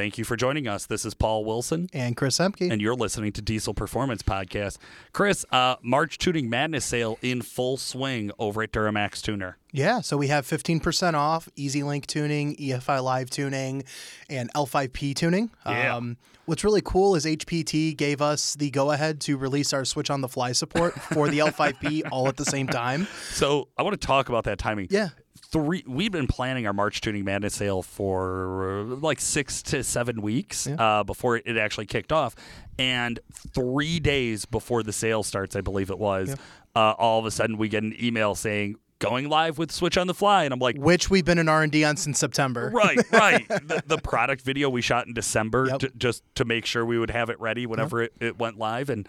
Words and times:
Thank 0.00 0.16
you 0.16 0.24
for 0.24 0.34
joining 0.34 0.66
us. 0.66 0.86
This 0.86 1.04
is 1.04 1.12
Paul 1.12 1.44
Wilson. 1.44 1.90
And 1.92 2.16
Chris 2.16 2.38
Emke. 2.38 2.72
And 2.72 2.80
you're 2.80 2.94
listening 2.94 3.32
to 3.32 3.42
Diesel 3.42 3.74
Performance 3.74 4.22
Podcast. 4.22 4.78
Chris, 5.12 5.44
uh, 5.52 5.76
March 5.82 6.16
Tuning 6.16 6.48
Madness 6.48 6.86
sale 6.86 7.18
in 7.20 7.42
full 7.42 7.76
swing 7.76 8.30
over 8.38 8.62
at 8.62 8.72
Duramax 8.72 9.20
Tuner. 9.20 9.58
Yeah, 9.72 10.00
so 10.00 10.16
we 10.16 10.28
have 10.28 10.46
15% 10.46 11.12
off 11.12 11.50
EZ 11.58 11.76
LYNK 11.76 12.06
tuning, 12.06 12.56
EFI 12.56 13.04
Live 13.04 13.28
tuning, 13.28 13.84
and 14.30 14.50
L5P 14.54 15.14
tuning. 15.14 15.50
Yeah. 15.66 15.96
Um, 15.96 16.16
what's 16.46 16.64
really 16.64 16.80
cool 16.82 17.14
is 17.14 17.26
HPT 17.26 17.94
gave 17.94 18.22
us 18.22 18.54
the 18.54 18.70
go 18.70 18.92
ahead 18.92 19.20
to 19.20 19.36
release 19.36 19.74
our 19.74 19.84
switch 19.84 20.08
on 20.08 20.22
the 20.22 20.28
fly 20.28 20.52
support 20.52 20.94
for 20.94 21.28
the 21.28 21.40
L5P 21.40 22.04
all 22.10 22.26
at 22.26 22.38
the 22.38 22.46
same 22.46 22.68
time. 22.68 23.06
So 23.32 23.68
I 23.76 23.82
want 23.82 24.00
to 24.00 24.06
talk 24.06 24.30
about 24.30 24.44
that 24.44 24.58
timing. 24.58 24.88
Yeah. 24.90 25.10
Three, 25.52 25.82
we've 25.86 26.12
been 26.12 26.26
planning 26.28 26.66
our 26.66 26.72
March 26.72 27.00
Tuning 27.00 27.24
Madness 27.24 27.54
sale 27.54 27.82
for 27.82 28.80
uh, 28.80 28.84
like 28.96 29.20
six 29.20 29.62
to 29.64 29.82
seven 29.82 30.22
weeks 30.22 30.66
Yeah. 30.68 30.74
uh, 31.00 31.02
before 31.04 31.36
it 31.38 31.56
actually 31.56 31.86
kicked 31.86 32.12
off. 32.12 32.34
And 32.78 33.18
three 33.52 33.98
days 34.00 34.44
before 34.44 34.82
the 34.82 34.92
sale 34.92 35.22
starts, 35.22 35.56
I 35.56 35.60
believe 35.60 35.90
it 35.90 35.98
was, 35.98 36.36
uh, 36.76 36.78
all 36.98 37.18
of 37.18 37.26
a 37.26 37.30
sudden 37.30 37.56
we 37.58 37.68
get 37.68 37.82
an 37.82 37.94
email 38.00 38.34
saying, 38.36 38.76
going 39.00 39.28
live 39.28 39.56
with 39.58 39.72
Switch 39.72 39.96
on 39.98 40.06
the 40.06 40.14
Fly. 40.14 40.44
And 40.44 40.52
I'm 40.54 40.60
like, 40.60 40.76
Which 40.76 41.10
we've 41.10 41.24
been 41.24 41.38
in 41.38 41.48
R&D 41.48 41.82
on 41.84 41.96
since 41.96 42.18
September. 42.18 42.70
Right, 42.72 42.98
right. 43.10 43.48
the, 43.48 43.82
the 43.86 43.98
product 43.98 44.42
video 44.42 44.68
we 44.68 44.82
shot 44.82 45.06
in 45.08 45.14
December 45.14 45.66
Yep. 45.68 45.78
to, 45.80 45.90
just 45.96 46.22
to 46.36 46.44
make 46.44 46.64
sure 46.66 46.84
we 46.86 46.98
would 46.98 47.10
have 47.10 47.28
it 47.30 47.40
ready 47.40 47.66
whenever 47.66 48.02
it, 48.02 48.12
it 48.20 48.38
went 48.38 48.58
live. 48.58 48.88
And 48.90 49.08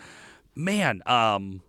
man, 0.56 1.02
um, 1.06 1.62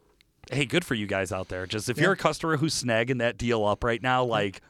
hey, 0.50 0.64
good 0.64 0.84
for 0.84 0.94
you 0.94 1.06
guys 1.06 1.32
out 1.32 1.48
there. 1.48 1.66
Just 1.66 1.88
if 1.88 1.98
you're 1.98 2.12
a 2.12 2.16
customer 2.16 2.56
who's 2.56 2.82
snagging 2.82 3.18
that 3.18 3.38
deal 3.38 3.64
up 3.64 3.84
right 3.84 4.02
now, 4.02 4.24
like, 4.24 4.60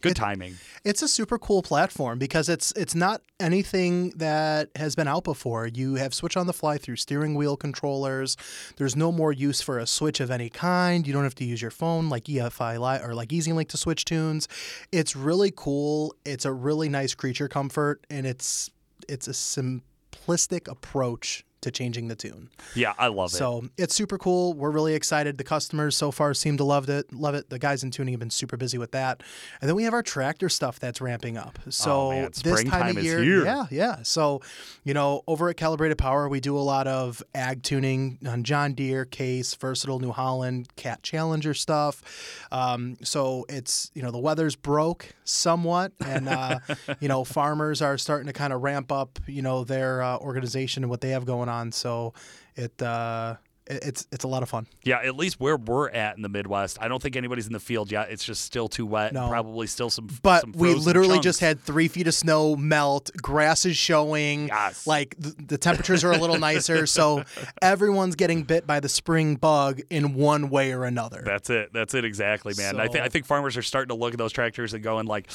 good 0.00 0.12
It- 0.12 0.16
timing. 0.16 0.56
It's 0.84 1.00
a 1.02 1.06
super 1.06 1.38
cool 1.38 1.62
platform 1.62 2.18
because 2.18 2.48
it's 2.48 2.72
it's 2.72 2.92
not 2.94 3.22
anything 3.38 4.10
that 4.16 4.68
has 4.74 4.96
been 4.96 5.06
out 5.06 5.22
before. 5.22 5.68
You 5.68 5.94
have 5.94 6.12
switch 6.12 6.36
on 6.36 6.48
the 6.48 6.52
fly 6.52 6.76
through 6.76 6.96
steering 6.96 7.36
wheel 7.36 7.56
controllers. 7.56 8.36
There's 8.78 8.96
no 8.96 9.12
more 9.12 9.32
use 9.32 9.60
for 9.62 9.78
a 9.78 9.86
switch 9.86 10.18
of 10.18 10.28
any 10.30 10.48
kind. 10.50 11.06
You 11.06 11.12
don't 11.12 11.22
have 11.22 11.36
to 11.36 11.44
use 11.44 11.62
your 11.62 11.70
phone 11.70 12.08
like 12.08 12.24
EFI 12.24 12.78
Li- 12.78 13.04
or 13.06 13.14
like 13.14 13.32
EZ 13.32 13.46
LYNK 13.46 13.68
to 13.68 13.76
switch 13.76 14.04
tunes. 14.04 14.48
It's 14.90 15.14
really 15.14 15.52
cool. 15.54 16.16
It's 16.24 16.44
a 16.44 16.52
really 16.52 16.88
nice 16.88 17.14
creature 17.14 17.46
comfort 17.46 18.04
and 18.10 18.26
it's 18.26 18.70
it's 19.08 19.28
a 19.28 19.32
simplistic 19.32 20.66
approach 20.68 21.44
to 21.62 21.70
changing 21.70 22.08
the 22.08 22.14
tune. 22.16 22.50
Yeah, 22.74 22.92
I 22.98 23.08
love 23.08 23.30
it. 23.32 23.36
So 23.36 23.64
it's 23.78 23.94
super 23.94 24.18
cool. 24.18 24.52
We're 24.54 24.70
really 24.70 24.94
excited. 24.94 25.38
The 25.38 25.44
customers 25.44 25.96
so 25.96 26.10
far 26.10 26.34
seem 26.34 26.56
to 26.58 26.64
love 26.64 26.88
it. 26.88 27.12
Love 27.12 27.34
it. 27.34 27.48
The 27.50 27.58
guys 27.58 27.82
in 27.82 27.90
tuning 27.90 28.12
have 28.12 28.20
been 28.20 28.30
super 28.30 28.56
busy 28.56 28.78
with 28.78 28.92
that. 28.92 29.22
And 29.60 29.68
then 29.68 29.74
we 29.76 29.84
have 29.84 29.94
our 29.94 30.02
tractor 30.02 30.48
stuff 30.48 30.78
that's 30.78 31.00
ramping 31.00 31.36
up. 31.38 31.58
So 31.70 31.92
Oh, 31.92 32.10
man, 32.10 32.30
this 32.44 32.64
time 32.64 32.90
of 32.90 32.98
is 32.98 33.04
year, 33.04 33.22
here. 33.22 33.44
yeah, 33.44 33.66
yeah. 33.70 33.96
So 34.02 34.40
you 34.84 34.92
know, 34.94 35.22
over 35.26 35.48
at 35.48 35.56
Calibrated 35.56 35.98
Power, 35.98 36.28
we 36.28 36.40
do 36.40 36.56
a 36.56 36.60
lot 36.60 36.86
of 36.86 37.22
ag 37.34 37.62
tuning 37.62 38.18
on 38.26 38.42
John 38.44 38.74
Deere, 38.74 39.04
Case, 39.04 39.54
Versatile, 39.54 40.00
New 40.00 40.10
Holland, 40.12 40.68
Cat 40.76 41.02
Challenger 41.02 41.54
stuff. 41.54 42.02
Um, 42.50 42.96
so 43.02 43.46
it's 43.48 43.90
you 43.94 44.02
know 44.02 44.10
the 44.10 44.18
weather's 44.18 44.56
broke 44.56 45.14
somewhat, 45.24 45.92
and 46.04 46.28
uh, 46.28 46.58
you 47.00 47.08
know 47.08 47.24
farmers 47.24 47.80
are 47.80 47.96
starting 47.96 48.26
to 48.26 48.32
kind 48.32 48.52
of 48.52 48.62
ramp 48.62 48.90
up 48.90 49.20
you 49.26 49.42
know 49.42 49.62
their 49.64 50.02
uh, 50.02 50.18
organization 50.18 50.82
and 50.82 50.90
what 50.90 51.00
they 51.00 51.10
have 51.10 51.24
going 51.24 51.48
on. 51.48 51.51
So 51.72 52.14
it. 52.56 52.80
Uh, 52.80 53.36
it's 53.66 54.06
it's 54.10 54.24
a 54.24 54.28
lot 54.28 54.42
of 54.42 54.48
fun. 54.48 54.66
yeah, 54.82 54.98
at 54.98 55.16
least 55.16 55.38
where 55.38 55.56
we're 55.56 55.88
at 55.90 56.16
in 56.16 56.22
the 56.22 56.28
Midwest, 56.28 56.78
I 56.80 56.88
don't 56.88 57.00
think 57.00 57.14
anybody's 57.16 57.46
in 57.46 57.52
the 57.52 57.60
field 57.60 57.92
yet. 57.92 58.10
It's 58.10 58.24
just 58.24 58.44
still 58.44 58.68
too 58.68 58.84
wet. 58.84 59.12
No. 59.12 59.28
Probably 59.28 59.66
still 59.66 59.88
some. 59.88 60.08
But 60.22 60.42
some 60.42 60.52
we 60.52 60.74
literally 60.74 61.14
chunks. 61.14 61.24
just 61.24 61.40
had 61.40 61.60
three 61.60 61.88
feet 61.88 62.08
of 62.08 62.14
snow 62.14 62.56
melt. 62.56 63.10
Grass 63.16 63.64
is 63.64 63.76
showing. 63.76 64.48
Yes. 64.48 64.86
Like 64.86 65.14
the, 65.18 65.34
the 65.46 65.58
temperatures 65.58 66.02
are 66.02 66.12
a 66.12 66.18
little 66.18 66.38
nicer, 66.38 66.86
so 66.88 67.24
everyone's 67.60 68.16
getting 68.16 68.42
bit 68.42 68.66
by 68.66 68.80
the 68.80 68.88
spring 68.88 69.36
bug 69.36 69.80
in 69.90 70.14
one 70.14 70.50
way 70.50 70.72
or 70.72 70.84
another. 70.84 71.22
That's 71.24 71.48
it. 71.48 71.72
That's 71.72 71.94
it 71.94 72.04
exactly, 72.04 72.54
man. 72.56 72.80
I, 72.80 72.88
think 72.88 73.04
I 73.04 73.08
think 73.08 73.26
farmers 73.26 73.56
are 73.56 73.62
starting 73.62 73.96
to 73.96 74.00
look 74.00 74.12
at 74.12 74.18
those 74.18 74.32
tractors 74.32 74.74
and 74.74 74.82
going 74.82 75.06
like, 75.06 75.30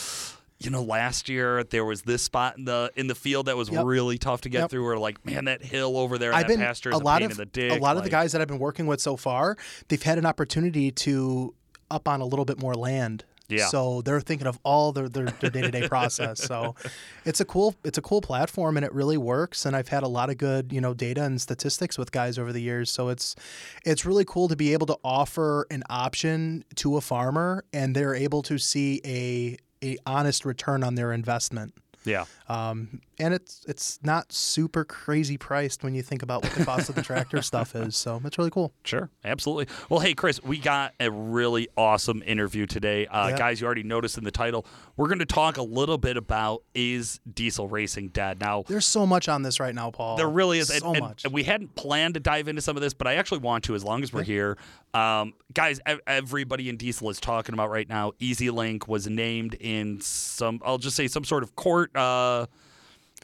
you 0.60 0.70
know, 0.72 0.82
last 0.82 1.30
year 1.30 1.64
there 1.64 1.86
was 1.86 2.02
this 2.02 2.24
spot 2.24 2.58
in 2.58 2.66
the 2.66 2.92
in 2.96 3.08
the 3.08 3.16
field 3.16 3.46
that 3.46 3.56
was 3.58 3.70
Yep. 3.70 3.86
really 3.86 4.18
tough 4.18 4.42
to 4.42 4.50
get 4.50 4.62
Yep. 4.62 4.70
through. 4.72 4.88
Or 4.88 4.98
like, 4.98 5.24
man, 5.26 5.46
that 5.46 5.62
hill 5.64 5.98
over 5.98 6.18
there 6.18 6.34
I've 6.34 6.44
that 6.48 6.54
been 6.54 6.60
pasture 6.60 6.90
is 6.90 6.96
a 7.00 7.04
lot 7.04 7.22
of 7.22 7.32
in 7.32 7.38
the 7.38 7.46
dick. 7.46 7.72
a 7.72 7.76
lot 7.84 7.98
of 7.98 8.04
the 8.04 8.10
guys 8.10 8.32
that 8.32 8.42
I've 8.42 8.48
been 8.48 8.58
working 8.60 8.88
with 8.88 9.00
so 9.02 9.16
far. 9.18 9.56
They've 9.88 10.02
had 10.02 10.18
an 10.18 10.26
opportunity 10.26 10.92
to 10.92 11.54
up 11.92 12.08
on 12.08 12.22
a 12.22 12.26
little 12.26 12.44
bit 12.46 12.60
more 12.60 12.74
land. 12.74 13.24
Yeah. 13.50 13.68
So 13.68 14.02
they're 14.02 14.20
thinking 14.20 14.46
of 14.46 14.60
all 14.64 14.92
their 14.92 15.08
their, 15.08 15.28
their 15.28 15.50
day-to-day 15.50 15.88
process. 15.88 16.44
So 16.44 16.76
it's 17.26 17.40
a 17.40 17.46
cool 17.46 17.76
it's 17.86 17.98
a 17.98 18.02
cool 18.02 18.20
platform 18.20 18.76
and 18.78 18.86
it 18.86 18.92
really 18.94 19.16
works 19.16 19.66
and 19.66 19.74
I've 19.76 19.88
had 19.88 20.04
a 20.04 20.08
lot 20.10 20.30
of 20.30 20.38
good, 20.38 20.74
you 20.74 20.82
know, 20.82 20.94
data 20.94 21.24
and 21.24 21.40
statistics 21.40 21.98
with 21.98 22.12
guys 22.12 22.38
over 22.38 22.52
the 22.52 22.62
years. 22.62 22.90
So 22.92 23.08
it's 23.10 23.36
it's 23.86 24.06
really 24.06 24.26
cool 24.26 24.48
to 24.50 24.56
be 24.58 24.74
able 24.74 24.88
to 24.88 24.98
offer 25.04 25.66
an 25.72 25.84
option 25.90 26.66
to 26.76 26.98
a 26.98 27.02
farmer 27.02 27.64
and 27.72 27.96
they're 27.96 28.16
able 28.16 28.42
to 28.42 28.58
see 28.58 29.00
a 29.06 29.56
a 29.88 29.98
honest 30.06 30.46
return 30.46 30.84
on 30.84 30.96
their 30.96 31.12
investment. 31.12 31.74
Yeah. 32.06 32.26
Um, 32.50 33.02
and 33.20 33.34
it's 33.34 33.66
it's 33.68 34.00
not 34.04 34.32
super 34.32 34.86
crazy 34.86 35.38
priced 35.38 35.84
when 35.84 35.96
you 35.96 36.02
think 36.02 36.22
about 36.22 36.44
what 36.44 36.52
the 36.54 36.64
cost 36.64 36.90
of 36.90 36.96
the 36.96 37.02
tractor 37.02 37.42
stuff 37.42 37.76
is. 37.76 37.96
So 37.96 38.22
it's 38.24 38.38
really 38.38 38.50
cool. 38.52 38.74
Sure, 38.84 39.10
absolutely. 39.26 39.74
Well, 39.90 40.00
hey, 40.00 40.14
Chris, 40.14 40.42
we 40.44 40.58
got 40.58 40.94
a 41.00 41.10
really 41.10 41.68
awesome 41.76 42.22
interview 42.26 42.66
today. 42.66 43.08
Uh, 43.08 43.30
Yeah. 43.30 43.38
Guys, 43.38 43.62
you 43.62 43.66
already 43.66 43.84
noticed 43.84 44.18
in 44.18 44.24
the 44.24 44.32
title, 44.32 44.66
we're 44.96 45.08
going 45.08 45.20
to 45.20 45.26
talk 45.26 45.58
a 45.58 45.64
little 45.64 45.98
bit 45.98 46.18
about 46.18 46.64
is 46.74 47.20
diesel 47.32 47.68
racing 47.68 48.10
dead? 48.10 48.40
Now, 48.40 48.64
There's 48.68 48.86
so 48.86 49.06
much 49.06 49.28
on 49.28 49.42
this 49.44 49.60
right 49.60 49.74
now, 49.74 49.92
Paul. 49.92 50.18
There 50.18 50.30
really 50.30 50.60
is. 50.60 50.68
so 50.68 50.92
and, 50.94 51.00
much. 51.00 51.26
and 51.26 51.34
we 51.34 51.44
hadn't 51.44 51.76
planned 51.76 52.14
to 52.16 52.20
dive 52.20 52.48
into 52.48 52.62
some 52.62 52.76
of 52.76 52.82
this, 52.82 52.94
but 52.94 53.08
I 53.08 53.16
actually 53.16 53.40
want 53.40 53.64
to 53.66 53.76
as 53.76 53.84
long 53.84 54.04
as 54.04 54.14
we're 54.14 54.24
here. 54.24 54.58
Um, 54.94 55.34
guys, 55.54 55.80
ev- 55.86 56.02
everybody 56.08 56.70
in 56.70 56.78
Diesel 56.78 57.10
is 57.10 57.20
talking 57.20 57.54
about 57.54 57.70
right 57.70 57.88
now. 57.88 58.14
EZ 58.22 58.40
LYNK 58.42 58.88
was 58.88 59.08
named 59.08 59.56
in 59.60 60.02
some, 60.02 60.62
I'll 60.66 60.78
just 60.78 60.96
say 60.96 61.08
some 61.08 61.24
sort 61.24 61.44
of 61.44 61.56
court 61.56 61.96
uh, 61.96 62.48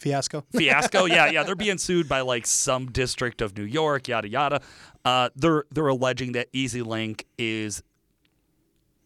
Fiasco. 0.03 0.43
fiasco. 0.51 1.05
yeah, 1.05 1.27
yeah. 1.27 1.43
They're 1.43 1.55
being 1.55 1.77
sued 1.77 2.09
by 2.09 2.21
like 2.21 2.45
some 2.45 2.91
district 2.91 3.41
of 3.41 3.57
New 3.57 3.63
York, 3.63 4.09
yada, 4.09 4.27
yada. 4.27 4.61
Uh, 5.05 5.29
they're, 5.35 5.63
they're 5.71 5.87
alleging 5.87 6.33
that 6.33 6.49
EZ 6.53 6.75
LYNK 6.75 7.23
is 7.37 7.81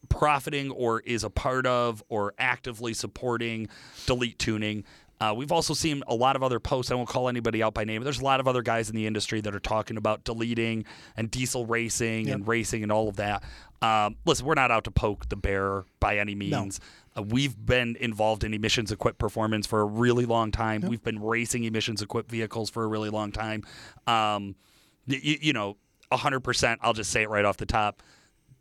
profiting 0.10 0.72
or 0.72 1.02
is 1.02 1.24
a 1.24 1.30
part 1.30 1.68
of 1.68 2.04
or 2.10 2.34
actively 2.40 2.94
supporting 2.94 3.70
delete 4.08 4.40
tuning. 4.40 4.84
Uh, 5.20 5.34
we've 5.36 5.52
also 5.52 5.74
seen 5.74 6.04
a 6.08 6.14
lot 6.14 6.36
of 6.36 6.44
other 6.44 6.60
posts. 6.60 6.92
I 6.92 6.96
won't 6.96 7.10
call 7.10 7.28
anybody 7.28 7.64
out 7.64 7.74
by 7.74 7.84
name. 7.84 8.02
But 8.02 8.04
there's 8.04 8.20
a 8.20 8.24
lot 8.24 8.40
of 8.40 8.48
other 8.48 8.62
guys 8.62 8.90
in 8.90 8.96
the 8.96 9.08
industry 9.08 9.42
that 9.42 9.56
are 9.56 9.60
talking 9.60 9.98
about 9.98 10.24
deleting 10.24 10.86
and 11.16 11.32
diesel 11.32 11.66
racing 11.66 12.30
and 12.30 12.48
racing 12.48 12.84
and 12.84 12.92
all 12.92 13.10
of 13.10 13.16
that. 13.16 13.44
Um, 13.82 14.16
listen, 14.26 14.46
we're 14.46 14.54
not 14.54 14.70
out 14.72 14.84
to 14.84 14.92
poke 14.92 15.30
the 15.30 15.36
bear 15.36 15.86
by 16.00 16.18
any 16.18 16.36
means. 16.36 16.80
Uh, 17.18 17.24
we've 17.24 17.56
been 17.66 17.96
involved 18.00 18.44
in 18.44 18.54
emissions 18.54 18.92
equipped 18.92 19.18
performance 19.18 19.66
for 19.66 19.82
a 19.82 19.86
really 19.86 20.26
long 20.26 20.52
time. 20.52 20.82
We've 20.82 21.04
been 21.04 21.20
racing 21.22 21.64
emissions 21.64 22.02
equipped 22.04 22.30
vehicles 22.30 22.70
for 22.70 22.84
a 22.84 22.88
really 22.88 23.10
long 23.10 23.32
time. 23.32 23.64
Um, 24.06 24.56
y- 25.08 25.20
y- 25.24 25.38
you 25.42 25.54
know, 25.54 25.78
100%, 26.12 26.78
I'll 26.82 26.94
just 26.94 27.10
say 27.12 27.24
it 27.24 27.30
right 27.30 27.44
off 27.46 27.58
the 27.58 27.66
top 27.66 28.02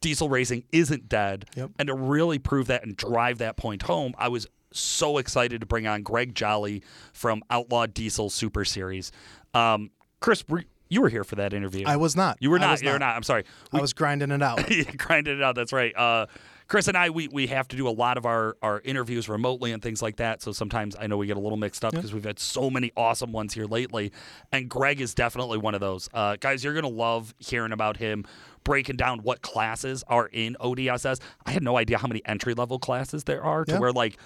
diesel 0.03 0.29
racing 0.29 0.63
isn't 0.73 1.09
dead. 1.09 1.47
Yep. 1.57 1.71
And 1.79 1.87
to 1.89 1.95
really 1.95 2.39
prove 2.39 2.67
that 2.67 2.85
and 2.85 2.97
drive 2.97 3.39
that 3.39 3.57
point 3.57 3.83
home, 3.83 4.15
I 4.19 4.29
was 4.29 4.47
so 4.79 5.19
excited 5.19 5.61
to 5.61 5.67
bring 5.67 5.87
on 5.87 6.03
Greg 6.03 6.35
Jolly 6.35 6.83
from 7.13 7.43
Outlaw 7.51 7.87
Diesel 7.87 8.31
Super 8.31 8.65
Series. 8.65 9.13
Um, 9.55 9.91
Chris, 10.21 10.45
you 10.89 11.01
were 11.01 11.09
here 11.09 11.25
for 11.25 11.37
that 11.37 11.53
interview. 11.53 11.85
I 11.87 11.97
was 11.97 12.17
not. 12.17 12.39
you 12.41 12.51
were 12.51 12.59
not. 12.59 12.83
You 12.83 12.91
were 12.91 12.99
not. 12.99 13.17
I'm 13.17 13.23
sorry. 13.23 13.45
I 13.73 13.81
was 13.81 13.93
grinding 13.93 14.31
it 14.31 14.43
out. 14.43 14.61
grinding 14.97 15.39
it 15.39 15.43
out. 15.43 15.55
That's 15.55 15.73
right. 15.73 15.95
Uh, 15.97 16.27
Chris 16.69 16.89
and 16.89 16.97
I, 16.97 17.11
we, 17.11 17.29
we 17.29 17.47
have 17.47 17.69
to 17.69 17.77
do 17.77 17.87
a 17.89 17.91
lot 17.91 18.19
of 18.19 18.27
our, 18.27 18.57
our 18.61 18.81
interviews 18.81 19.29
remotely 19.29 19.71
and 19.71 19.81
things 19.81 20.03
like 20.03 20.17
that. 20.17 20.43
So 20.43 20.51
sometimes 20.51 20.97
I 20.99 21.07
know 21.07 21.17
we 21.17 21.29
get 21.29 21.37
a 21.37 21.41
little 21.41 21.57
mixed 21.59 21.85
up 21.85 21.93
because 21.93 22.13
we've 22.13 22.25
had 22.25 22.41
so 22.41 22.71
many 22.71 22.91
awesome 22.97 23.31
ones 23.31 23.55
here 23.55 23.67
lately. 23.67 24.11
And 24.51 24.69
Greg 24.69 25.01
is 25.01 25.15
definitely 25.15 25.59
one 25.59 25.75
of 25.77 25.81
those. 25.81 26.09
Uh, 26.13 26.35
guys, 26.41 26.65
you're 26.65 26.73
going 26.73 26.83
to 26.83 26.89
love 26.89 27.35
hearing 27.39 27.71
about 27.71 27.99
him 27.99 28.25
breaking 28.65 28.97
down 28.97 29.21
what 29.21 29.43
classes 29.43 30.03
are 30.09 30.27
in 30.27 30.57
ODSS. 30.61 31.21
I 31.45 31.53
had 31.53 31.63
no 31.63 31.77
idea 31.77 31.99
how 31.99 32.09
many 32.09 32.21
entry 32.27 32.53
level 32.55 32.81
classes 32.81 33.23
there 33.25 33.45
are 33.45 33.65
to 33.65 33.75
Yeah. 33.75 33.79
where, 33.79 33.93
like, 33.93 34.19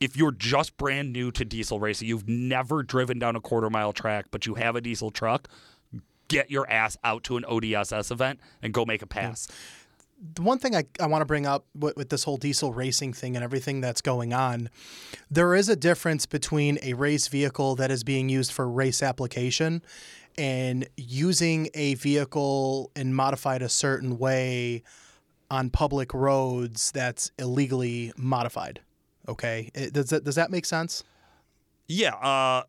if 0.00 0.16
you're 0.16 0.32
just 0.32 0.76
brand 0.76 1.12
new 1.12 1.30
to 1.32 1.44
diesel 1.44 1.80
racing, 1.80 2.08
you've 2.08 2.28
never 2.28 2.82
driven 2.82 3.18
down 3.18 3.36
a 3.36 3.40
quarter 3.40 3.70
mile 3.70 3.92
track, 3.92 4.26
but 4.30 4.46
you 4.46 4.54
have 4.54 4.76
a 4.76 4.80
diesel 4.80 5.10
truck, 5.10 5.48
get 6.28 6.50
your 6.50 6.70
ass 6.70 6.96
out 7.02 7.24
to 7.24 7.36
an 7.36 7.44
ODSS 7.44 8.10
event 8.10 8.40
and 8.62 8.72
go 8.72 8.84
make 8.84 9.02
a 9.02 9.06
pass. 9.06 9.48
the 10.34 10.42
one 10.42 10.58
thing 10.58 10.76
I, 10.76 10.84
I 11.00 11.06
want 11.06 11.22
to 11.22 11.26
bring 11.26 11.46
up 11.46 11.64
with, 11.74 11.96
with 11.96 12.10
this 12.10 12.24
whole 12.24 12.36
diesel 12.36 12.72
racing 12.72 13.12
thing 13.12 13.34
and 13.34 13.44
everything 13.44 13.80
that's 13.80 14.00
going 14.00 14.32
on, 14.32 14.68
there 15.30 15.54
is 15.54 15.68
a 15.68 15.76
difference 15.76 16.26
between 16.26 16.78
a 16.82 16.92
race 16.94 17.28
vehicle 17.28 17.74
that 17.76 17.90
is 17.90 18.04
being 18.04 18.28
used 18.28 18.52
for 18.52 18.68
race 18.68 19.02
application 19.02 19.82
and 20.36 20.88
using 20.96 21.68
a 21.74 21.94
vehicle 21.94 22.92
and 22.94 23.16
modified 23.16 23.62
a 23.62 23.68
certain 23.68 24.18
way 24.18 24.82
on 25.50 25.70
public 25.70 26.14
roads 26.14 26.92
that's 26.92 27.32
illegally 27.38 28.12
modified. 28.16 28.80
Okay, 29.28 29.70
It- 29.74 29.92
does 29.92 30.10
that 30.10 30.24
does 30.24 30.34
that 30.36 30.50
make 30.50 30.64
sense? 30.64 31.04
Yeah. 31.86 32.14
Uh, 32.14 32.62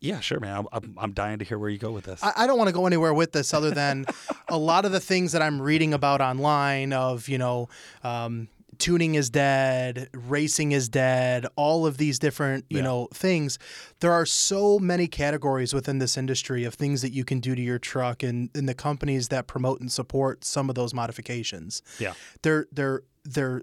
yeah, 0.00 0.20
sure, 0.20 0.38
man. 0.40 0.56
I'm, 0.58 0.66
I'm, 0.72 0.98
I'm 0.98 1.12
dying 1.12 1.38
to 1.38 1.44
hear 1.46 1.58
where 1.58 1.70
you 1.70 1.78
go 1.78 1.90
with 1.92 2.04
this. 2.04 2.22
I, 2.22 2.32
I 2.36 2.46
don't 2.46 2.58
want 2.58 2.68
to 2.68 2.74
go 2.74 2.86
anywhere 2.86 3.14
with 3.14 3.32
this 3.32 3.54
other 3.54 3.70
than 3.70 4.04
a 4.48 4.58
lot 4.58 4.84
of 4.84 4.92
the 4.92 5.00
things 5.00 5.32
that 5.32 5.40
I'm 5.40 5.62
reading 5.62 5.94
about 5.94 6.20
online 6.20 6.92
of, 6.92 7.26
you 7.26 7.38
know, 7.38 7.70
um, 8.02 8.48
tuning 8.76 9.14
is 9.14 9.30
dead, 9.30 10.10
racing 10.12 10.72
is 10.72 10.90
dead, 10.90 11.46
all 11.56 11.86
of 11.86 11.96
these 11.96 12.18
different, 12.18 12.66
you 12.68 12.78
Yeah. 12.78 12.82
know, 12.84 13.08
things. 13.14 13.58
There 14.00 14.12
are 14.12 14.26
so 14.26 14.78
many 14.78 15.06
categories 15.06 15.72
within 15.72 16.00
this 16.00 16.18
industry 16.18 16.64
of 16.64 16.74
things 16.74 17.00
that 17.00 17.12
you 17.14 17.24
can 17.24 17.40
do 17.40 17.54
to 17.54 17.62
your 17.62 17.78
truck 17.78 18.22
and, 18.22 18.50
and 18.54 18.68
the 18.68 18.74
companies 18.74 19.28
that 19.28 19.46
promote 19.46 19.80
and 19.80 19.90
support 19.90 20.44
some 20.44 20.68
of 20.68 20.74
those 20.74 20.92
modifications. 20.92 21.82
yeah. 21.98 22.12
They're 22.42 22.66
they're 22.72 23.02
they're 23.24 23.62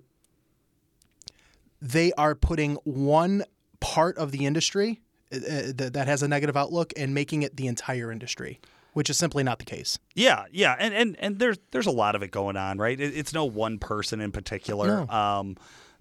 they 1.82 2.12
are 2.14 2.36
putting 2.36 2.76
one 2.84 3.44
part 3.80 4.18
of 4.18 4.32
the 4.32 4.46
industry 4.46 5.02
uh, 5.34 5.40
that, 5.76 5.92
that 5.94 6.08
has 6.08 6.22
a 6.24 6.28
negative 6.28 6.56
outlook 6.58 6.94
and 6.98 7.14
making 7.14 7.42
it 7.42 7.56
the 7.58 7.68
entire 7.68 8.12
industry, 8.12 8.60
which 8.94 9.10
is 9.10 9.18
simply 9.18 9.44
not 9.44 9.60
the 9.60 9.66
case. 9.66 9.98
Yeah, 10.14 10.46
yeah, 10.52 10.76
and 10.78 10.94
and 10.94 11.16
and 11.20 11.40
there's 11.40 11.58
there's 11.72 11.88
a 11.88 11.92
lot 11.92 12.16
of 12.16 12.22
it 12.24 12.32
going 12.32 12.58
on, 12.58 12.78
right? 12.78 13.00
It, 13.00 13.18
it's 13.18 13.34
no 13.34 13.46
one 13.46 13.80
person 13.80 14.22
in 14.22 14.32
particular. 14.32 15.10
Um, 15.12 15.56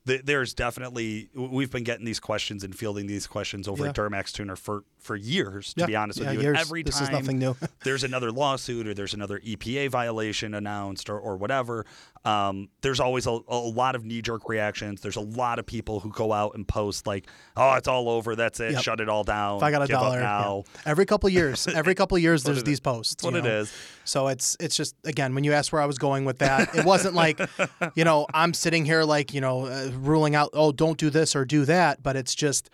th- 0.07 0.23
there's 0.25 0.53
definitely 0.53 1.31
we've 1.35 1.71
been 1.71 1.85
getting 1.85 2.05
these 2.05 2.21
questions 2.21 2.65
and 2.65 2.75
fielding 2.77 3.07
these 3.07 3.27
questions 3.27 3.69
over 3.69 3.85
Yeah. 3.85 3.91
at 3.91 3.97
Duramax 3.97 4.33
Tuner 4.33 4.57
for 4.57 4.83
for 4.99 5.15
years. 5.17 5.73
To 5.75 5.81
Yeah, 5.81 5.87
be 5.87 5.97
honest 5.97 6.19
yeah, 6.19 6.27
with 6.27 6.35
you, 6.35 6.41
years. 6.43 6.59
And 6.59 6.67
every 6.67 6.83
This 6.83 6.97
time 6.97 7.05
is 7.05 7.11
nothing 7.11 7.39
new. 7.39 7.57
there's 7.85 8.05
another 8.05 8.31
lawsuit 8.33 8.87
or 8.87 8.93
there's 8.95 9.15
another 9.15 9.39
EPA 9.41 9.89
violation 9.91 10.53
announced 10.55 11.09
or, 11.09 11.19
or 11.19 11.37
whatever, 11.37 11.87
um, 12.25 12.69
there's 12.83 13.01
always 13.01 13.27
a, 13.27 13.39
a 13.49 13.57
lot 13.57 13.95
of 13.95 14.05
knee 14.05 14.21
jerk 14.21 14.49
reactions. 14.49 15.01
There's 15.01 15.17
a 15.17 15.23
lot 15.23 15.59
of 15.59 15.65
people 15.65 16.01
who 16.01 16.11
go 16.11 16.33
out 16.33 16.55
and 16.55 16.69
post 16.69 17.07
like, 17.07 17.27
"Oh, 17.57 17.75
it's 17.75 17.89
all 17.89 18.11
over. 18.11 18.37
That's 18.37 18.61
it. 18.61 18.73
Yep. 18.73 18.83
Shut 18.83 19.01
it 19.01 19.09
all 19.09 19.25
down. 19.25 19.57
If 19.57 19.63
I 19.63 19.71
got 19.71 19.83
a 19.83 19.87
Give 19.87 19.99
dollar 19.99 20.21
yeah. 20.21 20.61
every 20.85 21.07
couple 21.07 21.29
of 21.29 21.33
years, 21.33 21.67
every 21.75 21.95
couple 21.95 22.17
of 22.17 22.23
years, 22.23 22.43
there's 22.43 22.63
these 22.63 22.75
is. 22.75 22.81
posts. 22.81 23.15
That's 23.15 23.25
what 23.25 23.37
it 23.37 23.45
know? 23.45 23.61
is. 23.61 23.73
So 24.05 24.29
it's 24.29 24.55
it's 24.61 24.77
just 24.77 24.95
again 25.05 25.35
when 25.35 25.45
you 25.45 25.55
asked 25.55 25.73
where 25.73 25.81
I 25.81 25.87
was 25.87 25.97
going 25.97 26.27
with 26.27 26.39
that, 26.41 26.75
it 26.75 26.85
wasn't 26.85 27.15
like, 27.15 27.41
you 27.95 28.05
know, 28.05 28.27
I'm 28.35 28.53
sitting 28.53 28.85
here 28.85 29.03
like 29.03 29.33
you 29.33 29.41
know 29.41 29.67
uh, 29.67 29.91
ruling 29.95 30.35
out 30.35 30.51
oh 30.53 30.73
don't 30.73 30.99
do 30.99 31.09
this 31.09 31.35
or 31.35 31.47
do 31.47 31.65
that, 31.65 32.03
but 32.03 32.17
it's 32.17 32.35
just 32.35 32.69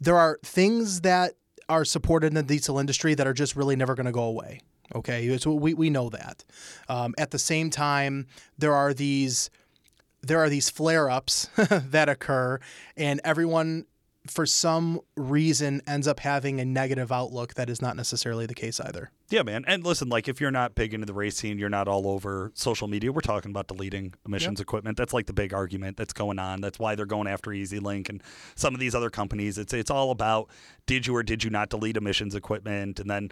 there 0.00 0.16
are 0.16 0.38
things 0.42 1.02
that 1.02 1.34
are 1.68 1.84
supported 1.84 2.28
in 2.28 2.34
the 2.34 2.42
diesel 2.42 2.78
industry 2.78 3.14
that 3.14 3.26
are 3.26 3.34
just 3.34 3.54
really 3.54 3.76
never 3.76 3.94
going 3.94 4.06
to 4.06 4.12
go 4.12 4.24
away. 4.24 4.62
Okay, 4.94 5.36
so 5.38 5.52
we 5.54 5.74
we 5.74 5.90
know 5.90 6.08
that. 6.10 6.44
Um, 6.88 7.14
at 7.18 7.30
the 7.30 7.38
same 7.38 7.70
time, 7.70 8.26
there 8.58 8.74
are 8.74 8.92
these 8.92 9.50
there 10.22 10.38
are 10.38 10.48
these 10.48 10.68
flare 10.68 11.08
ups 11.08 11.48
that 11.56 12.08
occur, 12.08 12.58
and 12.96 13.20
everyone 13.24 13.86
for 14.26 14.44
some 14.44 15.00
reason 15.16 15.80
ends 15.86 16.06
up 16.06 16.20
having 16.20 16.60
a 16.60 16.64
negative 16.64 17.10
outlook 17.10 17.54
that 17.54 17.70
is 17.70 17.80
not 17.80 17.96
necessarily 17.96 18.44
the 18.44 18.54
case 18.54 18.78
either. 18.78 19.10
Yeah, 19.30 19.42
man. 19.42 19.64
And 19.66 19.82
listen, 19.84 20.08
like 20.08 20.28
if 20.28 20.40
you're 20.40 20.50
not 20.50 20.74
big 20.74 20.92
into 20.92 21.06
the 21.06 21.14
race 21.14 21.36
scene, 21.36 21.58
you're 21.58 21.70
not 21.70 21.88
all 21.88 22.06
over 22.06 22.52
social 22.54 22.86
media. 22.86 23.12
We're 23.12 23.20
talking 23.22 23.50
about 23.50 23.68
deleting 23.68 24.14
emissions 24.26 24.60
equipment. 24.60 24.98
That's 24.98 25.14
like 25.14 25.26
the 25.26 25.32
big 25.32 25.54
argument 25.54 25.96
that's 25.96 26.12
going 26.12 26.38
on. 26.38 26.60
That's 26.60 26.78
why 26.78 26.96
they're 26.96 27.06
going 27.06 27.28
after 27.28 27.52
EZ 27.52 27.72
LYNK 27.72 28.08
and 28.10 28.22
some 28.56 28.74
of 28.74 28.80
these 28.80 28.94
other 28.94 29.08
companies. 29.08 29.56
It's 29.56 29.72
it's 29.72 29.90
all 29.90 30.10
about 30.10 30.50
did 30.86 31.06
you 31.06 31.16
or 31.16 31.22
did 31.22 31.42
you 31.42 31.50
not 31.50 31.70
delete 31.70 31.96
emissions 31.96 32.34
equipment, 32.34 33.00
and 33.00 33.08
then 33.08 33.30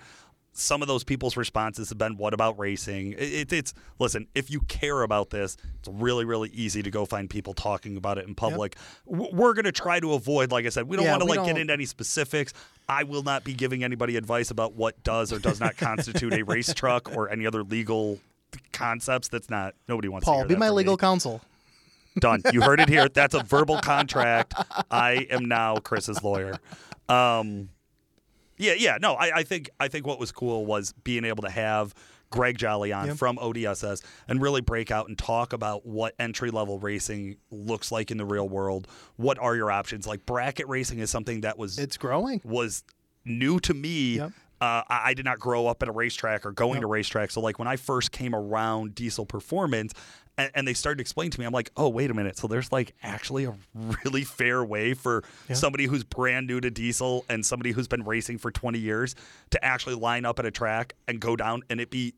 some 0.58 0.82
of 0.82 0.88
those 0.88 1.04
people's 1.04 1.36
responses 1.36 1.88
have 1.90 1.98
been, 1.98 2.16
"What 2.16 2.34
about 2.34 2.58
racing?" 2.58 3.12
It, 3.12 3.20
it, 3.20 3.52
it's 3.52 3.74
listen. 3.98 4.26
If 4.34 4.50
you 4.50 4.60
care 4.62 5.02
about 5.02 5.30
this, 5.30 5.56
it's 5.78 5.88
really, 5.88 6.24
really 6.24 6.48
easy 6.50 6.82
to 6.82 6.90
go 6.90 7.04
find 7.06 7.30
people 7.30 7.54
talking 7.54 7.96
about 7.96 8.18
it 8.18 8.26
in 8.26 8.34
public. 8.34 8.76
W 9.10 9.30
We're 9.32 9.54
going 9.54 9.64
to 9.66 9.72
try 9.72 10.00
to 10.00 10.12
avoid, 10.14 10.50
like 10.50 10.66
I 10.66 10.70
said, 10.70 10.88
we 10.88 10.96
don't 10.96 11.04
Yeah, 11.06 11.12
want 11.12 11.22
to 11.22 11.28
like 11.28 11.38
get 11.40 11.52
don't- 11.52 11.58
into 11.60 11.72
any 11.72 11.84
specifics. 11.86 12.52
I 12.88 13.04
will 13.04 13.22
not 13.22 13.44
be 13.44 13.52
giving 13.54 13.84
anybody 13.84 14.16
advice 14.16 14.50
about 14.50 14.72
what 14.74 15.02
does 15.02 15.32
or 15.32 15.38
does 15.38 15.60
not 15.60 15.76
constitute 15.76 16.32
a 16.32 16.42
race 16.42 16.72
truck 16.72 17.14
or 17.14 17.28
any 17.30 17.46
other 17.46 17.62
legal 17.62 18.18
concepts. 18.72 19.28
That's 19.28 19.50
not 19.50 19.74
nobody 19.88 20.08
wants. 20.08 20.24
to 20.24 20.30
Paul, 20.30 20.38
hear 20.40 20.48
be 20.48 20.56
my 20.56 20.70
legal 20.70 20.94
Me. 20.94 20.98
counsel. 20.98 21.42
Done. 22.18 22.42
You 22.52 22.62
heard 22.62 22.80
it 22.80 22.88
here. 22.88 23.08
That's 23.08 23.34
a 23.34 23.42
verbal 23.44 23.76
contract. 23.82 24.54
I 24.90 25.26
am 25.30 25.44
now 25.44 25.76
Chris's 25.76 26.22
lawyer. 26.24 26.58
Um, 27.08 27.68
yeah, 28.58 28.74
yeah. 28.76 28.98
No, 29.00 29.14
I, 29.14 29.38
I 29.38 29.42
think 29.42 29.70
I 29.80 29.88
think 29.88 30.06
what 30.06 30.18
was 30.18 30.32
cool 30.32 30.66
was 30.66 30.92
being 31.04 31.24
able 31.24 31.42
to 31.44 31.50
have 31.50 31.94
Greg 32.30 32.58
Jolly 32.58 32.92
on 32.92 33.06
Yep. 33.06 33.16
from 33.16 33.36
ODSS 33.38 34.02
and 34.28 34.42
really 34.42 34.60
break 34.60 34.90
out 34.90 35.08
and 35.08 35.16
talk 35.16 35.52
about 35.54 35.86
what 35.86 36.14
entry 36.18 36.50
level 36.50 36.78
racing 36.78 37.36
looks 37.50 37.90
like 37.90 38.10
in 38.10 38.18
the 38.18 38.26
real 38.26 38.48
world. 38.48 38.86
What 39.16 39.38
are 39.38 39.56
your 39.56 39.70
options? 39.70 40.06
Like 40.06 40.26
bracket 40.26 40.68
racing 40.68 40.98
is 40.98 41.08
something 41.10 41.40
that 41.40 41.56
was 41.56 41.78
It's 41.78 41.96
growing. 41.96 42.40
was 42.44 42.84
new 43.24 43.58
to 43.60 43.72
me. 43.74 44.16
Yep. 44.16 44.32
Uh, 44.60 44.82
I, 44.88 45.00
I 45.10 45.14
did 45.14 45.24
not 45.24 45.38
grow 45.38 45.68
up 45.68 45.82
at 45.84 45.88
a 45.88 45.92
racetrack 45.92 46.44
or 46.44 46.50
going 46.52 46.74
Yep. 46.74 46.82
to 46.82 46.88
racetracks. 46.88 47.30
So, 47.32 47.40
like, 47.40 47.60
when 47.60 47.68
I 47.68 47.76
first 47.76 48.10
came 48.10 48.34
around 48.34 48.94
diesel 48.96 49.24
performance 49.24 49.92
and, 50.38 50.50
and 50.54 50.66
they 50.68 50.72
started 50.72 51.00
explaining 51.02 51.32
to 51.32 51.40
me, 51.40 51.44
I'm 51.44 51.52
like, 51.52 51.70
oh, 51.76 51.88
wait 51.90 52.10
a 52.10 52.14
minute. 52.14 52.38
So, 52.38 52.46
there's 52.46 52.72
like 52.72 52.94
actually 53.02 53.44
a 53.44 53.54
really 54.04 54.24
fair 54.24 54.64
way 54.64 54.94
for 54.94 55.22
Yeah. 55.48 55.56
somebody 55.56 55.84
who's 55.84 56.04
brand 56.04 56.46
new 56.46 56.60
to 56.60 56.70
diesel 56.70 57.26
and 57.28 57.44
somebody 57.44 57.72
who's 57.72 57.88
been 57.88 58.04
racing 58.04 58.38
for 58.38 58.50
20 58.50 58.78
years 58.78 59.14
to 59.50 59.62
actually 59.62 59.96
line 59.96 60.24
up 60.24 60.38
at 60.38 60.46
a 60.46 60.50
track 60.50 60.94
and 61.06 61.20
go 61.20 61.36
down 61.36 61.62
and 61.68 61.80
it 61.80 61.90
be 61.90 62.14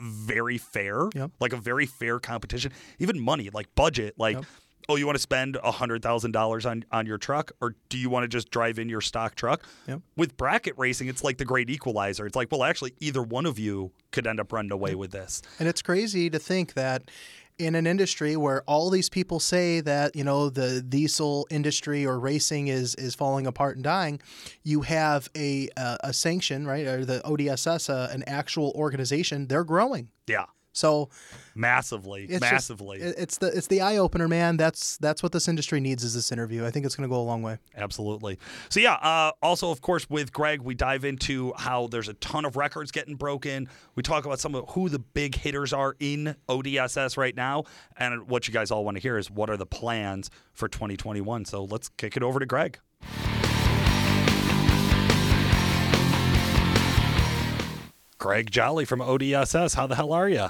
very 0.00 0.58
fair, 0.58 1.08
Yep. 1.14 1.30
like 1.40 1.52
a 1.52 1.56
very 1.56 1.86
fair 1.86 2.18
competition. 2.18 2.72
Even 2.98 3.20
money, 3.20 3.50
like 3.52 3.72
budget, 3.74 4.14
like. 4.18 4.36
Yep. 4.36 4.44
Oh, 4.90 4.96
you 4.96 5.04
want 5.04 5.16
to 5.16 5.20
spend 5.22 5.58
hundred 5.62 6.02
thousand 6.02 6.32
dollars 6.32 6.64
on 6.64 6.82
on 6.90 7.04
your 7.04 7.18
truck, 7.18 7.52
or 7.60 7.74
do 7.90 7.98
you 7.98 8.08
want 8.08 8.24
to 8.24 8.28
just 8.28 8.48
drive 8.50 8.78
in 8.78 8.88
your 8.88 9.02
stock 9.02 9.34
truck? 9.34 9.62
Yep. 9.86 10.00
With 10.16 10.34
bracket 10.38 10.72
racing, 10.78 11.08
it's 11.08 11.22
like 11.22 11.36
the 11.36 11.44
great 11.44 11.68
equalizer. 11.68 12.24
It's 12.24 12.34
like, 12.34 12.48
well, 12.50 12.64
actually, 12.64 12.94
either 12.98 13.22
one 13.22 13.44
of 13.44 13.58
you 13.58 13.90
could 14.12 14.26
end 14.26 14.40
up 14.40 14.50
running 14.50 14.72
away 14.72 14.94
with 14.94 15.10
this. 15.10 15.42
And 15.58 15.68
it's 15.68 15.82
crazy 15.82 16.30
to 16.30 16.38
think 16.38 16.72
that 16.72 17.10
in 17.58 17.74
an 17.74 17.86
industry 17.86 18.36
where 18.36 18.62
all 18.62 18.90
these 18.90 19.08
people 19.08 19.40
say 19.40 19.80
that, 19.80 20.14
you 20.14 20.24
know, 20.24 20.48
the 20.48 20.80
diesel 20.82 21.46
industry 21.50 22.06
or 22.06 22.18
racing 22.18 22.68
is 22.68 22.94
is 22.94 23.14
falling 23.14 23.46
apart 23.46 23.76
and 23.76 23.84
dying, 23.84 24.20
you 24.62 24.82
have 24.82 25.28
a 25.36 25.68
a, 25.76 25.96
a 26.04 26.12
sanction, 26.12 26.66
right? 26.66 26.86
Or 26.86 27.04
the 27.04 27.20
ODSS, 27.24 27.90
uh, 27.90 28.08
an 28.12 28.22
actual 28.26 28.72
organization, 28.74 29.48
they're 29.48 29.64
growing. 29.64 30.08
Yeah, 30.26 30.46
So 30.72 31.08
massively, 31.54 32.24
it's 32.24 32.40
massively, 32.40 33.00
it- 33.00 33.14
it's 33.18 33.38
the 33.38 33.48
it's 33.48 33.66
the 33.66 33.80
eye 33.80 33.96
opener, 33.96 34.28
man. 34.28 34.56
That's 34.56 34.96
that's 34.98 35.22
what 35.22 35.32
this 35.32 35.48
industry 35.48 35.80
needs 35.80 36.04
is 36.04 36.14
this 36.14 36.30
interview. 36.30 36.64
I 36.64 36.70
think 36.70 36.86
it's 36.86 36.94
going 36.94 37.08
to 37.08 37.12
go 37.12 37.20
a 37.20 37.22
long 37.22 37.42
way. 37.42 37.58
absolutely. 37.76 38.38
So 38.68 38.80
yeah, 38.80 38.94
uh, 38.94 39.32
also 39.42 39.70
of 39.70 39.80
course 39.80 40.08
with 40.08 40.32
Greg, 40.32 40.60
we 40.62 40.74
dive 40.74 41.04
into 41.04 41.52
how 41.56 41.88
there's 41.88 42.08
a 42.08 42.14
ton 42.14 42.44
of 42.44 42.56
records 42.56 42.92
getting 42.92 43.16
broken. 43.16 43.68
We 43.96 44.02
talk 44.02 44.24
about 44.24 44.38
some 44.40 44.54
of 44.54 44.68
who 44.70 44.88
the 44.88 44.98
big 45.00 45.34
hitters 45.34 45.72
are 45.72 45.96
in 45.98 46.36
ODSS 46.48 47.16
right 47.16 47.34
now, 47.36 47.64
and 47.96 48.28
what 48.28 48.46
you 48.46 48.54
guys 48.54 48.70
all 48.70 48.84
want 48.84 48.96
to 48.96 49.00
hear 49.00 49.18
is 49.18 49.30
what 49.30 49.50
are 49.50 49.56
the 49.56 49.66
plans 49.66 50.30
for 50.52 50.68
2021. 50.68 51.44
So 51.44 51.64
let's 51.64 51.88
kick 51.88 52.16
it 52.16 52.22
over 52.22 52.38
to 52.38 52.46
Greg. 52.46 52.78
Greg 58.18 58.50
Jolly 58.50 58.84
from 58.84 59.00
ODSS. 59.00 59.74
How 59.74 59.86
the 59.86 59.94
hell 59.94 60.12
are 60.12 60.28
you? 60.28 60.48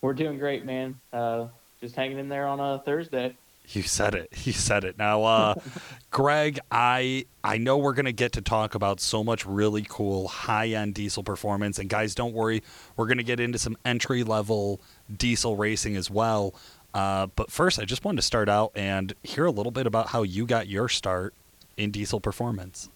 We're 0.00 0.14
doing 0.14 0.38
great, 0.38 0.64
man. 0.64 0.98
Uh, 1.12 1.48
just 1.80 1.94
hanging 1.94 2.18
in 2.18 2.28
there 2.28 2.46
on 2.46 2.58
a 2.60 2.82
Thursday. 2.84 3.36
You 3.68 3.82
said 3.82 4.14
it. 4.14 4.28
You 4.44 4.52
said 4.52 4.84
it. 4.84 4.98
Now, 4.98 5.24
uh, 5.24 5.54
Greg, 6.10 6.58
I 6.70 7.26
I 7.42 7.58
know 7.58 7.78
we're 7.78 7.94
gonna 7.94 8.12
get 8.12 8.32
to 8.32 8.42
talk 8.42 8.74
about 8.74 9.00
so 9.00 9.24
much 9.24 9.46
really 9.46 9.86
cool 9.88 10.28
high 10.28 10.68
end 10.68 10.94
diesel 10.94 11.22
performance, 11.22 11.78
and 11.78 11.88
guys, 11.88 12.14
don't 12.14 12.34
worry, 12.34 12.62
we're 12.96 13.06
gonna 13.06 13.22
get 13.22 13.40
into 13.40 13.58
some 13.58 13.76
entry 13.84 14.22
level 14.22 14.80
diesel 15.14 15.56
racing 15.56 15.96
as 15.96 16.10
well. 16.10 16.54
Uh, 16.92 17.26
but 17.36 17.50
first, 17.50 17.78
I 17.78 17.84
just 17.84 18.04
wanted 18.04 18.16
to 18.16 18.22
start 18.22 18.48
out 18.48 18.72
and 18.74 19.14
hear 19.22 19.46
a 19.46 19.50
little 19.50 19.72
bit 19.72 19.86
about 19.86 20.08
how 20.08 20.22
you 20.22 20.46
got 20.46 20.68
your 20.68 20.88
start 20.88 21.34
in 21.76 21.90
diesel 21.90 22.20
performance. 22.20 22.88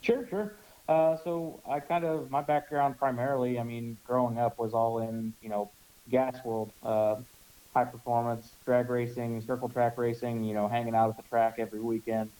Sure, 0.00 0.26
sure. 0.28 0.52
Uh, 0.90 1.16
so 1.22 1.62
I 1.70 1.78
kind 1.78 2.04
of 2.04 2.32
my 2.32 2.42
background 2.42 2.98
primarily, 2.98 3.60
I 3.60 3.62
mean, 3.62 3.96
growing 4.04 4.38
up 4.38 4.58
was 4.58 4.74
all 4.74 4.98
in 4.98 5.32
you 5.40 5.48
know 5.48 5.70
gas 6.10 6.44
world, 6.44 6.72
uh, 6.82 7.16
high 7.72 7.84
performance 7.84 8.56
drag 8.66 8.90
racing, 8.90 9.40
circle 9.40 9.68
track 9.68 9.96
racing. 9.98 10.42
You 10.42 10.52
know, 10.52 10.66
hanging 10.66 10.96
out 10.96 11.10
at 11.10 11.16
the 11.16 11.22
track 11.22 11.54
every 11.58 11.80
weekend. 11.80 12.32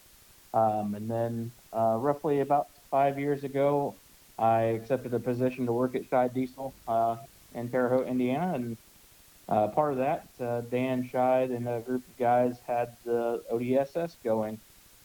Um, 0.53 0.97
and 0.97 1.09
then 1.09 1.53
uh, 1.73 1.97
roughly 2.01 2.41
about 2.41 2.67
five 2.91 3.21
years 3.21 3.45
ago, 3.45 3.95
I 4.37 4.63
accepted 4.63 5.15
a 5.15 5.21
position 5.21 5.67
to 5.67 5.73
work 5.73 5.95
at 5.95 6.11
Scheid 6.11 6.35
Diesel 6.35 6.75
uh, 6.89 7.19
in 7.55 7.71
Terre 7.71 7.89
Haute, 7.89 8.09
Indiana, 8.09 8.55
and 8.55 8.77
uh, 9.49 9.69
part 9.69 9.93
of 9.93 9.99
that, 9.99 10.27
uh, 10.41 10.63
Dan 10.63 11.09
Scheid 11.09 11.55
and 11.55 11.69
a 11.69 11.81
group 11.81 12.03
of 12.09 12.17
guys 12.17 12.59
had 12.67 12.97
the 13.05 13.45
ODSS 13.53 14.17
going, 14.25 14.59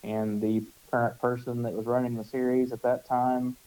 and 0.04 0.42
the 0.42 0.66
current 0.96 1.20
person 1.20 1.62
that 1.64 1.74
was 1.74 1.86
running 1.86 2.16
the 2.16 2.24
series 2.24 2.72
at 2.72 2.82
that 2.82 3.06
time 3.06 3.58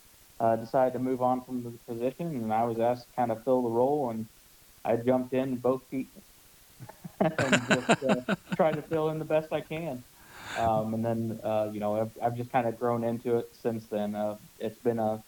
uh, 0.41 0.57
decided 0.57 0.95
to 0.95 0.99
move 0.99 1.21
on 1.21 1.45
from 1.45 1.63
the 1.63 1.79
position, 1.87 2.29
and 2.29 2.51
I 2.55 2.65
was 2.65 2.79
asked 2.79 3.07
to 3.11 3.17
kind 3.17 3.31
of 3.31 3.45
fill 3.45 3.63
the 3.63 3.69
role, 3.69 4.09
and 4.09 4.25
I 4.83 4.97
jumped 4.97 5.35
in 5.35 5.57
both 5.57 5.83
feet 5.91 6.09
and 7.21 7.63
just 7.69 8.03
uh, 8.03 8.35
tried 8.57 8.77
to 8.77 8.83
fill 8.83 9.11
in 9.11 9.19
the 9.19 9.27
best 9.27 9.53
I 9.53 9.61
can. 9.61 10.03
Um, 10.59 10.95
and 10.95 11.05
then, 11.05 11.39
uh, 11.45 11.69
you 11.71 11.81
know, 11.81 12.01
I've, 12.01 12.13
I've 12.23 12.37
just 12.37 12.51
kind 12.51 12.67
of 12.67 12.79
grown 12.79 13.05
into 13.05 13.37
it 13.37 13.47
since 13.53 13.89
then. 13.89 14.15
Uh, 14.15 14.37
it's 14.59 14.79
been 14.79 14.99
a, 14.99 15.23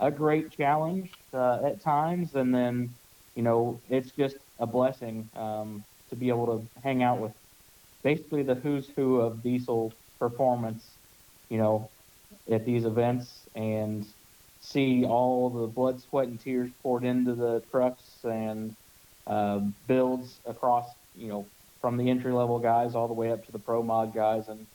a 0.00 0.10
great 0.10 0.50
challenge 0.50 1.12
uh, 1.34 1.58
at 1.66 1.82
times. 1.82 2.34
And 2.34 2.54
then, 2.54 2.94
you 3.34 3.42
know, 3.42 3.82
it's 3.90 4.12
just 4.12 4.38
a 4.58 4.66
blessing 4.66 5.28
um, 5.36 5.84
to 6.08 6.16
be 6.16 6.28
able 6.30 6.46
to 6.46 6.80
hang 6.82 7.02
out 7.02 7.20
with 7.20 7.32
basically 8.02 8.42
the 8.42 8.54
who's 8.54 8.88
who 8.96 9.20
of 9.20 9.42
diesel 9.42 9.92
performance, 10.18 10.91
you 11.52 11.58
know, 11.58 11.90
at 12.50 12.64
these 12.64 12.86
events 12.86 13.40
and 13.54 14.06
see 14.62 15.04
all 15.04 15.50
the 15.50 15.66
blood, 15.66 16.00
sweat, 16.00 16.26
and 16.26 16.40
tears 16.40 16.70
poured 16.82 17.04
into 17.04 17.34
the 17.34 17.60
trucks 17.70 18.24
and 18.24 18.74
uh, 19.26 19.60
builds 19.86 20.38
across, 20.46 20.88
you 21.14 21.28
know, 21.28 21.44
from 21.82 21.98
the 21.98 22.08
entry 22.08 22.32
level 22.32 22.58
guys 22.58 22.94
all 22.94 23.06
the 23.06 23.12
way 23.12 23.30
up 23.30 23.44
to 23.44 23.52
the 23.52 23.58
pro 23.58 23.82
mod 23.82 24.14
guys 24.14 24.48
and 24.48 24.66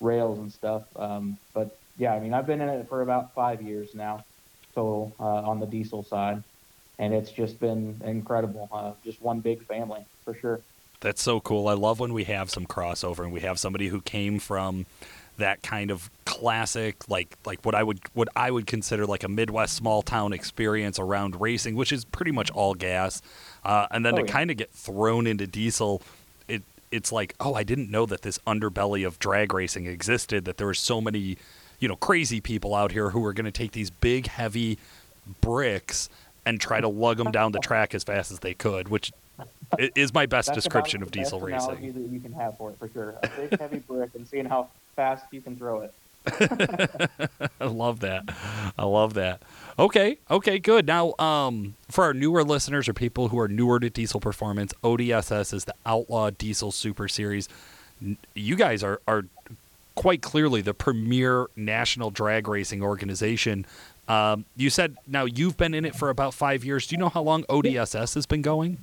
rails 0.00 0.38
and 0.38 0.52
stuff. 0.52 0.84
Um, 0.94 1.36
but 1.52 1.76
yeah, 1.98 2.14
I 2.14 2.20
mean, 2.20 2.32
I've 2.32 2.46
been 2.46 2.60
in 2.60 2.68
it 2.68 2.88
for 2.88 3.02
about 3.02 3.34
five 3.34 3.60
years 3.60 3.92
now 3.92 4.24
total 4.72 5.12
uh, 5.18 5.24
on 5.24 5.58
the 5.58 5.66
diesel 5.66 6.04
side, 6.04 6.44
and 7.00 7.12
it's 7.12 7.32
just 7.32 7.58
been 7.58 8.00
incredible. 8.04 8.68
Uh, 8.70 8.92
just 9.04 9.20
one 9.20 9.40
big 9.40 9.64
family 9.64 10.04
for 10.24 10.34
sure. 10.34 10.60
That's 11.00 11.22
so 11.22 11.40
cool. 11.40 11.66
I 11.66 11.74
love 11.74 11.98
when 11.98 12.12
we 12.12 12.24
have 12.24 12.50
some 12.50 12.66
crossover 12.66 13.24
and 13.24 13.32
we 13.32 13.40
have 13.40 13.58
somebody 13.58 13.88
who 13.88 14.00
came 14.00 14.38
from 14.38 14.86
that 15.38 15.62
kind 15.62 15.90
of 15.90 16.10
classic 16.24 17.08
like 17.08 17.36
like 17.44 17.64
what 17.64 17.74
I 17.74 17.82
would 17.82 18.00
what 18.14 18.28
I 18.36 18.50
would 18.50 18.66
consider 18.66 19.06
like 19.06 19.24
a 19.24 19.28
Midwest 19.28 19.74
small 19.74 20.02
town 20.02 20.32
experience 20.32 20.98
around 20.98 21.40
racing, 21.40 21.74
which 21.74 21.92
is 21.92 22.04
pretty 22.04 22.30
much 22.32 22.50
all 22.52 22.74
gas, 22.74 23.20
uh, 23.64 23.86
and 23.90 24.04
then 24.04 24.14
Oh, 24.14 24.18
to 24.18 24.24
yeah. 24.26 24.32
kind 24.32 24.50
of 24.50 24.56
get 24.56 24.70
thrown 24.70 25.26
into 25.26 25.46
diesel, 25.46 26.02
it 26.48 26.62
it's 26.90 27.10
like 27.12 27.34
oh 27.40 27.54
I 27.54 27.62
didn't 27.64 27.90
know 27.90 28.06
that 28.06 28.22
this 28.22 28.38
underbelly 28.46 29.06
of 29.06 29.18
drag 29.18 29.52
racing 29.52 29.86
existed. 29.86 30.44
That 30.44 30.56
there 30.56 30.66
were 30.66 30.74
so 30.74 31.00
many 31.00 31.36
you 31.80 31.88
know 31.88 31.96
crazy 31.96 32.40
people 32.40 32.74
out 32.74 32.92
here 32.92 33.10
who 33.10 33.20
were 33.20 33.32
going 33.32 33.46
to 33.46 33.50
take 33.52 33.72
these 33.72 33.90
big 33.90 34.26
heavy 34.26 34.78
bricks 35.40 36.08
and 36.46 36.60
try 36.60 36.80
to 36.80 36.88
lug 36.88 37.16
them 37.16 37.32
down 37.32 37.52
the 37.52 37.58
track 37.58 37.94
as 37.94 38.04
fast 38.04 38.30
as 38.30 38.40
they 38.40 38.54
could, 38.54 38.88
which 38.88 39.10
is 39.78 40.12
my 40.14 40.26
best 40.26 40.52
description 40.54 41.02
of 41.02 41.10
diesel 41.10 41.40
best 41.40 41.68
racing. 41.70 41.92
that 41.92 42.10
you 42.10 42.20
can 42.20 42.32
have 42.32 42.56
for 42.56 42.70
it 42.70 42.78
for 42.78 42.88
sure. 42.88 43.14
A 43.22 43.28
big 43.36 43.58
heavy 43.58 43.78
brick 43.78 44.10
and 44.14 44.26
seeing 44.26 44.44
how 44.44 44.68
fast 44.96 45.26
you 45.30 45.40
can 45.40 45.56
throw 45.56 45.80
it. 45.80 45.94
I 47.60 47.66
love 47.66 48.00
that. 48.00 48.24
I 48.78 48.84
love 48.84 49.14
that. 49.14 49.42
Okay, 49.78 50.18
okay, 50.30 50.58
good. 50.58 50.86
Now, 50.86 51.14
um, 51.18 51.74
for 51.90 52.04
our 52.04 52.14
newer 52.14 52.42
listeners 52.44 52.88
or 52.88 52.94
people 52.94 53.28
who 53.28 53.38
are 53.38 53.48
newer 53.48 53.78
to 53.80 53.90
diesel 53.90 54.20
performance, 54.20 54.72
ODSS 54.82 55.52
is 55.52 55.64
the 55.64 55.74
Outlaw 55.84 56.30
Diesel 56.30 56.72
Super 56.72 57.08
Series. 57.08 57.48
You 58.34 58.56
guys 58.56 58.82
are 58.82 59.00
are 59.06 59.24
quite 59.94 60.22
clearly 60.22 60.60
the 60.60 60.74
premier 60.74 61.46
national 61.56 62.10
drag 62.10 62.48
racing 62.48 62.82
organization. 62.82 63.66
Um, 64.08 64.44
you 64.56 64.70
said 64.70 64.96
now 65.06 65.24
you've 65.24 65.56
been 65.56 65.74
in 65.74 65.84
it 65.84 65.94
for 65.94 66.10
about 66.10 66.34
five 66.34 66.64
years. 66.64 66.86
Do 66.86 66.94
you 66.94 66.98
know 66.98 67.08
how 67.08 67.22
long 67.22 67.44
ODSS 67.44 68.14
has 68.14 68.26
been 68.26 68.42
going? 68.42 68.78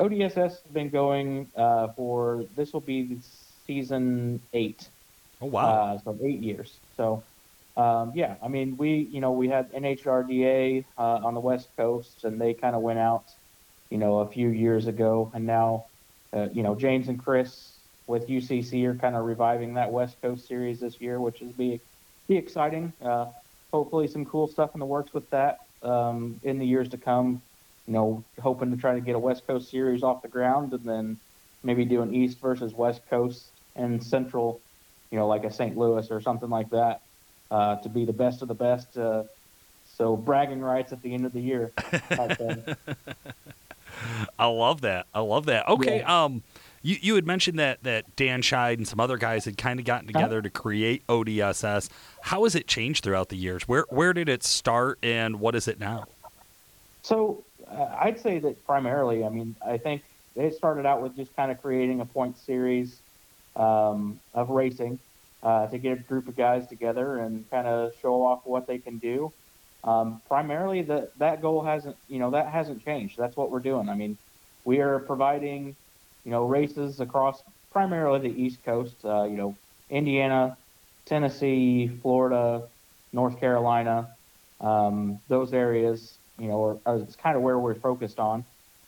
ODSS 0.00 0.34
has 0.34 0.60
been 0.72 0.90
going 0.90 1.48
uh, 1.56 1.88
for 1.96 2.44
this 2.56 2.72
will 2.72 2.80
be 2.80 3.18
season 3.66 4.40
eight. 4.52 4.88
Oh 5.40 5.46
wow! 5.46 5.94
Uh, 5.94 5.98
so 5.98 6.18
eight 6.24 6.40
years. 6.40 6.78
So, 6.96 7.22
um, 7.76 8.12
yeah, 8.14 8.36
I 8.42 8.48
mean, 8.48 8.76
we, 8.76 9.08
you 9.12 9.20
know, 9.20 9.32
we 9.32 9.48
had 9.48 9.72
NHRDA 9.72 10.84
uh, 10.96 11.02
on 11.02 11.34
the 11.34 11.40
West 11.40 11.68
Coast, 11.76 12.24
and 12.24 12.40
they 12.40 12.54
kind 12.54 12.74
of 12.74 12.82
went 12.82 12.98
out, 12.98 13.24
you 13.90 13.98
know, 13.98 14.18
a 14.18 14.28
few 14.28 14.48
years 14.48 14.86
ago, 14.86 15.30
and 15.34 15.46
now, 15.46 15.86
uh, 16.32 16.48
you 16.52 16.62
know, 16.62 16.74
James 16.74 17.08
and 17.08 17.22
Chris 17.22 17.74
with 18.06 18.26
UCC 18.26 18.84
are 18.86 18.94
kind 18.94 19.14
of 19.14 19.24
reviving 19.24 19.74
that 19.74 19.90
West 19.90 20.20
Coast 20.22 20.48
series 20.48 20.80
this 20.80 21.00
year, 21.00 21.20
which 21.20 21.42
is 21.42 21.52
be 21.52 21.80
be 22.28 22.36
exciting. 22.36 22.92
Uh, 23.02 23.26
hopefully, 23.72 24.06
some 24.06 24.24
cool 24.24 24.46
stuff 24.46 24.70
in 24.74 24.80
the 24.80 24.86
works 24.86 25.12
with 25.12 25.28
that 25.30 25.58
um, 25.82 26.40
in 26.42 26.58
the 26.58 26.66
years 26.66 26.88
to 26.90 26.98
come. 26.98 27.42
You 27.88 27.94
know, 27.94 28.24
hoping 28.40 28.70
to 28.70 28.76
try 28.76 28.94
to 28.94 29.00
get 29.00 29.16
a 29.16 29.18
West 29.18 29.46
Coast 29.46 29.70
series 29.70 30.04
off 30.04 30.22
the 30.22 30.28
ground, 30.28 30.72
and 30.72 30.84
then 30.84 31.16
maybe 31.64 31.84
do 31.84 32.02
an 32.02 32.14
East 32.14 32.38
versus 32.38 32.72
West 32.72 33.00
Coast 33.10 33.46
and 33.74 34.02
Central 34.04 34.60
you 35.10 35.18
know, 35.18 35.26
like 35.26 35.44
a 35.44 35.52
St. 35.52 35.76
Louis 35.76 36.10
or 36.10 36.20
something 36.20 36.50
like 36.50 36.70
that, 36.70 37.00
uh, 37.50 37.76
to 37.76 37.88
be 37.88 38.04
the 38.04 38.12
best 38.12 38.42
of 38.42 38.48
the 38.48 38.54
best. 38.54 38.96
Uh, 38.96 39.24
so 39.96 40.16
bragging 40.16 40.60
rights 40.60 40.92
at 40.92 41.02
the 41.02 41.14
end 41.14 41.24
of 41.24 41.32
the 41.32 41.40
year. 41.40 41.72
I 44.38 44.46
love 44.46 44.82
that. 44.82 45.06
I 45.14 45.20
love 45.20 45.46
that. 45.46 45.66
Okay. 45.68 46.02
Um, 46.02 46.42
you, 46.82 46.96
you 47.00 47.14
had 47.16 47.26
mentioned 47.26 47.58
that 47.58 47.82
that 47.82 48.14
Dan 48.14 48.42
Scheid 48.42 48.74
and 48.74 48.86
some 48.86 49.00
other 49.00 49.16
guys 49.16 49.44
had 49.44 49.58
kind 49.58 49.80
of 49.80 49.86
gotten 49.86 50.06
together 50.06 50.40
to 50.40 50.50
create 50.50 51.04
ODSS. 51.08 51.88
How 52.22 52.44
has 52.44 52.54
it 52.54 52.68
changed 52.68 53.02
throughout 53.02 53.30
the 53.30 53.36
years? 53.36 53.66
Where 53.66 53.86
where 53.88 54.12
did 54.12 54.28
it 54.28 54.44
start 54.44 54.98
and 55.02 55.40
what 55.40 55.56
is 55.56 55.66
it 55.66 55.80
now? 55.80 56.04
so 57.02 57.42
I'd 57.70 58.18
say 58.20 58.38
that 58.38 58.64
primarily, 58.66 59.24
I 59.24 59.28
mean, 59.28 59.54
I 59.64 59.78
think 59.78 60.02
they 60.34 60.50
started 60.50 60.86
out 60.86 61.02
with 61.02 61.16
just 61.16 61.34
kind 61.36 61.50
of 61.50 61.60
creating 61.60 62.00
a 62.00 62.06
point 62.06 62.38
series 62.38 63.00
um, 63.56 64.20
of 64.34 64.50
racing 64.50 64.98
uh, 65.42 65.66
to 65.66 65.78
get 65.78 65.98
a 65.98 66.02
group 66.02 66.28
of 66.28 66.36
guys 66.36 66.66
together 66.66 67.18
and 67.18 67.48
kind 67.50 67.66
of 67.66 67.92
show 68.00 68.22
off 68.22 68.40
what 68.44 68.66
they 68.66 68.78
can 68.78 68.98
do. 68.98 69.32
Um, 69.84 70.20
primarily, 70.26 70.82
that 70.82 71.16
that 71.18 71.40
goal 71.40 71.62
hasn't, 71.62 71.96
you 72.08 72.18
know, 72.18 72.30
that 72.30 72.48
hasn't 72.48 72.84
changed. 72.84 73.16
That's 73.16 73.36
what 73.36 73.50
we're 73.50 73.60
doing. 73.60 73.88
I 73.88 73.94
mean, 73.94 74.18
we 74.64 74.80
are 74.80 74.98
providing, 74.98 75.76
you 76.24 76.30
know, 76.30 76.44
races 76.44 77.00
across 77.00 77.42
primarily 77.70 78.28
the 78.28 78.42
East 78.42 78.64
Coast. 78.64 78.96
Uh, 79.04 79.24
you 79.24 79.36
know, 79.36 79.54
Indiana, 79.88 80.56
Tennessee, 81.06 81.88
Florida, 82.02 82.68
North 83.12 83.38
Carolina, 83.38 84.08
um, 84.60 85.20
those 85.28 85.52
areas. 85.52 86.17
You 86.38 86.48
know, 86.48 86.80
are 86.86 86.98
it's 86.98 87.16
kind 87.16 87.36
of 87.36 87.42
where 87.42 87.58
we're 87.58 87.80
focused 87.80 88.18
on, 88.18 88.46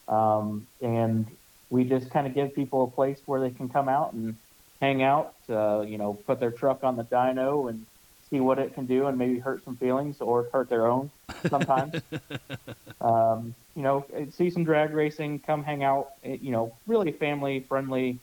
um, 0.09 0.69
and 0.81 1.37
we 1.71 1.85
just 1.85 2.11
kind 2.11 2.27
of 2.27 2.35
give 2.35 2.55
people 2.55 2.85
a 2.85 2.91
place 2.91 3.23
where 3.27 3.41
they 3.41 3.51
can 3.51 3.69
come 3.69 3.89
out 3.89 4.13
and 4.15 4.39
hang 4.81 5.03
out. 5.03 5.37
Uh, 5.49 5.83
you 5.83 5.99
know, 5.99 6.15
put 6.15 6.41
their 6.41 6.53
truck 6.53 6.85
on 6.85 6.97
the 6.97 7.05
dyno 7.05 7.69
and 7.71 7.87
see 8.21 8.41
what 8.41 8.59
it 8.59 8.75
can 8.75 8.87
do, 8.87 9.07
and 9.07 9.19
maybe 9.19 9.39
hurt 9.39 9.65
some 9.65 9.77
feelings 9.77 10.21
or 10.21 10.51
hurt 10.53 10.69
their 10.69 10.87
own 10.87 11.11
sometimes. 11.49 12.05
um, 13.01 13.55
you 13.75 13.83
know, 13.83 14.07
see 14.31 14.51
some 14.51 14.65
drag 14.65 14.93
racing, 14.93 15.41
come 15.41 15.63
hang 15.65 15.83
out. 15.83 16.09
eh, 16.23 16.39
You 16.41 16.53
know, 16.53 16.81
really 16.87 17.13
family 17.13 17.65
friendly, 17.69 18.23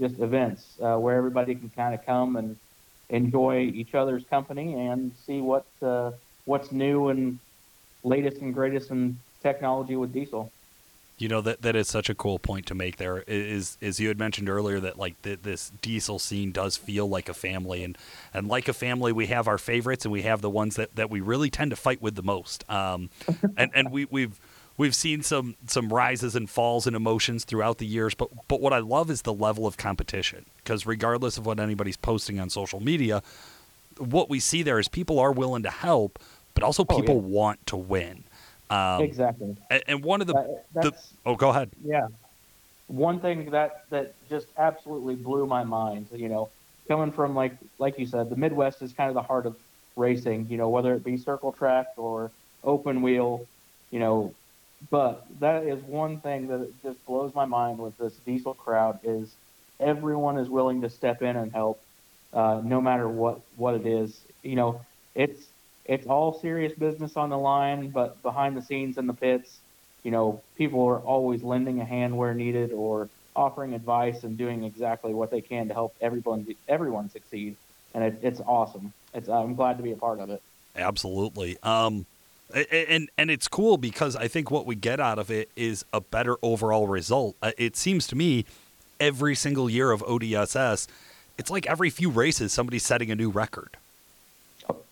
just 0.00 0.18
events 0.20 0.78
uh, 0.82 0.96
where 0.96 1.16
everybody 1.16 1.54
can 1.54 1.70
kind 1.70 1.94
of 1.94 2.04
come 2.04 2.36
and 2.36 2.58
enjoy 3.08 3.60
each 3.60 3.94
other's 3.94 4.24
company 4.24 4.74
and 4.74 5.16
see 5.16 5.40
what 5.40 5.66
uh, 5.82 6.12
what's 6.44 6.72
new 6.72 7.08
and 7.08 7.40
latest 8.06 8.38
and 8.40 8.54
greatest 8.54 8.90
in 8.90 9.18
technology 9.42 9.96
with 9.96 10.12
diesel. 10.12 10.50
You 11.18 11.28
know 11.28 11.40
that 11.40 11.62
that 11.62 11.74
is 11.74 11.88
such 11.88 12.10
a 12.10 12.14
cool 12.14 12.38
point 12.38 12.66
to 12.66 12.74
make. 12.74 12.98
There 12.98 13.24
is 13.26 13.78
is 13.80 13.98
you 13.98 14.08
had 14.08 14.18
mentioned 14.18 14.50
earlier 14.50 14.80
that 14.80 14.98
like 14.98 15.20
th- 15.22 15.40
this 15.42 15.72
diesel 15.80 16.18
scene 16.18 16.52
does 16.52 16.76
feel 16.76 17.08
like 17.08 17.30
a 17.30 17.34
family, 17.34 17.82
and 17.84 17.96
and 18.34 18.48
like 18.48 18.68
a 18.68 18.74
family, 18.74 19.12
we 19.12 19.26
have 19.28 19.48
our 19.48 19.56
favorites 19.56 20.04
and 20.04 20.12
we 20.12 20.22
have 20.22 20.42
the 20.42 20.50
ones 20.50 20.76
that, 20.76 20.94
that 20.94 21.08
we 21.08 21.20
really 21.20 21.48
tend 21.48 21.70
to 21.70 21.76
fight 21.76 22.02
with 22.02 22.16
the 22.16 22.22
most. 22.22 22.68
Um, 22.70 23.08
and 23.56 23.70
and 23.74 23.90
we 23.90 24.04
we've 24.10 24.38
we've 24.76 24.94
seen 24.94 25.22
some 25.22 25.56
some 25.66 25.88
rises 25.88 26.36
and 26.36 26.50
falls 26.50 26.86
in 26.86 26.94
emotions 26.94 27.44
throughout 27.44 27.78
the 27.78 27.86
years, 27.86 28.14
but 28.14 28.28
but 28.46 28.60
what 28.60 28.74
I 28.74 28.80
love 28.80 29.10
is 29.10 29.22
the 29.22 29.32
level 29.32 29.66
of 29.66 29.78
competition 29.78 30.44
because 30.58 30.84
regardless 30.84 31.38
of 31.38 31.46
what 31.46 31.58
anybody's 31.58 31.96
posting 31.96 32.38
on 32.38 32.50
social 32.50 32.80
media, 32.80 33.22
what 33.98 34.28
we 34.28 34.38
see 34.38 34.62
there 34.62 34.78
is 34.78 34.88
people 34.88 35.18
are 35.18 35.32
willing 35.32 35.62
to 35.62 35.70
help, 35.70 36.18
but 36.56 36.64
also 36.64 36.84
Oh, 36.88 36.96
people 36.96 37.14
yeah. 37.16 37.20
want 37.20 37.64
to 37.66 37.76
win. 37.76 38.24
Um, 38.70 39.00
exactly. 39.02 39.56
and, 39.86 40.02
one 40.02 40.20
of 40.20 40.26
the, 40.26 40.32
That- 40.74 40.82
the 40.82 40.92
oh, 41.24 41.36
go 41.36 41.50
ahead. 41.50 41.70
yeah. 41.84 42.08
One 42.88 43.20
thing 43.20 43.50
that 43.50 43.84
that 43.90 44.14
just 44.28 44.46
absolutely 44.56 45.16
blew 45.16 45.46
my 45.46 45.64
mind, 45.64 46.06
you 46.12 46.28
know, 46.28 46.48
coming 46.88 47.12
from 47.12 47.34
like 47.34 47.52
like 47.78 47.98
you 47.98 48.06
said, 48.06 48.30
the 48.30 48.36
Midwest 48.36 48.80
is 48.80 48.92
kind 48.92 49.08
of 49.08 49.14
the 49.14 49.22
heart 49.22 49.44
of 49.46 49.56
racing, 49.96 50.46
you 50.48 50.56
know, 50.56 50.68
whether 50.68 50.94
it 50.94 51.04
be 51.04 51.16
circle 51.16 51.52
track 51.52 51.86
or 51.96 52.30
open 52.62 53.02
wheel, 53.02 53.44
you 53.90 53.98
know, 53.98 54.32
but 54.90 55.26
that 55.40 55.64
is 55.64 55.82
one 55.82 56.20
thing 56.20 56.46
that 56.48 56.68
just 56.82 57.04
blows 57.06 57.34
my 57.34 57.44
mind 57.44 57.78
with 57.78 57.96
this 57.98 58.14
diesel 58.24 58.54
crowd 58.54 58.98
is 59.02 59.34
everyone 59.80 60.38
is 60.38 60.48
willing 60.48 60.80
to 60.82 60.88
step 60.88 61.22
in 61.22 61.34
and 61.36 61.52
help, 61.52 61.80
uh, 62.32 62.60
no 62.64 62.80
matter 62.80 63.08
what 63.08 63.40
what 63.56 63.74
it 63.74 63.86
is. 63.86 64.20
You 64.44 64.54
know, 64.54 64.80
it's 65.16 65.46
it's 65.88 66.06
all 66.06 66.38
serious 66.40 66.72
business 66.72 67.16
on 67.16 67.30
the 67.30 67.38
line, 67.38 67.90
but 67.90 68.20
behind 68.22 68.56
the 68.56 68.62
scenes 68.62 68.98
in 68.98 69.06
the 69.06 69.14
pits, 69.14 69.58
you 70.02 70.10
know, 70.10 70.42
people 70.56 70.84
are 70.86 70.98
always 70.98 71.42
lending 71.42 71.80
a 71.80 71.84
hand 71.84 72.16
where 72.16 72.34
needed 72.34 72.72
or 72.72 73.08
offering 73.34 73.74
advice 73.74 74.24
and 74.24 74.36
doing 74.36 74.64
exactly 74.64 75.12
what 75.12 75.30
they 75.30 75.40
can 75.40 75.68
to 75.68 75.74
help 75.74 75.94
everyone 76.00 76.46
everyone 76.68 77.10
succeed. 77.10 77.56
And 77.94 78.04
it, 78.04 78.18
it's 78.22 78.40
awesome. 78.40 78.92
It's 79.14 79.28
I'm 79.28 79.54
glad 79.54 79.76
to 79.78 79.82
be 79.82 79.92
a 79.92 79.96
part 79.96 80.20
of 80.20 80.30
it. 80.30 80.42
Absolutely. 80.74 81.56
Um, 81.62 82.06
and 82.54 83.08
and 83.18 83.30
it's 83.30 83.48
cool 83.48 83.76
because 83.76 84.16
I 84.16 84.28
think 84.28 84.50
what 84.50 84.66
we 84.66 84.74
get 84.74 85.00
out 85.00 85.18
of 85.18 85.30
it 85.30 85.50
is 85.56 85.84
a 85.92 86.00
better 86.00 86.36
overall 86.42 86.86
result. 86.86 87.36
Uh, 87.42 87.52
It 87.58 87.76
seems 87.76 88.06
to 88.08 88.16
me 88.16 88.44
every 89.00 89.34
single 89.34 89.68
year 89.68 89.90
of 89.90 90.02
ODSS, 90.02 90.86
it's 91.38 91.50
like 91.50 91.66
every 91.66 91.90
few 91.90 92.10
races 92.10 92.52
somebody's 92.52 92.84
setting 92.84 93.10
a 93.10 93.14
new 93.14 93.30
record. 93.30 93.76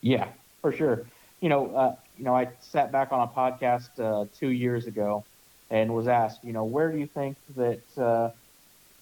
Yeah, 0.01 0.29
for 0.65 0.73
sure. 0.73 1.05
You 1.43 1.51
know, 1.51 1.77
uh, 1.77 1.95
you 2.17 2.25
know, 2.25 2.35
I 2.35 2.49
sat 2.61 2.91
back 2.91 3.13
on 3.13 3.21
a 3.21 3.27
podcast 3.31 3.91
uh, 4.01 4.25
two 4.35 4.49
years 4.49 4.87
ago 4.87 5.23
and 5.69 5.95
was 5.95 6.09
asked, 6.09 6.43
you 6.43 6.55
know, 6.55 6.65
where 6.65 6.91
do 6.91 6.97
you 6.97 7.07
think 7.07 7.37
that 7.55 7.99
uh, 7.99 8.31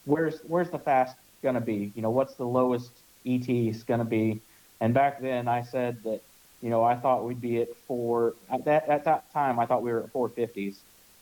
where's 0.04 0.40
where's 0.48 0.70
the 0.70 0.80
fast 0.80 1.16
going 1.40 1.54
to 1.54 1.60
be? 1.60 1.92
You 1.94 2.02
know, 2.02 2.10
what's 2.10 2.34
the 2.34 2.44
lowest 2.44 2.90
ET 3.24 3.48
is 3.48 3.84
going 3.84 4.00
to 4.00 4.04
be? 4.04 4.40
And 4.80 4.92
back 4.92 5.22
then, 5.22 5.46
I 5.46 5.62
said 5.62 6.02
that, 6.02 6.20
you 6.62 6.68
know, 6.68 6.82
I 6.82 6.96
thought 6.96 7.24
we'd 7.24 7.40
be 7.40 7.62
at 7.62 7.68
four. 7.86 8.34
At 8.50 8.64
that 8.64 8.88
at 8.88 9.04
that 9.04 9.32
time, 9.32 9.60
I 9.60 9.66
thought 9.66 9.84
we 9.84 9.92
were 9.92 10.00
at 10.00 10.12
450s, 10.12 10.78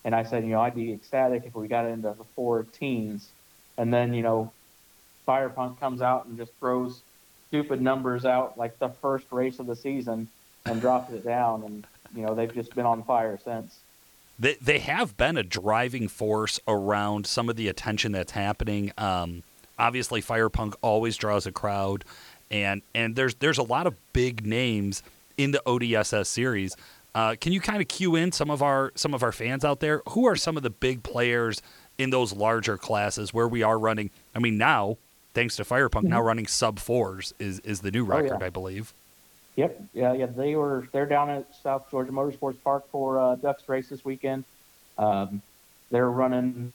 and 0.07 0.15
I 0.15 0.23
said, 0.23 0.45
you 0.45 0.53
know, 0.53 0.63
I'd 0.63 0.75
be 0.75 0.91
ecstatic 0.95 1.43
if 1.45 1.55
we 1.55 1.69
got 1.69 1.85
into 1.85 2.15
the 2.17 2.25
four 2.35 2.63
teens. 2.63 3.29
And 3.77 3.93
then, 3.93 4.15
you 4.15 4.23
know, 4.23 4.51
Firepunk 5.29 5.79
comes 5.79 6.01
out 6.01 6.25
and 6.25 6.39
just 6.39 6.53
throws 6.59 7.03
stupid 7.51 7.83
numbers 7.83 8.25
out 8.25 8.57
like 8.57 8.79
the 8.79 8.89
first 8.89 9.27
race 9.33 9.59
of 9.59 9.67
the 9.67 9.75
season 9.75 10.29
and 10.67 10.81
drops 10.81 11.13
it 11.13 11.25
down, 11.25 11.65
and 11.65 11.87
you 12.15 12.25
know 12.25 12.35
they've 12.35 12.55
just 12.55 12.75
been 12.75 12.87
on 12.87 13.03
fire 13.03 13.39
since. 13.45 13.81
They 14.39 14.55
they 14.55 14.79
have 14.79 15.17
been 15.17 15.37
a 15.37 15.43
driving 15.43 16.09
force 16.09 16.61
around 16.69 17.27
some 17.27 17.49
of 17.49 17.57
the 17.57 17.69
attention 17.69 18.13
that's 18.13 18.33
happening. 18.33 18.93
Um, 18.97 19.43
obviously, 19.79 20.23
Firepunk 20.23 20.75
always 20.81 21.17
draws 21.17 21.47
a 21.47 21.53
crowd, 21.53 22.05
and 22.51 22.83
and 22.95 23.17
there's 23.17 23.35
there's 23.37 23.59
a 23.59 23.65
lot 23.65 23.87
of 23.87 23.95
big 24.13 24.47
names 24.47 25.03
in 25.37 25.51
the 25.51 25.63
ODSS 25.67 26.27
series. 26.27 26.77
Uh, 27.13 27.35
can 27.41 27.53
you 27.53 27.61
kind 27.61 27.83
of 27.83 27.89
cue 27.89 28.15
in 28.15 28.31
some 28.31 28.51
of 28.51 28.63
our 28.63 28.93
some 28.95 29.13
of 29.13 29.25
our 29.25 29.33
fans 29.33 29.65
out 29.65 29.81
there? 29.81 30.03
Who 30.11 30.27
are 30.27 30.37
some 30.37 30.57
of 30.57 30.63
the 30.63 30.71
big 30.71 31.03
players 31.03 31.61
in 31.99 32.11
those 32.11 32.33
larger 32.33 32.79
classes 32.79 33.35
where 33.35 33.49
we 33.49 33.65
are 33.65 33.79
running? 33.79 34.11
I 34.37 34.39
mean, 34.39 34.57
now 34.57 34.99
thanks 35.35 35.57
to 35.57 35.65
Firepunk, 35.65 36.05
now 36.05 36.21
running 36.21 36.47
sub 36.47 36.79
fours 36.79 37.33
is 37.39 37.61
is 37.61 37.81
the 37.81 37.91
new 37.91 38.05
Oh, 38.11 38.17
yeah. 38.19 38.23
record, 38.23 38.43
I 38.43 38.51
believe. 38.51 38.93
Yep, 39.57 39.83
yeah, 39.95 40.13
yeah. 40.13 40.27
They 40.27 40.55
were 40.57 40.89
they're 40.93 41.07
down 41.07 41.29
at 41.31 41.55
South 41.63 41.91
Georgia 41.91 42.13
Motorsports 42.13 42.57
Park 42.63 42.89
for 42.91 43.19
uh, 43.19 43.35
Ducks 43.37 43.69
race 43.69 43.89
this 43.89 44.05
weekend. 44.05 44.45
Um, 44.97 45.43
they're 45.91 46.11
running. 46.11 46.73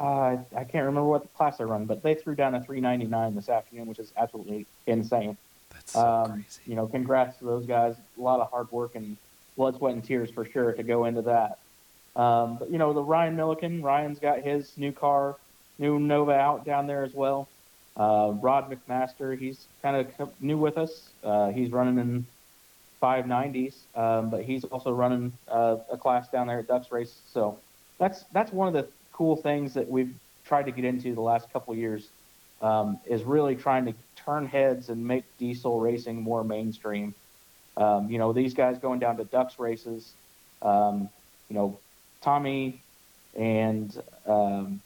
Uh, 0.00 0.36
I 0.56 0.64
can't 0.64 0.86
remember 0.86 1.04
what 1.04 1.22
the 1.22 1.28
class 1.28 1.56
they 1.58 1.64
run, 1.64 1.86
but 1.86 2.02
they 2.02 2.14
threw 2.14 2.34
down 2.34 2.54
a 2.54 2.62
399 2.62 3.34
this 3.34 3.48
afternoon, 3.48 3.86
which 3.86 3.98
is 3.98 4.12
absolutely 4.16 4.64
insane. 4.86 5.36
That's 5.70 5.92
so 5.92 6.00
Um, 6.06 6.32
crazy. 6.34 6.60
you 6.66 6.76
know, 6.76 6.86
congrats 6.86 7.38
to 7.38 7.44
those 7.44 7.66
guys. 7.66 7.96
A 8.16 8.20
lot 8.20 8.38
of 8.40 8.48
hard 8.50 8.70
work 8.70 8.94
and 8.94 9.16
blood, 9.56 9.76
sweat, 9.76 9.94
and 9.94 10.04
tears 10.04 10.30
for 10.30 10.44
sure 10.44 10.72
to 10.72 10.82
go 10.82 11.06
into 11.06 11.22
that. 11.22 11.58
Um, 12.14 12.56
but 12.58 12.70
you 12.70 12.78
know, 12.78 12.92
the 12.92 13.02
Ryan 13.02 13.34
Milliken, 13.34 13.82
Ryan's 13.82 14.18
got 14.20 14.40
his 14.42 14.76
new 14.78 14.92
car, 14.92 15.36
new 15.78 15.98
Nova 15.98 16.32
out 16.32 16.64
down 16.64 16.86
there 16.86 17.04
as 17.04 17.14
well. 17.14 17.48
Uh, 17.96 18.32
Rod 18.40 18.70
McMaster, 18.70 19.38
he's 19.38 19.66
kind 19.82 19.96
of 19.96 20.42
new 20.42 20.58
with 20.58 20.76
us. 20.76 21.08
Uh, 21.24 21.50
he's 21.50 21.70
running 21.70 21.98
in 21.98 22.26
590s, 23.02 23.74
um, 23.94 24.30
but 24.30 24.42
he's 24.42 24.64
also 24.64 24.92
running 24.92 25.32
uh, 25.48 25.76
a 25.90 25.96
class 25.96 26.28
down 26.28 26.46
there 26.46 26.58
at 26.58 26.68
Ducks 26.68 26.90
Race. 26.92 27.14
So 27.32 27.58
that's 27.98 28.24
that's 28.32 28.52
one 28.52 28.68
of 28.68 28.74
the 28.74 28.86
cool 29.12 29.36
things 29.36 29.74
that 29.74 29.88
we've 29.88 30.14
tried 30.44 30.66
to 30.66 30.72
get 30.72 30.84
into 30.84 31.14
the 31.14 31.20
last 31.20 31.50
couple 31.52 31.74
years 31.74 32.08
um, 32.60 32.98
is 33.06 33.22
really 33.24 33.56
trying 33.56 33.86
to 33.86 33.94
turn 34.16 34.46
heads 34.46 34.88
and 34.88 35.06
make 35.06 35.24
diesel 35.38 35.80
racing 35.80 36.20
more 36.20 36.44
mainstream. 36.44 37.14
Um, 37.76 38.10
you 38.10 38.18
know, 38.18 38.32
these 38.32 38.54
guys 38.54 38.78
going 38.78 38.98
down 38.98 39.16
to 39.18 39.24
Ducks 39.24 39.58
races, 39.58 40.12
um, 40.62 41.08
you 41.48 41.54
know, 41.54 41.78
Tommy 42.22 42.80
and 43.36 44.02
um, 44.26 44.80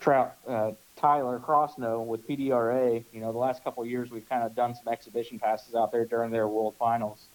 Trout, 0.00 0.34
uh, 0.48 0.72
Tyler 0.96 1.38
Crossnoe 1.38 2.04
with 2.04 2.26
PDRA, 2.26 3.04
you 3.12 3.20
know, 3.20 3.32
the 3.32 3.38
last 3.38 3.62
couple 3.62 3.82
of 3.82 3.88
years 3.88 4.10
we've 4.10 4.28
kind 4.28 4.42
of 4.42 4.54
done 4.54 4.74
some 4.74 4.92
exhibition 4.92 5.38
passes 5.38 5.74
out 5.74 5.92
there 5.92 6.04
during 6.04 6.30
their 6.30 6.48
World 6.48 6.74
Finals, 6.78 7.26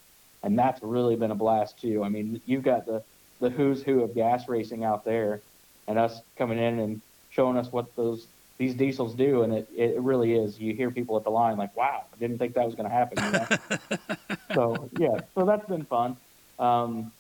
and 0.44 0.58
that's 0.58 0.82
really 0.84 1.16
been 1.16 1.32
a 1.32 1.36
blast 1.36 1.80
too. 1.80 2.04
I 2.04 2.10
mean, 2.10 2.42
you've 2.46 2.64
got 2.64 2.86
the 2.86 3.04
the 3.40 3.50
who's 3.50 3.84
who 3.84 4.02
of 4.02 4.16
gas 4.16 4.48
racing 4.48 4.84
out 4.84 5.06
there, 5.06 5.42
and 5.88 6.00
us 6.00 6.22
coming 6.38 6.58
in 6.58 6.80
and 6.80 7.02
showing 7.30 7.58
us 7.58 7.72
what 7.72 7.96
those 7.96 8.28
these 8.58 8.74
diesels 8.74 9.14
do, 9.14 9.44
and 9.44 9.54
it, 9.54 9.68
it 9.76 10.00
really 10.00 10.34
is. 10.34 10.60
You 10.60 10.74
hear 10.74 10.90
people 10.90 11.18
at 11.18 11.24
the 11.24 11.32
line 11.32 11.58
like, 11.58 11.76
"Wow, 11.76 12.04
I 12.14 12.18
didn't 12.18 12.38
think 12.38 12.54
that 12.56 12.66
was 12.66 12.76
going 12.76 12.90
to 12.90 12.96
happen." 12.96 13.24
You 13.24 13.32
know? 13.32 14.36
so 14.54 14.90
yeah, 14.98 15.20
so 15.34 15.46
that's 15.46 15.68
been 15.68 15.86
fun. 15.86 16.18
Um, 16.58 17.12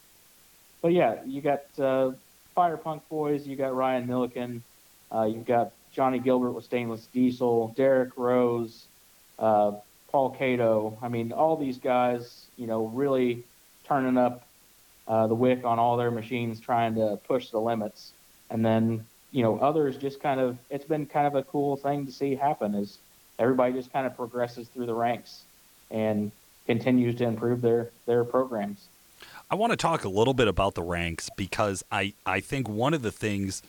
but 0.82 0.94
yeah, 0.94 1.24
you 1.26 1.42
got 1.42 1.64
uh, 1.78 2.12
Firepunk 2.56 3.02
boys, 3.10 3.46
you 3.46 3.56
got 3.56 3.76
Ryan 3.76 4.08
Milliken, 4.08 4.64
uh, 5.14 5.24
you've 5.24 5.46
got 5.46 5.72
Johnny 5.92 6.20
Gilbert 6.20 6.52
with 6.52 6.66
stainless 6.66 7.08
diesel, 7.14 7.74
Derek 7.76 8.18
Rose, 8.18 8.86
uh, 9.40 9.74
Paul 10.12 10.32
Cato. 10.32 10.98
I 11.02 11.08
mean, 11.08 11.32
all 11.32 11.58
these 11.58 11.78
guys, 11.78 12.48
you 12.58 12.68
know, 12.68 12.88
really 12.88 13.44
turning 13.86 14.18
up 14.18 14.46
uh, 15.08 15.28
the 15.28 15.36
wick 15.36 15.64
on 15.64 15.80
all 15.80 15.98
their 15.98 16.12
machines, 16.12 16.60
trying 16.60 16.96
to 16.96 17.20
push 17.28 17.50
the 17.50 17.60
limits. 17.60 18.12
And 18.50 18.66
then, 18.66 19.06
you 19.32 19.44
know, 19.44 19.58
others 19.60 19.98
just 19.98 20.20
kind 20.20 20.40
of, 20.40 20.58
it's 20.70 20.86
been 20.86 21.06
kind 21.06 21.28
of 21.28 21.36
a 21.36 21.44
cool 21.44 21.76
thing 21.76 22.06
to 22.06 22.12
see 22.12 22.36
happen 22.36 22.76
is 22.76 22.98
everybody 23.40 23.74
just 23.74 23.92
kind 23.94 24.08
of 24.08 24.16
progresses 24.16 24.68
through 24.68 24.86
the 24.86 24.94
ranks 24.94 25.44
and 25.92 26.32
continues 26.66 27.16
to 27.16 27.24
improve 27.26 27.62
their, 27.62 27.90
their 28.06 28.24
programs. 28.24 28.88
I 29.50 29.56
want 29.56 29.72
to 29.72 29.78
talk 29.78 30.04
a 30.04 30.10
little 30.10 30.34
bit 30.34 30.48
about 30.48 30.74
the 30.74 30.82
ranks 30.82 31.30
because 31.38 31.84
I, 31.92 32.14
I 32.26 32.40
think 32.40 32.68
one 32.68 32.94
of 32.94 33.04
the 33.04 33.12
things 33.12 33.62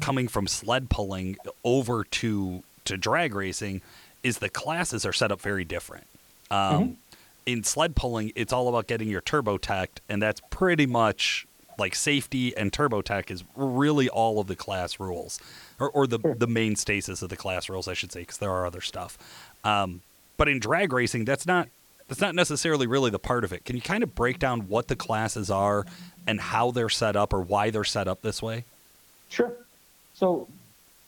coming 0.00 0.28
from 0.28 0.46
sled 0.46 0.90
pulling 0.90 1.36
over 1.64 2.04
to 2.04 2.62
to 2.84 2.96
drag 2.96 3.34
racing 3.34 3.82
is 4.22 4.38
the 4.38 4.48
classes 4.48 5.04
are 5.04 5.12
set 5.12 5.32
up 5.32 5.40
very 5.40 5.64
different. 5.64 6.06
Um, 6.50 6.98
In 7.46 7.62
sled 7.62 7.94
pulling, 7.94 8.32
it's 8.34 8.52
all 8.52 8.68
about 8.68 8.88
getting 8.88 9.08
your 9.08 9.20
turbo 9.20 9.56
tech, 9.56 10.00
and 10.08 10.20
that's 10.20 10.40
pretty 10.50 10.86
much 10.86 11.46
like 11.78 11.94
safety 11.94 12.56
and 12.56 12.72
turbo 12.72 13.02
tech 13.02 13.30
is 13.30 13.44
really 13.54 14.08
all 14.08 14.40
of 14.40 14.46
the 14.46 14.56
class 14.56 14.98
rules, 14.98 15.38
or, 15.78 15.90
or 15.90 16.06
the 16.06 16.18
the 16.18 16.46
main 16.46 16.74
stasis 16.74 17.22
of 17.22 17.28
the 17.28 17.36
class 17.36 17.68
rules, 17.68 17.86
I 17.86 17.94
should 17.94 18.10
say, 18.12 18.20
because 18.20 18.38
there 18.38 18.50
are 18.50 18.66
other 18.66 18.80
stuff. 18.80 19.16
Um, 19.62 20.00
but 20.36 20.48
in 20.48 20.58
drag 20.58 20.92
racing, 20.92 21.24
that's 21.24 21.46
not 21.46 21.68
that's 22.08 22.20
not 22.20 22.34
necessarily 22.34 22.86
really 22.86 23.10
the 23.10 23.18
part 23.18 23.44
of 23.44 23.52
it. 23.52 23.64
Can 23.64 23.76
you 23.76 23.82
kind 23.82 24.02
of 24.02 24.14
break 24.14 24.38
down 24.38 24.62
what 24.68 24.88
the 24.88 24.96
classes 24.96 25.50
are 25.50 25.84
and 26.26 26.40
how 26.40 26.70
they're 26.70 26.88
set 26.88 27.14
up 27.16 27.32
or 27.32 27.40
why 27.40 27.70
they're 27.70 27.84
set 27.84 28.08
up 28.08 28.22
this 28.22 28.42
way? 28.42 28.64
Sure. 29.28 29.52
So, 30.16 30.48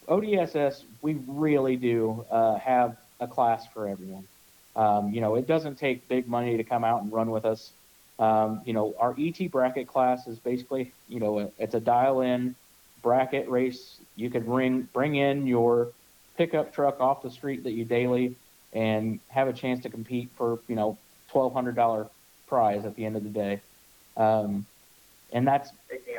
ODSS, 0.07 0.83
we 1.01 1.15
really 1.27 1.77
do 1.77 2.27
uh, 2.31 2.59
have 2.59 2.95
a 3.21 3.27
class 3.27 3.67
for 3.67 3.89
everyone. 3.89 4.29
Um, 4.77 5.15
you 5.15 5.23
know, 5.23 5.35
it 5.37 5.47
doesn't 5.47 5.77
take 5.79 6.07
big 6.09 6.29
money 6.29 6.59
to 6.59 6.63
come 6.63 6.85
out 6.85 7.03
and 7.03 7.11
run 7.11 7.31
with 7.31 7.47
us. 7.47 7.73
Um, 8.19 8.61
you 8.67 8.75
know, 8.75 8.95
our 8.99 9.15
ET 9.19 9.51
bracket 9.51 9.89
class 9.89 10.27
is 10.27 10.39
basically, 10.39 10.93
you 11.09 11.21
know, 11.21 11.51
it's 11.59 11.75
a 11.75 11.81
dial-in 11.81 12.55
bracket 13.03 13.49
race. 13.49 13.97
You 14.17 14.29
could 14.29 14.45
bring 14.45 14.83
bring 14.93 15.15
in 15.17 15.47
your 15.47 15.89
pickup 16.37 16.75
truck 16.75 17.01
off 17.01 17.23
the 17.23 17.31
street 17.31 17.65
that 17.65 17.73
you 17.73 17.87
daily 17.87 18.37
and 18.75 19.21
have 19.31 19.49
a 19.49 19.55
chance 19.55 19.83
to 19.85 19.89
compete 19.89 20.29
for, 20.37 20.59
you 20.69 20.77
know, 20.77 20.99
twelve 21.31 21.55
hundred 21.55 21.77
dollar 21.77 22.09
prize 22.47 22.85
at 22.85 22.95
the 22.95 23.07
end 23.07 23.17
of 23.17 23.25
the 23.25 23.31
day. 23.31 23.61
Um, 24.19 24.67
and 25.33 25.49
that's 25.49 25.71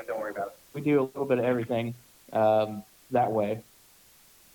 don't 0.08 0.20
worry 0.20 0.32
about 0.32 0.48
it. 0.48 0.58
We 0.74 0.82
do 0.82 1.02
a 1.02 1.04
little 1.04 1.26
bit 1.26 1.38
of 1.38 1.46
everything 1.46 1.94
um, 2.34 2.84
that 3.12 3.32
way. 3.32 3.62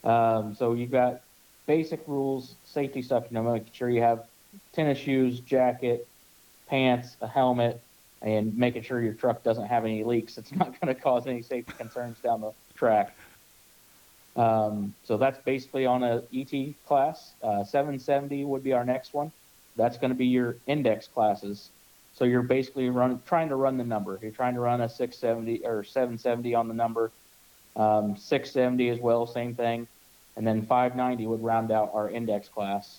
Um, 0.04 0.54
so 0.54 0.74
you've 0.74 0.90
got 0.90 1.22
basic 1.66 2.06
rules, 2.06 2.54
safety 2.64 3.02
stuff. 3.02 3.24
You 3.30 3.34
know, 3.34 3.42
making 3.42 3.72
sure 3.72 3.88
you 3.88 4.02
have 4.02 4.24
tennis 4.72 4.98
shoes, 4.98 5.40
jacket, 5.40 6.06
pants, 6.68 7.16
a 7.20 7.26
helmet, 7.26 7.80
and 8.22 8.56
making 8.56 8.82
sure 8.82 9.00
your 9.00 9.14
truck 9.14 9.42
doesn't 9.42 9.66
have 9.66 9.84
any 9.84 10.04
leaks. 10.04 10.38
It's 10.38 10.52
not 10.56 10.78
going 10.80 10.94
to 10.94 11.00
cause 11.00 11.26
any 11.26 11.42
safety 11.42 11.72
concerns 11.76 12.18
down 12.20 12.40
the 12.40 12.52
track. 12.74 13.16
Um, 14.36 14.94
so 15.04 15.16
that's 15.16 15.38
basically 15.44 15.86
on 15.86 16.02
a 16.02 16.22
ET 16.34 16.74
class. 16.86 17.34
Uh, 17.42 17.64
770 17.64 18.44
would 18.44 18.64
be 18.64 18.72
our 18.72 18.84
next 18.84 19.14
one. 19.14 19.30
That's 19.76 19.96
going 19.96 20.10
to 20.10 20.16
be 20.16 20.26
your 20.26 20.56
index 20.66 21.06
classes. 21.06 21.70
So 22.14 22.24
you're 22.24 22.42
basically 22.42 22.90
run, 22.90 23.20
trying 23.26 23.48
to 23.48 23.56
run 23.56 23.76
the 23.76 23.84
number. 23.84 24.18
You're 24.22 24.30
trying 24.30 24.54
to 24.54 24.60
run 24.60 24.80
a 24.80 24.88
670 24.88 25.66
or 25.66 25.84
770 25.84 26.54
on 26.54 26.68
the 26.68 26.74
number. 26.74 27.10
Um, 27.76 28.16
670 28.16 28.88
as 28.90 29.00
well, 29.00 29.26
same 29.26 29.54
thing. 29.54 29.88
And 30.36 30.46
then 30.46 30.62
590 30.66 31.26
would 31.26 31.42
round 31.42 31.70
out 31.70 31.90
our 31.94 32.08
index 32.08 32.48
class. 32.48 32.98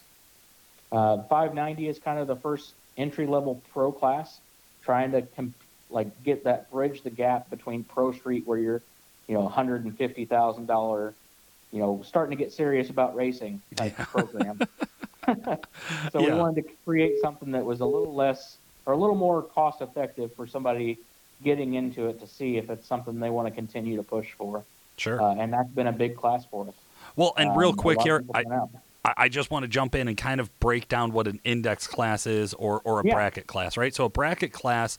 Uh, 0.92 1.24
590 1.24 1.88
is 1.88 2.00
kind 2.00 2.20
of 2.20 2.28
the 2.28 2.36
first 2.36 2.74
entry 2.98 3.26
level 3.26 3.62
pro 3.74 3.92
class, 3.92 4.40
trying 4.84 5.12
to 5.12 5.22
comp- 5.22 5.56
like 5.90 6.24
get 6.24 6.44
that 6.44 6.72
bridge 6.72 7.02
the 7.04 7.10
gap 7.10 7.50
between 7.50 7.84
pro 7.84 8.12
street 8.12 8.46
where 8.46 8.58
you're, 8.58 8.82
you 9.28 9.34
know, 9.34 9.48
$150,000, 9.48 11.14
you 11.72 11.80
know, 11.80 12.02
starting 12.06 12.38
to 12.38 12.44
get 12.44 12.54
serious 12.54 12.90
about 12.90 13.16
racing 13.16 13.62
type 13.76 13.98
of 14.00 14.08
program. 14.08 14.60
so 16.12 16.22
we 16.22 16.32
wanted 16.32 16.64
to 16.64 16.74
create 16.86 17.16
something 17.22 17.52
that 17.52 17.66
was 17.66 17.80
a 17.80 17.86
little 17.86 18.14
less 18.14 18.58
or 18.86 18.94
a 18.94 18.98
little 18.98 19.16
more 19.16 19.42
cost 19.42 19.82
effective 19.82 20.34
for 20.36 20.46
somebody 20.48 21.00
getting 21.43 21.74
into 21.76 22.08
it 22.08 22.19
to 22.19 22.28
see 22.28 22.58
if 22.58 22.69
it's 22.69 22.88
something 22.88 23.19
they 23.19 23.30
want 23.30 23.48
to 23.48 23.54
continue 23.54 23.95
to 23.98 24.04
push 24.04 24.32
for. 24.38 24.63
Sure. 24.98 25.21
Uh, 25.21 25.36
and 25.36 25.52
that's 25.52 25.69
been 25.69 25.88
a 25.88 25.91
big 25.91 26.15
class 26.15 26.45
for 26.45 26.67
us. 26.67 26.74
Well, 27.15 27.34
and 27.38 27.56
real 27.56 27.69
Um, 27.69 27.76
quick 27.76 28.02
here, 28.02 28.24
I. 28.34 28.43
I 29.17 29.30
just 29.30 29.52
want 29.52 29.62
to 29.62 29.67
jump 29.67 29.93
in 29.93 30.08
and 30.08 30.17
kind 30.17 30.41
of 30.41 30.60
break 30.60 30.88
down 30.88 31.12
what 31.12 31.28
an 31.28 31.39
index 31.43 31.86
class 31.86 32.26
is 32.26 32.56
or, 32.56 32.82
or 32.84 33.02
a 33.02 33.06
Yeah. 33.06 33.13
bracket 33.13 33.45
class, 33.45 33.78
right? 33.78 33.93
So 33.93 34.06
a 34.06 34.10
bracket 34.10 34.52
class, 34.52 34.98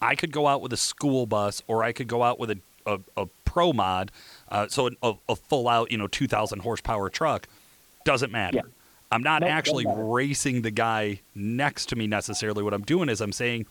I 0.00 0.14
could 0.14 0.30
go 0.30 0.46
out 0.46 0.62
with 0.62 0.72
a 0.72 0.76
school 0.76 1.26
bus 1.26 1.60
or 1.66 1.82
I 1.82 1.90
could 1.90 2.06
go 2.06 2.22
out 2.22 2.38
with 2.38 2.52
a, 2.52 2.58
a, 2.86 3.00
a 3.16 3.26
pro 3.44 3.72
mod, 3.72 4.12
uh, 4.50 4.68
so 4.68 4.90
a, 5.02 5.14
a 5.28 5.34
full 5.34 5.68
out, 5.68 5.90
you 5.90 5.98
know, 5.98 6.06
2,000 6.06 6.60
horsepower 6.60 7.08
truck. 7.10 7.48
Doesn't 8.04 8.30
matter. 8.30 8.58
Yeah. 8.58 8.62
I'm 9.10 9.24
not 9.24 9.40
doesn't 9.40 9.52
actually 9.52 9.86
racing 9.88 10.62
the 10.62 10.70
guy 10.70 11.18
next 11.34 11.86
to 11.86 11.96
me 11.96 12.06
necessarily. 12.06 12.62
What 12.62 12.72
I'm 12.72 12.82
doing 12.84 13.08
is 13.08 13.20
I'm 13.20 13.32
saying, 13.32 13.66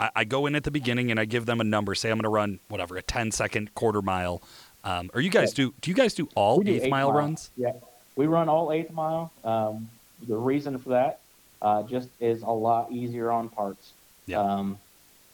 I, 0.00 0.10
I 0.16 0.24
go 0.24 0.46
in 0.46 0.54
at 0.54 0.64
the 0.64 0.70
beginning 0.70 1.10
and 1.10 1.18
I 1.20 1.24
give 1.24 1.46
them 1.46 1.60
a 1.60 1.64
number. 1.64 1.94
Say 1.94 2.10
I'm 2.10 2.16
going 2.16 2.24
to 2.24 2.28
run 2.28 2.58
whatever 2.68 2.96
a 2.96 3.02
10 3.02 3.30
second 3.30 3.74
quarter 3.74 4.02
mile. 4.02 4.42
Um, 4.82 5.10
or 5.14 5.20
you 5.20 5.30
guys 5.30 5.52
do? 5.52 5.72
Do 5.80 5.90
you 5.90 5.94
guys 5.96 6.14
do 6.14 6.28
all 6.34 6.60
do 6.60 6.70
eighth 6.72 6.82
eighth 6.84 6.90
mile 6.90 7.10
runs? 7.12 7.50
Yeah, 7.56 7.72
we 8.16 8.26
run 8.26 8.48
all 8.50 8.70
eighth 8.70 8.90
mile. 8.90 9.32
Um, 9.42 9.88
the 10.28 10.36
reason 10.36 10.76
for 10.78 10.90
that 10.90 11.20
uh, 11.62 11.82
just 11.84 12.08
is 12.20 12.42
a 12.42 12.50
lot 12.50 12.92
easier 12.92 13.30
on 13.30 13.48
parts. 13.48 13.92
Yeah. 14.26 14.40
Um, 14.40 14.78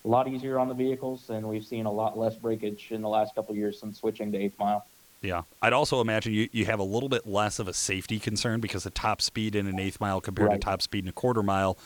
a 0.05 0.09
lot 0.09 0.29
easier 0.29 0.59
on 0.59 0.69
the 0.69 0.75
vehicles, 0.75 1.29
and 1.31 1.47
we've 1.49 1.65
seen 1.67 1.85
a 1.87 1.93
lot 1.93 2.17
less 2.17 2.35
breakage 2.37 2.87
in 2.91 3.03
the 3.03 3.09
last 3.09 3.35
couple 3.35 3.53
of 3.53 3.59
years 3.59 3.79
since 3.79 3.99
switching 3.99 4.31
to 4.33 4.39
eighth 4.39 4.59
mile. 4.59 4.87
Yeah. 5.21 5.43
I'd 5.61 5.75
also 5.75 6.01
imagine 6.01 6.33
you, 6.33 6.49
you 6.53 6.65
have 6.67 6.79
a 6.79 6.85
little 6.85 7.11
bit 7.11 7.27
less 7.27 7.59
of 7.59 7.69
a 7.69 7.75
safety 7.75 8.19
concern 8.19 8.61
because 8.61 8.85
the 8.85 8.91
top 8.91 9.21
speed 9.21 9.55
in 9.55 9.67
an 9.67 9.79
eighth 9.79 10.01
mile 10.01 10.21
compared 10.21 10.49
Right. 10.49 10.61
to 10.61 10.65
top 10.65 10.81
speed 10.81 11.05
in 11.05 11.09
a 11.11 11.13
quarter 11.13 11.43
mile, 11.43 11.77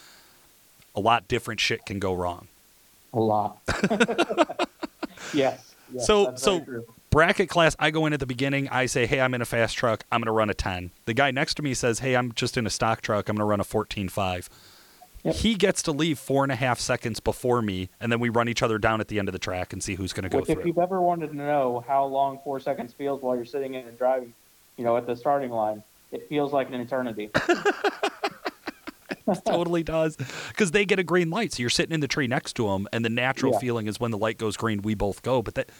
a 0.95 1.01
lot 1.01 1.27
different 1.27 1.59
shit 1.59 1.85
can 1.85 1.99
go 1.99 2.13
wrong. 2.15 2.47
A 3.15 3.21
lot. 3.21 3.59
yes. 5.33 5.75
yes, 5.93 6.07
So- 6.07 6.35
so-. 6.37 6.85
Bracket 7.11 7.49
class, 7.49 7.77
I 7.79 7.93
go 7.93 8.07
in 8.07 8.13
at 8.13 8.19
the 8.19 8.27
beginning. 8.27 8.69
I 8.71 8.87
say, 8.87 9.07
hey, 9.07 9.21
I'm 9.21 9.35
in 9.35 9.41
a 9.41 9.45
fast 9.45 9.77
truck. 9.77 10.03
I'm 10.11 10.21
going 10.21 10.27
to 10.27 10.33
run 10.33 10.51
a 10.51 10.55
10. 10.55 10.91
The 11.05 11.15
guy 11.15 11.31
next 11.31 11.55
to 11.55 11.63
me 11.63 11.73
says, 11.73 12.01
hey, 12.01 12.17
I'm 12.17 12.33
just 12.33 12.57
in 12.57 12.67
a 12.67 12.71
stock 12.71 13.03
truck. 13.03 13.29
I'm 13.29 13.37
going 13.37 13.47
to 13.47 13.49
run 13.49 13.61
a 13.61 13.65
14.5. 13.65 14.49
Yep. 15.23 15.35
He 15.37 15.55
gets 15.55 15.81
to 15.85 15.93
leave 15.93 16.19
four 16.19 16.43
and 16.43 16.51
a 16.51 16.57
half 16.57 16.81
seconds 16.81 17.21
before 17.21 17.63
me, 17.63 17.89
and 18.01 18.11
then 18.11 18.19
we 18.19 18.31
run 18.31 18.49
each 18.49 18.65
other 18.65 18.79
down 18.79 19.01
at 19.01 19.07
the 19.07 19.21
end 19.21 19.29
of 19.29 19.33
the 19.33 19.39
track 19.39 19.73
and 19.73 19.81
see 19.81 19.95
who's 19.95 20.13
going 20.13 20.25
to 20.25 20.29
go 20.29 20.41
Which, 20.41 20.51
if 20.51 20.67
you've 20.67 20.77
ever 20.77 21.01
wanted 21.01 21.29
to 21.31 21.37
know 21.37 21.85
how 21.87 22.05
long 22.05 22.41
four 22.43 22.59
seconds 22.59 22.93
feels 22.93 23.23
while 23.23 23.37
you're 23.37 23.45
sitting 23.45 23.75
in 23.75 23.87
and 23.87 23.97
driving, 23.97 24.35
you 24.77 24.83
know, 24.83 24.97
at 24.97 25.07
the 25.07 25.15
starting 25.15 25.51
line, 25.51 25.85
it 26.11 26.29
feels 26.29 26.53
like 26.53 26.69
an 26.69 26.75
eternity. 26.75 27.31
totally 29.45 29.83
does 29.83 30.17
because 30.49 30.71
they 30.73 30.85
get 30.85 30.99
a 30.99 31.03
green 31.05 31.31
light 31.31 31.53
so 31.53 31.61
you're 31.63 31.71
sitting 31.71 31.93
in 31.95 32.01
the 32.01 32.09
tree 32.09 32.27
next 32.27 32.55
to 32.55 32.67
them 32.69 32.87
and 32.93 33.05
the 33.05 33.09
natural 33.09 33.53
Yeah. 33.53 33.59
feeling 33.59 33.87
is 33.87 33.99
when 33.99 34.11
the 34.11 34.19
light 34.19 34.39
goes 34.39 34.57
green 34.57 34.83
we 34.83 34.95
both 34.95 35.23
go 35.23 35.41
but 35.43 35.55
that 35.55 35.71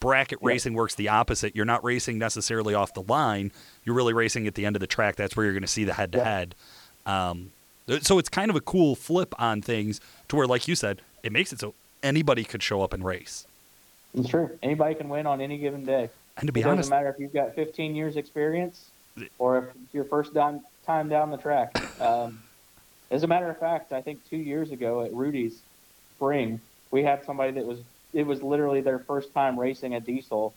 bracket 0.00 0.38
Yeah. 0.42 0.48
racing 0.48 0.74
works 0.74 0.94
the 0.94 1.08
opposite 1.08 1.54
you're 1.56 1.64
not 1.64 1.82
racing 1.84 2.18
necessarily 2.18 2.74
off 2.74 2.94
the 2.94 3.02
line 3.02 3.52
you're 3.84 3.94
really 3.94 4.12
racing 4.12 4.46
at 4.46 4.54
the 4.54 4.64
end 4.66 4.76
of 4.76 4.80
the 4.80 4.86
track 4.86 5.16
that's 5.16 5.36
where 5.36 5.44
you're 5.44 5.52
going 5.54 5.62
to 5.62 5.66
see 5.68 5.84
the 5.84 5.94
head 5.94 6.12
to 6.12 6.24
head 6.24 6.54
Um, 7.06 7.52
so 8.02 8.18
it's 8.18 8.28
kind 8.28 8.50
of 8.50 8.56
a 8.56 8.60
cool 8.60 8.94
flip 8.94 9.34
on 9.38 9.62
things 9.62 10.00
to 10.28 10.36
where 10.36 10.46
like 10.46 10.66
you 10.68 10.74
said 10.74 11.00
it 11.22 11.32
makes 11.32 11.52
it 11.52 11.60
so 11.60 11.74
anybody 12.02 12.44
could 12.44 12.62
show 12.62 12.82
up 12.82 12.92
and 12.92 13.04
race 13.04 13.46
true. 14.26 14.50
Anybody 14.62 14.94
can 14.94 15.08
win 15.10 15.26
on 15.26 15.40
any 15.40 15.58
given 15.58 15.84
day. 15.84 16.08
and 16.38 16.46
to 16.46 16.52
be 16.52 16.60
it 16.60 16.64
doesn't 16.64 16.78
honest 16.78 16.90
matter 16.90 17.08
if 17.10 17.18
you've 17.20 17.32
got 17.32 17.54
15 17.54 17.94
years 17.94 18.16
experience 18.16 18.90
or 19.38 19.58
if 19.58 19.64
it's 19.84 19.94
your 19.94 20.04
first 20.04 20.32
time 20.34 21.08
down 21.08 21.30
the 21.30 21.36
track. 21.36 21.78
Um, 22.00 22.40
as 23.10 23.22
a 23.22 23.26
matter 23.26 23.48
of 23.48 23.58
fact, 23.58 23.92
I 23.92 24.02
think 24.02 24.28
two 24.28 24.36
years 24.36 24.70
ago 24.70 25.02
at 25.02 25.12
Rudy's 25.12 25.60
Spring, 26.16 26.60
we 26.90 27.02
had 27.02 27.24
somebody 27.24 27.52
that 27.52 27.64
was 27.64 27.80
it 28.12 28.26
was 28.26 28.42
literally 28.42 28.80
their 28.80 28.98
first 28.98 29.32
time 29.34 29.58
racing 29.58 29.94
a 29.94 30.00
diesel, 30.00 30.54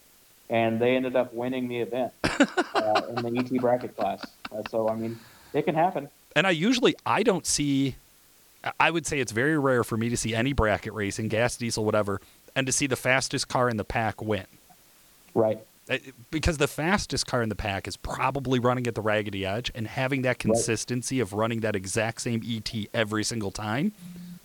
and 0.50 0.80
they 0.80 0.96
ended 0.96 1.16
up 1.16 1.34
winning 1.34 1.68
the 1.68 1.80
event 1.80 2.14
uh, 2.24 3.02
in 3.10 3.16
the 3.16 3.40
ET 3.40 3.62
bracket 3.62 3.96
class. 3.96 4.26
Uh, 4.52 4.62
so 4.70 4.90
I 4.90 4.96
mean, 4.96 5.20
it 5.54 5.64
can 5.64 5.76
happen. 5.76 6.10
and 6.36 6.48
I 6.48 6.52
usually 6.52 6.96
I 7.06 7.24
don't 7.24 7.46
see. 7.46 7.96
I 8.80 8.92
would 8.92 9.08
say 9.08 9.20
it's 9.20 9.32
very 9.32 9.58
rare 9.58 9.84
for 9.84 9.98
me 9.98 10.10
to 10.10 10.18
see 10.18 10.36
any 10.36 10.54
bracket 10.54 10.94
racing, 10.94 11.30
gas, 11.30 11.58
diesel, 11.58 11.84
whatever, 11.84 12.22
and 12.56 12.68
to 12.68 12.72
see 12.72 12.86
the 12.86 12.96
fastest 12.96 13.48
car 13.48 13.70
in 13.70 13.78
the 13.78 13.84
pack 13.84 14.22
win. 14.22 14.46
Right. 15.34 15.60
Uh, 15.92 15.98
Because 16.32 16.58
the 16.58 16.68
fastest 16.68 17.28
car 17.28 17.44
in 17.44 17.50
the 17.50 17.56
pack 17.56 17.88
is 17.88 17.98
probably 17.98 18.60
running 18.60 18.88
at 18.88 18.96
the 18.96 19.02
raggedy 19.02 19.46
edge, 19.46 19.70
and 19.76 19.86
having 19.88 20.22
that 20.24 20.40
consistency 20.40 21.20
of 21.20 21.34
running 21.34 21.60
that 21.60 21.76
exact 21.76 22.22
same 22.22 22.42
ET 22.46 22.72
every 22.94 23.24
single 23.24 23.52
time 23.52 23.92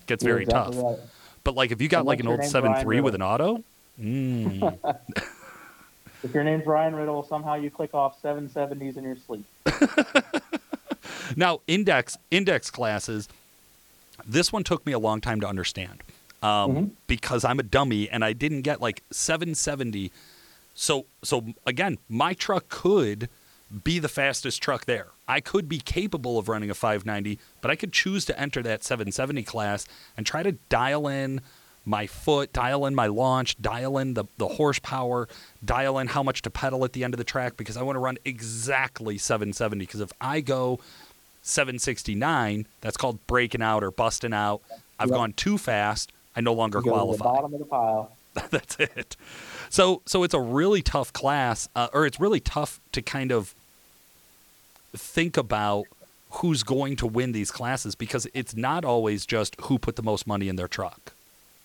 gets 0.07 0.25
You're 0.25 0.35
very 0.35 0.43
exactly 0.45 0.77
tough. 0.77 0.85
right. 0.85 0.99
But 1.45 1.55
like 1.55 1.71
if 1.71 1.81
you 1.81 1.89
got 1.89 2.05
like 2.05 2.21
an 2.21 2.27
old 2.29 2.45
seven 2.45 2.75
three 2.83 3.01
with 3.01 3.15
an 3.15 3.23
auto, 3.23 3.63
mm, 4.01 4.79
If 6.25 6.35
your 6.35 6.43
name's 6.43 6.67
Ryan 6.67 6.95
Riddle, 6.97 7.23
somehow 7.23 7.55
you 7.55 7.71
click 7.71 7.95
off 7.95 8.21
770s 8.23 8.97
in 8.97 9.05
your 9.05 9.17
sleep. 9.17 9.45
Now, 11.37 11.61
index 11.67 12.17
index 12.31 12.71
classes. 12.71 13.29
This 14.25 14.53
one 14.53 14.63
took 14.65 14.87
me 14.87 14.93
a 14.93 14.99
long 14.99 15.21
time 15.21 15.41
to 15.41 15.49
understand 15.49 16.03
um, 16.43 16.73
Mhm. 16.73 16.91
because 17.09 17.45
I'm 17.45 17.59
a 17.59 17.63
dummy 17.65 18.09
and 18.09 18.25
I 18.25 18.33
didn't 18.33 18.63
get 18.63 18.81
like 18.81 19.03
770. 19.11 20.11
So 20.77 21.07
so 21.25 21.45
again, 21.67 21.99
my 22.09 22.35
truck 22.35 22.69
could 22.69 23.29
be 23.83 23.99
the 23.99 24.09
fastest 24.09 24.63
truck 24.63 24.85
there. 24.85 25.09
I 25.27 25.41
could 25.41 25.69
be 25.69 25.79
capable 25.81 26.39
of 26.39 26.49
running 26.49 26.71
a 26.71 26.75
590, 26.75 27.41
but 27.61 27.71
I 27.73 27.75
could 27.75 27.93
choose 27.93 28.25
to 28.27 28.39
enter 28.41 28.63
that 28.63 28.85
770 28.85 29.43
class 29.43 29.87
and 30.17 30.25
try 30.25 30.45
to 30.45 30.53
dial 30.69 31.09
in 31.09 31.41
my 31.85 32.07
foot, 32.07 32.53
dial 32.53 32.85
in 32.87 32.95
my 32.95 33.07
launch, 33.07 33.61
dial 33.61 33.97
in 33.99 34.15
the, 34.15 34.25
the 34.39 34.47
horsepower, 34.49 35.29
dial 35.65 35.99
in 35.99 36.09
how 36.09 36.23
much 36.23 36.43
to 36.43 36.51
pedal 36.51 36.85
at 36.85 36.93
the 36.93 37.03
end 37.03 37.15
of 37.15 37.19
the 37.19 37.25
track 37.25 37.57
because 37.57 37.77
I 37.77 37.83
want 37.83 37.97
to 37.97 38.01
run 38.01 38.19
exactly 38.25 39.19
770. 39.19 39.85
Because 39.85 40.01
if 40.01 40.13
I 40.21 40.41
go 40.41 40.79
769, 41.43 42.67
that's 42.81 42.97
called 42.97 43.25
breaking 43.27 43.63
out 43.63 43.83
or 43.83 43.91
busting 43.91 44.33
out. 44.33 44.63
I've 44.99 45.09
Yep. 45.09 45.17
gone 45.17 45.33
too 45.33 45.59
fast. 45.59 46.13
I 46.37 46.41
no 46.41 46.53
longer 46.53 46.79
You 46.79 46.85
go 46.85 46.91
to 46.91 46.97
the 46.97 47.03
qualify. 47.19 47.25
bottom 47.25 47.55
of 47.55 47.59
the 47.61 47.67
pile. 47.67 48.16
That's 48.51 48.77
it. 48.79 49.17
So 49.71 50.03
so 50.07 50.23
it's 50.23 50.35
a 50.35 50.41
really 50.41 50.83
tough 50.83 51.13
class, 51.13 51.69
uh, 51.75 51.89
or 51.93 52.07
it's 52.07 52.21
really 52.21 52.41
tough 52.41 52.81
to 52.93 53.03
kind 53.03 53.33
of 53.33 53.55
think 54.95 55.37
about 55.37 55.87
who's 56.31 56.63
going 56.63 56.97
to 56.97 57.07
win 57.07 57.33
these 57.33 57.51
classes 57.51 57.95
because 57.95 58.27
it's 58.35 58.55
not 58.55 58.85
always 58.85 59.25
just 59.27 59.59
who 59.63 59.79
put 59.79 59.97
the 59.97 60.03
most 60.03 60.27
money 60.27 60.49
in 60.49 60.57
their 60.57 60.69
truck. 60.69 61.13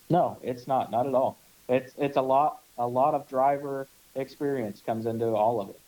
No, 0.10 0.38
it's 0.44 0.68
not. 0.68 0.92
Not 0.92 1.08
at 1.08 1.14
all. 1.14 1.38
It's 1.68 1.94
it's 1.98 2.18
a 2.18 2.22
lot. 2.22 2.62
A 2.78 2.88
lot 2.88 3.14
of 3.14 3.28
driver 3.28 3.88
experience 4.16 4.82
comes 4.86 5.06
into 5.06 5.28
all 5.28 5.62
of 5.62 5.70
it, 5.70 5.80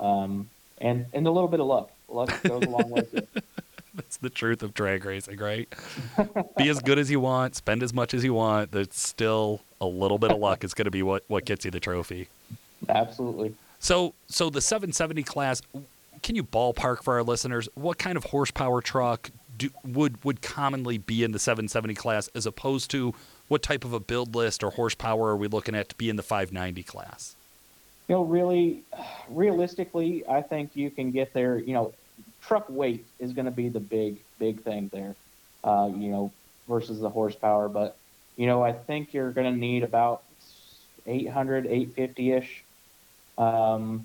um, 0.00 0.48
and 0.78 1.06
and 1.12 1.26
a 1.26 1.30
little 1.30 1.48
bit 1.48 1.60
of 1.60 1.66
luck. 1.66 1.90
Luck 2.08 2.42
goes 2.42 2.64
a 2.64 2.68
long 2.68 2.90
way 2.90 3.02
too. 3.02 3.26
That's 3.94 4.16
the 4.16 4.30
truth 4.30 4.62
of 4.62 4.72
drag 4.74 5.04
racing, 5.04 5.38
right? 5.38 5.68
Be 6.56 6.68
as 6.68 6.80
good 6.80 6.98
as 6.98 7.10
you 7.10 7.20
want, 7.20 7.56
spend 7.56 7.82
as 7.82 7.92
much 7.92 8.14
as 8.14 8.24
you 8.24 8.34
want. 8.34 8.72
There's 8.72 8.92
still 8.92 9.60
a 9.80 9.86
little 9.86 10.18
bit 10.18 10.30
of 10.30 10.38
luck 10.38 10.64
is 10.64 10.74
going 10.74 10.86
to 10.86 10.90
be 10.90 11.02
what 11.02 11.24
what 11.28 11.44
gets 11.44 11.64
you 11.64 11.70
the 11.70 11.80
trophy. 11.80 12.28
Absolutely. 12.88 13.54
So, 13.78 14.14
so 14.28 14.48
the 14.48 14.60
770 14.60 15.22
class, 15.24 15.60
can 16.22 16.36
you 16.36 16.44
ballpark 16.44 17.02
for 17.02 17.14
our 17.14 17.22
listeners 17.22 17.68
what 17.74 17.98
kind 17.98 18.16
of 18.16 18.24
horsepower 18.24 18.80
truck 18.80 19.30
do, 19.58 19.70
would 19.84 20.22
would 20.24 20.40
commonly 20.40 20.98
be 20.98 21.24
in 21.24 21.32
the 21.32 21.38
770 21.38 21.94
class, 21.94 22.28
as 22.34 22.46
opposed 22.46 22.90
to 22.92 23.14
what 23.48 23.62
type 23.62 23.84
of 23.84 23.92
a 23.92 24.00
build 24.00 24.34
list 24.34 24.62
or 24.62 24.70
horsepower 24.70 25.30
are 25.30 25.36
we 25.36 25.48
looking 25.48 25.74
at 25.74 25.90
to 25.90 25.94
be 25.96 26.08
in 26.08 26.16
the 26.16 26.22
590 26.22 26.82
class? 26.84 27.36
You 28.08 28.16
know, 28.16 28.24
really, 28.24 28.82
realistically, 29.28 30.26
I 30.28 30.42
think 30.42 30.70
you 30.74 30.90
can 30.90 31.10
get 31.10 31.32
there. 31.34 31.58
You 31.58 31.74
know, 31.74 31.92
truck 32.42 32.68
weight 32.68 33.04
is 33.18 33.32
going 33.32 33.46
to 33.46 33.50
be 33.50 33.68
the 33.68 33.80
big 33.80 34.18
big 34.38 34.62
thing 34.62 34.90
there. 34.92 35.14
Uh, 35.64 35.90
you 35.94 36.10
know, 36.10 36.32
versus 36.68 37.00
the 37.00 37.08
horsepower, 37.08 37.68
but 37.68 37.96
you 38.36 38.46
know, 38.46 38.62
I 38.62 38.72
think 38.72 39.14
you're 39.14 39.30
going 39.30 39.52
to 39.52 39.58
need 39.58 39.84
about 39.84 40.22
800, 41.06 41.66
850 41.66 42.32
ish 42.32 42.64
um, 43.38 44.04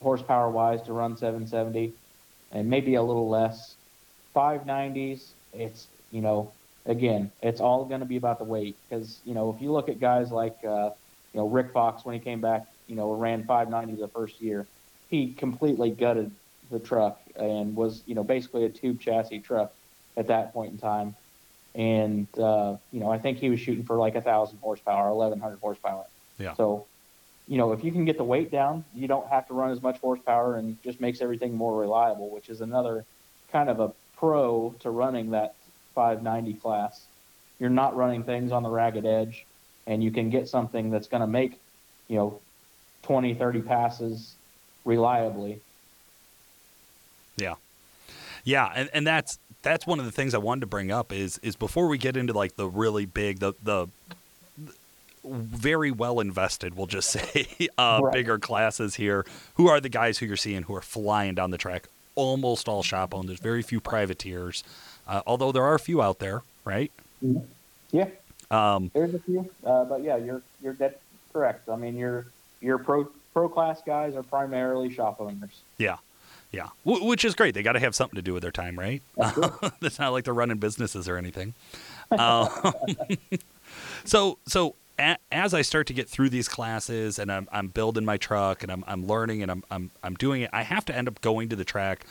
horsepower 0.00 0.50
wise 0.50 0.82
to 0.82 0.92
run 0.92 1.16
770, 1.16 1.92
and 2.52 2.68
maybe 2.68 2.94
a 2.94 3.02
little 3.02 3.28
less. 3.28 3.76
590s, 4.34 5.32
it's 5.52 5.88
you 6.12 6.20
know, 6.20 6.52
again, 6.84 7.32
it's 7.42 7.60
all 7.60 7.84
going 7.84 8.00
to 8.00 8.06
be 8.06 8.16
about 8.16 8.38
the 8.38 8.44
weight 8.44 8.76
because 8.88 9.20
you 9.24 9.34
know 9.34 9.52
if 9.52 9.60
you 9.60 9.72
look 9.72 9.88
at 9.88 9.98
guys 9.98 10.30
like 10.30 10.56
uh, 10.64 10.90
you 11.32 11.40
know 11.40 11.48
Rick 11.48 11.72
Fox 11.72 12.04
when 12.04 12.14
he 12.14 12.20
came 12.20 12.40
back, 12.40 12.66
you 12.86 12.94
know, 12.94 13.12
ran 13.12 13.44
590 13.44 14.00
the 14.00 14.08
first 14.08 14.40
year, 14.40 14.66
he 15.08 15.32
completely 15.32 15.90
gutted 15.90 16.30
the 16.70 16.78
truck 16.78 17.20
and 17.36 17.76
was 17.76 18.02
you 18.06 18.14
know 18.14 18.24
basically 18.24 18.64
a 18.64 18.68
tube 18.68 19.00
chassis 19.00 19.40
truck 19.40 19.72
at 20.16 20.28
that 20.28 20.52
point 20.52 20.72
in 20.72 20.78
time. 20.78 21.14
And 21.74 22.26
uh, 22.38 22.76
you 22.90 23.00
know, 23.00 23.10
I 23.10 23.18
think 23.18 23.38
he 23.38 23.50
was 23.50 23.60
shooting 23.60 23.84
for 23.84 23.96
like 23.96 24.14
a 24.14 24.22
thousand 24.22 24.58
horsepower, 24.58 25.12
1100 25.12 25.58
horsepower. 25.58 26.04
Yeah. 26.38 26.54
So, 26.54 26.86
you 27.46 27.58
know, 27.58 27.72
if 27.72 27.84
you 27.84 27.92
can 27.92 28.04
get 28.04 28.16
the 28.16 28.24
weight 28.24 28.50
down, 28.50 28.84
you 28.94 29.06
don't 29.06 29.28
have 29.28 29.46
to 29.48 29.54
run 29.54 29.70
as 29.70 29.82
much 29.82 29.98
horsepower 30.00 30.56
and 30.56 30.82
just 30.82 31.00
makes 31.00 31.20
everything 31.20 31.54
more 31.54 31.78
reliable, 31.78 32.30
which 32.30 32.48
is 32.48 32.60
another 32.60 33.04
kind 33.52 33.68
of 33.68 33.80
a 33.80 33.92
pro 34.16 34.74
to 34.80 34.90
running 34.90 35.30
that 35.30 35.54
590 35.94 36.54
class. 36.60 37.04
You're 37.58 37.70
not 37.70 37.94
running 37.96 38.22
things 38.22 38.52
on 38.52 38.62
the 38.62 38.70
ragged 38.70 39.06
edge, 39.06 39.46
and 39.86 40.02
you 40.02 40.10
can 40.10 40.30
get 40.30 40.48
something 40.48 40.90
that's 40.90 41.08
going 41.08 41.22
to 41.22 41.26
make, 41.26 41.60
you 42.08 42.16
know, 42.16 42.40
20, 43.02 43.34
30 43.34 43.62
passes 43.62 44.34
reliably 44.84 45.60
Yeah. 47.36 47.54
Yeah, 48.44 48.70
and, 48.74 48.88
and 48.94 49.06
that's 49.06 49.38
that's 49.62 49.86
one 49.86 49.98
of 49.98 50.04
the 50.04 50.12
things 50.12 50.34
I 50.34 50.38
wanted 50.38 50.60
to 50.60 50.66
bring 50.66 50.90
up 50.92 51.12
is 51.12 51.38
is 51.38 51.56
before 51.56 51.88
we 51.88 51.98
get 51.98 52.16
into 52.16 52.32
like 52.32 52.56
the 52.56 52.68
really 52.68 53.06
big 53.06 53.40
the 53.40 53.54
the 53.62 53.88
very 55.24 55.90
well 55.90 56.20
invested, 56.20 56.76
we'll 56.76 56.86
just 56.86 57.10
say, 57.16 57.46
uh, 57.78 58.00
Right. 58.02 58.12
bigger 58.12 58.38
classes 58.38 58.94
here. 58.94 59.26
Who 59.54 59.68
are 59.68 59.80
the 59.80 59.88
guys 59.88 60.18
who 60.18 60.26
you're 60.26 60.36
seeing 60.36 60.62
who 60.64 60.74
are 60.76 60.80
flying 60.82 61.34
down 61.34 61.50
the 61.50 61.58
track? 61.58 61.88
Almost 62.14 62.68
all 62.68 62.82
shop 62.82 63.14
owned. 63.14 63.28
There's 63.28 63.40
very 63.40 63.62
few 63.62 63.80
privateers, 63.80 64.62
uh, 65.06 65.22
although 65.26 65.52
there 65.52 65.64
are 65.64 65.74
a 65.74 65.78
few 65.80 66.00
out 66.00 66.18
there, 66.20 66.42
right? 66.64 66.90
Yeah, 67.90 68.08
Um, 68.50 68.90
there's 68.94 69.14
a 69.14 69.18
few, 69.18 69.50
uh, 69.64 69.84
but 69.84 70.02
yeah, 70.02 70.16
you're 70.16 70.42
you're 70.62 70.72
dead 70.74 70.94
correct. 71.32 71.68
I 71.68 71.76
mean, 71.76 71.96
your 71.96 72.26
your 72.60 72.78
pro 72.78 73.08
pro 73.34 73.48
class 73.48 73.82
guys 73.84 74.14
are 74.14 74.22
primarily 74.22 74.92
shop 74.94 75.20
owners. 75.20 75.60
yeah, 75.78 75.96
yeah, 76.52 76.68
w- 76.84 77.04
which 77.06 77.24
is 77.24 77.34
great. 77.34 77.54
They 77.54 77.62
got 77.62 77.72
to 77.72 77.80
have 77.80 77.94
something 77.94 78.16
to 78.16 78.22
do 78.22 78.32
with 78.32 78.42
their 78.42 78.52
time, 78.52 78.78
right? 78.78 79.02
it's 79.82 79.98
not 79.98 80.10
like 80.12 80.24
they're 80.24 80.34
running 80.34 80.58
businesses 80.58 81.08
or 81.08 81.16
anything. 81.16 81.54
Um, 82.10 82.48
so, 84.04 84.38
so 84.46 84.74
a, 84.98 85.16
as 85.32 85.54
I 85.54 85.62
start 85.62 85.86
to 85.88 85.92
get 85.92 86.08
through 86.08 86.30
these 86.30 86.48
classes 86.48 87.18
and 87.18 87.30
I'm, 87.30 87.48
I'm 87.52 87.68
building 87.68 88.04
my 88.04 88.16
truck 88.16 88.62
and 88.62 88.72
I'm, 88.72 88.84
I'm 88.86 89.06
learning 89.06 89.42
and 89.42 89.50
I'm, 89.50 89.64
I'm, 89.70 89.90
I'm 90.02 90.14
doing 90.14 90.42
it, 90.42 90.50
I 90.52 90.62
have 90.62 90.84
to 90.86 90.96
end 90.96 91.08
up 91.08 91.20
going 91.20 91.48
to 91.50 91.56
the 91.56 91.64
track. 91.64 92.06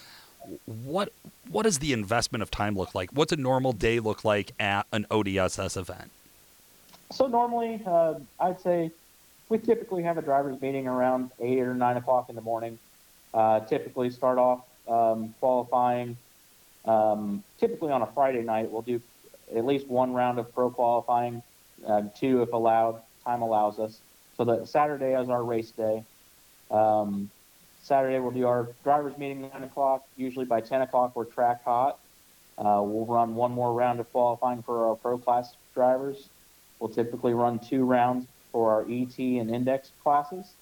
What 0.65 1.11
what 1.49 1.63
does 1.63 1.79
the 1.79 1.91
investment 1.91 2.43
of 2.43 2.51
time 2.51 2.75
look 2.75 2.93
like? 2.93 3.09
What's 3.11 3.31
a 3.31 3.35
normal 3.35 3.73
day 3.73 3.99
look 3.99 4.23
like 4.23 4.51
at 4.59 4.85
an 4.91 5.07
ODSS 5.09 5.75
event? 5.75 6.11
So 7.11 7.25
normally, 7.25 7.81
uh, 7.85 8.15
I'd 8.39 8.61
say 8.61 8.91
we 9.49 9.57
typically 9.57 10.03
have 10.03 10.17
a 10.17 10.21
drivers 10.21 10.61
meeting 10.61 10.87
around 10.87 11.31
eight 11.39 11.59
or 11.59 11.73
nine 11.73 11.97
o'clock 11.97 12.29
in 12.29 12.35
the 12.35 12.41
morning. 12.41 12.77
Uh, 13.35 13.59
typically 13.59 14.09
start 14.09 14.37
off 14.37 14.61
um, 14.87 15.35
qualifying. 15.41 16.15
Um, 16.85 17.43
typically 17.59 17.91
on 17.91 18.01
a 18.01 18.07
Friday 18.07 18.41
night, 18.41 18.71
we'll 18.71 18.81
do 18.81 19.01
at 19.53 19.65
least 19.65 19.87
one 19.87 20.13
round 20.13 20.39
of 20.39 20.53
pro 20.55 20.69
qualifying, 20.69 21.43
uh, 21.85 22.03
two 22.17 22.43
if 22.43 22.53
allowed, 22.53 23.01
time 23.25 23.41
allows 23.41 23.77
us. 23.77 23.99
So 24.37 24.45
that 24.45 24.69
Saturday 24.69 25.19
is 25.19 25.27
our 25.27 25.43
race 25.43 25.71
day. 25.71 26.05
Um, 26.71 27.29
Saturday 27.83 28.19
we'll 28.19 28.31
do 28.31 28.47
our 28.47 28.69
drivers 28.85 29.17
meeting 29.17 29.41
nine 29.41 29.63
o'clock. 29.63 30.07
Usually 30.15 30.45
by 30.45 30.61
ten 30.61 30.81
o'clock 30.81 31.13
we're 31.13 31.25
track 31.25 31.61
hot. 31.65 31.99
Uh, 32.57 32.81
we'll 32.83 33.05
run 33.05 33.35
one 33.35 33.51
more 33.51 33.73
round 33.73 33.99
of 33.99 34.09
qualifying 34.13 34.63
for 34.63 34.87
our 34.87 34.95
pro 34.95 35.17
class 35.17 35.55
drivers. 35.73 36.29
We'll 36.79 36.89
typically 36.89 37.33
run 37.33 37.59
two 37.59 37.83
rounds 37.83 38.27
for 38.53 38.71
our 38.71 38.83
ET 38.89 39.17
and 39.17 39.53
index 39.53 39.91
classes. 40.01 40.53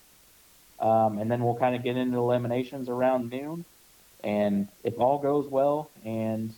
Um, 0.83 1.17
and 1.19 1.31
then 1.31 1.43
we'll 1.43 1.55
kind 1.55 1.75
of 1.75 1.83
get 1.83 1.97
into 1.97 2.17
eliminations 2.17 2.89
around 2.89 3.29
noon. 3.29 3.65
And 4.23 4.67
if 4.83 4.93
all 4.97 5.19
goes 5.19 5.47
well 5.49 5.91
and 6.03 6.51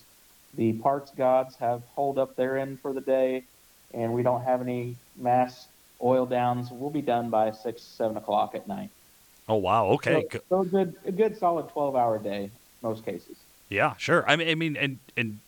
the 0.54 0.74
parts 0.74 1.12
gods 1.16 1.56
have 1.56 1.82
hold 1.84 2.18
up 2.18 2.36
their 2.36 2.58
end 2.58 2.80
for 2.80 2.92
the 2.92 3.00
day 3.00 3.44
and 3.94 4.12
we 4.12 4.22
don't 4.22 4.42
have 4.42 4.60
any 4.60 4.96
mass 5.16 5.68
oil 6.02 6.26
downs, 6.26 6.70
we'll 6.72 6.90
be 6.90 7.02
done 7.02 7.30
by 7.30 7.52
six, 7.52 7.82
seven 7.82 8.16
o'clock 8.16 8.54
at 8.54 8.66
night. 8.66 8.90
Oh 9.48 9.56
wow, 9.56 9.86
okay, 9.90 10.22
So, 10.22 10.28
good. 10.28 10.42
so 10.48 10.60
a 10.62 10.64
good, 10.66 10.94
a 11.06 11.12
good 11.12 11.36
solid 11.38 11.68
12 11.68 11.94
hour 11.94 12.18
day, 12.18 12.50
most 12.82 13.04
cases. 13.04 13.38
Yeah, 13.68 13.94
sure. 13.96 14.28
I 14.28 14.36
mean, 14.36 14.48
I 14.48 14.54
mean, 14.54 14.76
and 14.76 14.98
and 15.16 15.40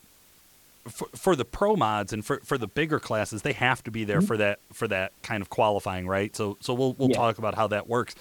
for, 0.87 1.07
for 1.15 1.35
the 1.35 1.45
pro 1.45 1.75
mods 1.75 2.13
and 2.13 2.25
for, 2.25 2.39
for 2.43 2.57
the 2.57 2.67
bigger 2.67 2.99
classes, 2.99 3.41
they 3.41 3.53
have 3.53 3.83
to 3.83 3.91
be 3.91 4.03
there 4.03 4.21
for 4.21 4.37
that 4.37 4.59
for 4.73 4.87
that 4.87 5.13
kind 5.23 5.41
of 5.41 5.49
qualifying, 5.49 6.07
right? 6.07 6.35
So 6.35 6.57
so 6.61 6.73
we'll 6.73 6.93
we'll 6.97 7.09
Yeah. 7.09 7.17
talk 7.17 7.37
about 7.37 7.55
how 7.55 7.67
that 7.67 7.87
works. 7.87 8.15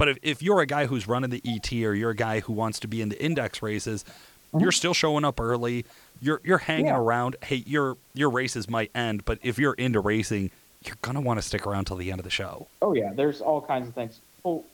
But 0.00 0.08
if, 0.08 0.18
if 0.22 0.42
you're 0.42 0.62
a 0.62 0.66
guy 0.66 0.86
who's 0.86 1.06
running 1.06 1.28
the 1.28 1.42
ET 1.44 1.70
or 1.70 1.94
you're 1.94 2.08
a 2.08 2.16
guy 2.16 2.40
who 2.40 2.54
wants 2.54 2.80
to 2.80 2.88
be 2.88 3.02
in 3.02 3.10
the 3.10 3.22
index 3.22 3.60
races, 3.60 4.02
mm-hmm. 4.02 4.60
you're 4.60 4.72
still 4.72 4.94
showing 4.94 5.26
up 5.26 5.38
early. 5.38 5.84
You're 6.22 6.40
you're 6.42 6.56
hanging 6.56 6.86
Yeah. 6.86 6.96
around. 6.96 7.36
Hey, 7.42 7.56
your 7.66 7.98
your 8.14 8.30
races 8.30 8.66
might 8.66 8.90
end, 8.94 9.26
but 9.26 9.38
if 9.42 9.58
you're 9.58 9.74
into 9.74 10.00
racing, 10.00 10.52
you're 10.86 10.96
gonna 11.02 11.20
want 11.20 11.38
to 11.38 11.42
stick 11.42 11.66
around 11.66 11.84
till 11.84 11.98
the 11.98 12.10
end 12.10 12.18
of 12.18 12.24
the 12.24 12.30
show. 12.30 12.66
Oh 12.80 12.94
yeah, 12.94 13.12
there's 13.12 13.42
all 13.42 13.60
kinds 13.60 13.88
of 13.88 13.94
things. 13.94 14.20
Well, 14.42 14.64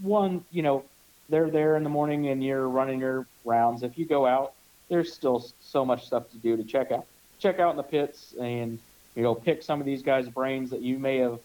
one, 0.00 0.46
you 0.50 0.62
know, 0.62 0.82
they're 1.28 1.50
there 1.50 1.76
in 1.76 1.84
the 1.84 1.90
morning 1.90 2.28
and 2.28 2.42
you're 2.42 2.66
running 2.66 3.00
your 3.00 3.26
rounds. 3.44 3.82
If 3.82 3.98
you 3.98 4.06
go 4.06 4.24
out, 4.24 4.54
there's 4.88 5.12
still 5.12 5.46
so 5.60 5.84
much 5.84 6.06
stuff 6.06 6.30
to 6.30 6.38
do 6.38 6.56
to 6.56 6.64
check 6.64 6.90
out. 6.90 7.04
Check 7.38 7.58
out 7.58 7.72
in 7.72 7.76
the 7.76 7.82
pits 7.82 8.34
and 8.40 8.78
you 9.14 9.22
know 9.22 9.34
pick 9.34 9.62
some 9.62 9.78
of 9.78 9.84
these 9.84 10.02
guys' 10.02 10.30
brains 10.30 10.70
that 10.70 10.80
you 10.80 10.98
may 10.98 11.18
have 11.18 11.38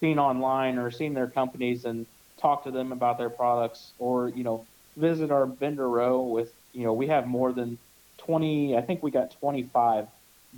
seen 0.00 0.18
online 0.18 0.76
or 0.76 0.90
seen 0.90 1.14
their 1.14 1.28
companies 1.28 1.86
and 1.86 2.04
talk 2.44 2.64
to 2.64 2.70
them 2.70 2.92
about 2.92 3.16
their 3.16 3.30
products 3.30 3.92
or 3.98 4.28
you 4.28 4.44
know 4.44 4.66
visit 4.96 5.30
our 5.30 5.46
vendor 5.46 5.88
row 5.88 6.22
with 6.22 6.52
you 6.72 6.84
know 6.84 6.92
we 6.92 7.06
have 7.06 7.26
more 7.26 7.52
than 7.52 7.78
20 8.18 8.76
i 8.76 8.82
think 8.82 9.02
we 9.02 9.10
got 9.10 9.30
25 9.40 10.06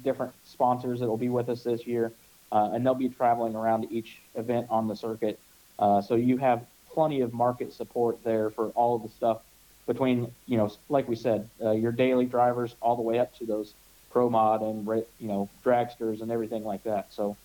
different 0.03 0.33
sponsors 0.45 1.01
that 1.01 1.07
will 1.07 1.17
be 1.17 1.29
with 1.29 1.49
us 1.49 1.63
this 1.63 1.87
year 1.87 2.13
uh, 2.53 2.71
and 2.73 2.85
they'll 2.85 2.95
be 2.95 3.09
traveling 3.09 3.55
around 3.55 3.87
each 3.91 4.19
event 4.35 4.67
on 4.71 4.89
the 4.89 4.97
circuit. 4.97 5.39
Uh, 5.79 6.01
so 6.01 6.15
you 6.15 6.37
have 6.37 6.65
plenty 6.91 7.21
of 7.21 7.33
market 7.33 7.73
support 7.73 8.23
there 8.25 8.51
for 8.51 8.69
all 8.71 8.97
of 8.97 9.03
the 9.03 9.09
stuff 9.09 9.43
between 9.87 10.33
you 10.47 10.57
know 10.57 10.73
like 10.89 11.09
we 11.09 11.15
said 11.15 11.49
uh, 11.63 11.71
your 11.71 11.93
daily 11.93 12.25
drivers 12.25 12.75
all 12.81 12.97
the 12.97 13.03
way 13.03 13.19
up 13.19 13.37
to 13.37 13.47
those 13.47 13.75
pro 14.11 14.29
mod 14.29 14.63
and 14.63 14.87
you 15.21 15.29
know 15.29 15.49
dragsters 15.65 16.23
and 16.23 16.31
everything 16.31 16.65
like 16.65 16.83
that. 16.85 17.13
So 17.13 17.37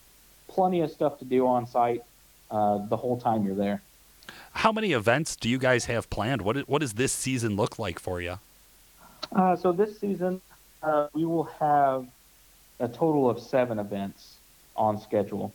plenty 0.48 0.82
of 0.82 0.92
stuff 0.92 1.20
to 1.20 1.26
do 1.26 1.48
on 1.48 1.68
site 1.68 2.04
uh, 2.50 2.80
the 2.88 2.98
whole 2.98 3.20
time 3.20 3.46
you're 3.46 3.56
there 3.56 3.82
How 4.62 4.72
many 4.72 4.92
events 4.92 5.36
do 5.36 5.50
you 5.50 5.58
guys 5.58 5.86
have 5.86 6.08
planned? 6.12 6.44
What 6.44 6.56
what 6.70 6.82
does 6.82 6.94
this 6.94 7.12
season 7.12 7.56
look 7.56 7.80
like 7.80 7.98
for 7.98 8.22
you? 8.22 8.38
Uh, 9.36 9.56
so 9.56 9.72
this 9.72 9.98
season, 9.98 10.40
uh, 10.84 11.08
we 11.16 11.26
will 11.26 11.46
have 11.46 12.06
a 12.80 12.88
total 12.88 13.28
of 13.28 13.40
seven 13.40 13.80
events 13.80 14.36
on 14.76 15.02
schedule. 15.02 15.52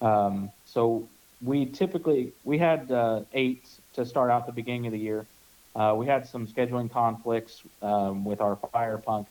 Um, 0.00 0.52
so 0.64 1.08
we 1.42 1.66
typically 1.66 2.32
we 2.44 2.56
had 2.56 2.92
uh, 2.92 3.22
eight 3.32 3.66
to 3.94 4.06
start 4.06 4.30
out 4.30 4.46
the 4.46 4.52
beginning 4.52 4.86
of 4.86 4.92
the 4.92 5.00
year. 5.00 5.26
Uh, 5.74 5.94
we 5.96 6.06
had 6.06 6.24
some 6.24 6.46
scheduling 6.46 6.88
conflicts 6.88 7.62
um, 7.82 8.24
with 8.24 8.40
our 8.40 8.54
Firepunk 8.54 9.26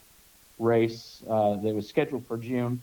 race 0.60 1.23
uh, 1.30 1.56
that 1.56 1.73
was 1.73 1.88
scheduled 1.88 2.28
for 2.28 2.36
June, 2.36 2.82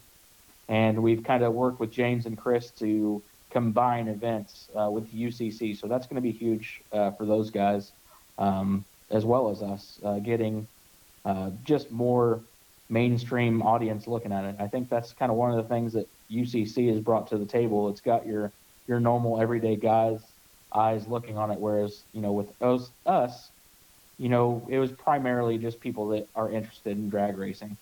and 0.71 1.03
we've 1.03 1.25
kind 1.25 1.43
of 1.43 1.53
worked 1.53 1.79
with 1.79 1.91
James 1.93 2.25
and 2.25 2.39
Chris 2.39 2.71
to 2.79 3.23
combine 3.53 4.09
events 4.09 4.71
uh, 4.81 4.91
with 4.91 5.13
UCC. 5.13 5.77
So 5.77 5.89
that's 5.89 6.07
going 6.07 6.17
to 6.17 6.23
be 6.23 6.33
huge 6.33 6.83
uh, 6.93 7.13
for 7.13 7.27
those 7.27 7.51
guys, 7.51 7.93
um, 8.39 8.87
as 9.11 9.25
well 9.27 9.51
as 9.51 9.63
us 9.63 10.01
uh, 10.05 10.21
getting 10.21 10.69
uh, 11.25 11.51
just 11.63 11.91
more 11.93 12.49
mainstream 12.89 13.63
audience 13.63 14.09
looking 14.09 14.33
at 14.33 14.45
it. 14.45 14.57
I 14.59 14.69
think 14.69 14.91
that's 14.91 15.13
kind 15.15 15.31
of 15.31 15.39
one 15.39 15.51
of 15.51 15.63
the 15.63 15.69
things 15.69 15.93
that 15.95 16.09
UCC 16.31 16.89
has 16.91 17.01
brought 17.01 17.29
to 17.29 17.39
the 17.39 17.47
table. 17.47 17.91
It's 17.91 18.01
got 18.01 18.27
your 18.27 18.55
your 18.89 19.01
normal 19.01 19.41
everyday 19.41 19.77
guys 19.77 20.35
eyes 20.75 21.07
looking 21.07 21.39
on 21.39 21.51
it, 21.51 21.61
whereas 21.61 22.07
you 22.13 22.23
know 22.23 22.33
with 22.33 22.53
us, 22.63 22.93
us, 23.07 23.53
you 24.19 24.29
know, 24.29 24.67
it 24.71 24.79
was 24.79 24.93
primarily 24.93 25.59
just 25.59 25.81
people 25.81 26.09
that 26.09 26.29
are 26.35 26.51
interested 26.51 26.97
in 26.97 27.11
drag 27.11 27.37
racing. 27.37 27.79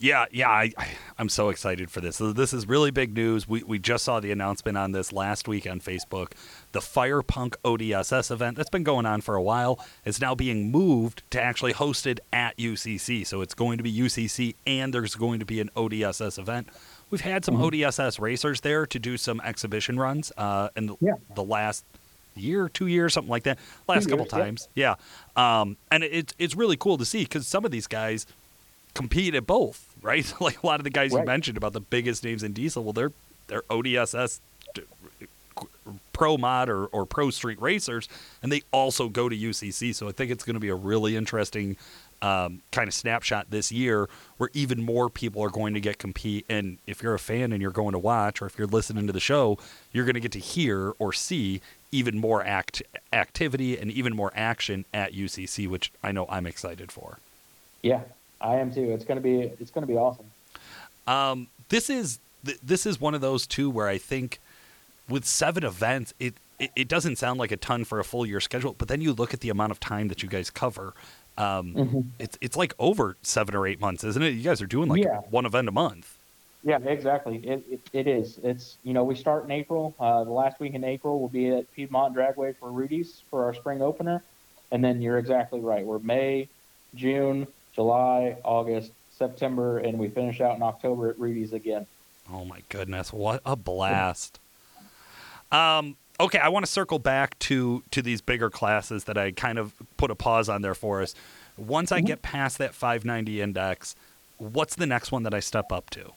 Yeah, 0.00 0.26
yeah, 0.30 0.48
I, 0.48 0.72
I'm 1.18 1.28
so 1.28 1.48
excited 1.48 1.90
for 1.90 2.00
this. 2.00 2.16
So 2.16 2.32
this 2.32 2.52
is 2.52 2.68
really 2.68 2.92
big 2.92 3.14
news. 3.16 3.48
We, 3.48 3.64
we 3.64 3.80
just 3.80 4.04
saw 4.04 4.20
the 4.20 4.30
announcement 4.30 4.78
on 4.78 4.92
this 4.92 5.12
last 5.12 5.48
week 5.48 5.66
on 5.68 5.80
Facebook. 5.80 6.32
The 6.70 6.78
Firepunk 6.78 7.54
ODSS 7.64 8.30
event 8.30 8.56
that's 8.56 8.70
been 8.70 8.84
going 8.84 9.06
on 9.06 9.20
for 9.22 9.34
a 9.34 9.42
while 9.42 9.84
is 10.04 10.20
now 10.20 10.36
being 10.36 10.70
moved 10.70 11.22
to 11.30 11.42
actually 11.42 11.72
hosted 11.72 12.20
at 12.32 12.56
UCC. 12.58 13.26
So 13.26 13.40
it's 13.40 13.54
going 13.54 13.78
to 13.78 13.82
be 13.82 13.92
UCC 13.92 14.54
and 14.66 14.94
there's 14.94 15.16
going 15.16 15.40
to 15.40 15.46
be 15.46 15.60
an 15.60 15.70
ODSS 15.76 16.38
event. 16.38 16.68
We've 17.10 17.20
had 17.22 17.44
some 17.44 17.56
ODSS 17.56 18.20
racers 18.20 18.60
there 18.60 18.86
to 18.86 18.98
do 19.00 19.16
some 19.16 19.40
exhibition 19.40 19.98
runs 19.98 20.30
uh, 20.36 20.68
in 20.76 20.86
the, 20.86 20.96
Yeah. 21.00 21.14
the 21.34 21.42
last 21.42 21.84
year, 22.36 22.68
two 22.68 22.86
years, 22.86 23.14
something 23.14 23.30
like 23.30 23.42
that. 23.44 23.58
Last 23.88 24.04
Two 24.04 24.10
couple 24.10 24.26
years, 24.26 24.32
yeah. 24.32 24.38
times, 24.38 24.68
yeah. 25.36 25.60
Um, 25.60 25.76
and 25.90 26.04
it's 26.04 26.34
it's 26.38 26.54
really 26.54 26.76
cool 26.76 26.98
to 26.98 27.04
see 27.04 27.22
because 27.24 27.48
some 27.48 27.64
of 27.64 27.72
these 27.72 27.88
guys 27.88 28.26
compete 28.94 29.34
at 29.34 29.46
both, 29.46 29.87
right? 30.02 30.32
like 30.40 30.62
a 30.62 30.66
lot 30.66 30.80
of 30.80 30.84
the 30.84 30.90
guys 30.90 31.12
you 31.12 31.24
mentioned 31.24 31.56
about 31.56 31.72
the 31.72 31.80
biggest 31.80 32.24
names 32.24 32.42
in 32.42 32.52
diesel, 32.52 32.84
well, 32.84 32.92
they're 32.92 33.12
they're 33.48 33.62
ODSS 33.62 34.40
pro 36.12 36.36
mod 36.36 36.68
or, 36.68 36.86
or 36.86 37.06
pro 37.06 37.30
street 37.30 37.60
racers, 37.60 38.08
and 38.42 38.52
they 38.52 38.62
also 38.72 39.08
go 39.08 39.28
to 39.28 39.36
UCC. 39.36 39.94
So 39.94 40.08
I 40.08 40.12
think 40.12 40.30
it's 40.30 40.44
going 40.44 40.54
to 40.54 40.60
be 40.60 40.68
a 40.68 40.74
really 40.74 41.16
interesting 41.16 41.76
um, 42.20 42.62
kind 42.72 42.88
of 42.88 42.94
snapshot 42.94 43.50
this 43.50 43.70
year 43.70 44.08
where 44.38 44.50
even 44.52 44.82
more 44.82 45.08
people 45.08 45.42
are 45.42 45.50
going 45.50 45.74
to 45.74 45.80
get 45.80 45.98
compete. 45.98 46.44
And 46.48 46.78
if 46.86 47.02
you're 47.02 47.14
a 47.14 47.18
fan 47.18 47.52
and 47.52 47.62
you're 47.62 47.70
going 47.70 47.92
to 47.92 47.98
watch, 47.98 48.42
or 48.42 48.46
if 48.46 48.58
you're 48.58 48.66
listening 48.66 49.06
to 49.06 49.12
the 49.12 49.20
show, 49.20 49.58
you're 49.92 50.04
going 50.04 50.14
to 50.14 50.20
get 50.20 50.32
to 50.32 50.40
hear 50.40 50.92
or 50.98 51.12
see 51.12 51.60
even 51.92 52.18
more 52.18 52.44
act 52.44 52.82
activity 53.12 53.78
and 53.78 53.90
even 53.90 54.14
more 54.14 54.32
action 54.34 54.84
at 54.92 55.14
UCC, 55.14 55.68
which 55.68 55.92
I 56.02 56.12
know 56.12 56.26
I'm 56.28 56.46
excited 56.46 56.92
for. 56.92 57.18
Yeah, 57.82 58.02
I 58.40 58.56
am 58.56 58.72
too. 58.72 58.90
It's 58.92 59.04
gonna 59.04 59.20
be 59.20 59.40
it's 59.60 59.70
gonna 59.70 59.86
be 59.86 59.96
awesome. 59.96 60.26
Um, 61.06 61.48
this 61.68 61.90
is 61.90 62.18
th- 62.44 62.58
this 62.62 62.86
is 62.86 63.00
one 63.00 63.14
of 63.14 63.20
those 63.20 63.46
two 63.46 63.70
where 63.70 63.88
I 63.88 63.98
think 63.98 64.38
with 65.08 65.24
seven 65.24 65.64
events, 65.64 66.14
it 66.20 66.34
it, 66.58 66.70
it 66.76 66.88
doesn't 66.88 67.16
sound 67.16 67.38
like 67.38 67.50
a 67.52 67.56
ton 67.56 67.84
for 67.84 67.98
a 68.00 68.04
full 68.04 68.26
year 68.26 68.40
schedule, 68.40 68.74
but 68.76 68.88
then 68.88 69.00
you 69.00 69.12
look 69.12 69.32
at 69.34 69.40
the 69.40 69.48
amount 69.50 69.70
of 69.72 69.80
time 69.80 70.08
that 70.08 70.22
you 70.22 70.28
guys 70.28 70.50
cover. 70.50 70.92
Um, 71.36 71.74
Mhm. 71.74 72.04
It's 72.18 72.36
it's 72.40 72.56
like 72.56 72.74
over 72.78 73.16
seven 73.22 73.54
or 73.54 73.66
eight 73.66 73.80
months, 73.80 74.02
isn't 74.04 74.22
it? 74.22 74.30
You 74.30 74.42
guys 74.42 74.60
are 74.60 74.66
doing 74.66 74.88
like 74.88 75.02
Yeah. 75.02 75.20
one 75.30 75.46
event 75.46 75.68
a 75.68 75.72
month. 75.72 76.14
Yeah, 76.64 76.78
exactly. 76.78 77.36
It, 77.38 77.64
it, 77.70 77.80
it 77.92 78.06
is. 78.08 78.38
It's 78.42 78.76
you 78.82 78.92
know 78.92 79.04
we 79.04 79.14
start 79.14 79.44
in 79.44 79.50
April. 79.52 79.94
Uh, 80.00 80.24
the 80.24 80.32
last 80.32 80.58
week 80.60 80.74
in 80.74 80.82
April 80.84 81.20
we'll 81.20 81.28
be 81.28 81.48
at 81.50 81.72
Piedmont 81.74 82.14
Dragway 82.16 82.56
for 82.56 82.70
Rudy's 82.72 83.22
for 83.30 83.44
our 83.44 83.54
spring 83.54 83.80
opener, 83.82 84.22
and 84.72 84.84
then 84.84 85.00
you're 85.00 85.18
exactly 85.18 85.60
right. 85.60 85.86
We're 85.86 86.00
May, 86.00 86.48
June, 86.96 87.46
July, 87.88 88.36
August, 88.42 88.90
September, 89.16 89.78
and 89.78 90.00
we 90.00 90.08
finish 90.08 90.40
out 90.40 90.56
in 90.56 90.64
October 90.64 91.10
at 91.10 91.18
Rudy's 91.20 91.52
again. 91.52 91.86
Oh 92.28 92.44
my 92.44 92.60
goodness, 92.70 93.12
what 93.12 93.40
a 93.46 93.54
blast! 93.54 94.40
Um, 95.52 95.96
okay, 96.18 96.40
I 96.40 96.48
want 96.48 96.66
to 96.66 96.72
circle 96.72 96.98
back 96.98 97.38
to 97.38 97.84
to 97.92 98.02
these 98.02 98.20
bigger 98.20 98.50
classes 98.50 99.04
that 99.04 99.16
I 99.16 99.30
kind 99.30 99.60
of 99.60 99.74
put 99.96 100.10
a 100.10 100.16
pause 100.16 100.48
on 100.48 100.60
there 100.60 100.74
for 100.74 101.00
us. 101.02 101.14
Once 101.56 101.92
I 101.92 102.00
Mhm. 102.00 102.06
get 102.06 102.22
past 102.22 102.58
that 102.58 102.74
590 102.74 103.40
index, 103.40 103.94
what's 104.38 104.74
the 104.74 104.86
next 104.86 105.12
one 105.12 105.22
that 105.22 105.32
I 105.32 105.38
step 105.38 105.70
up 105.70 105.88
to? 105.90 106.10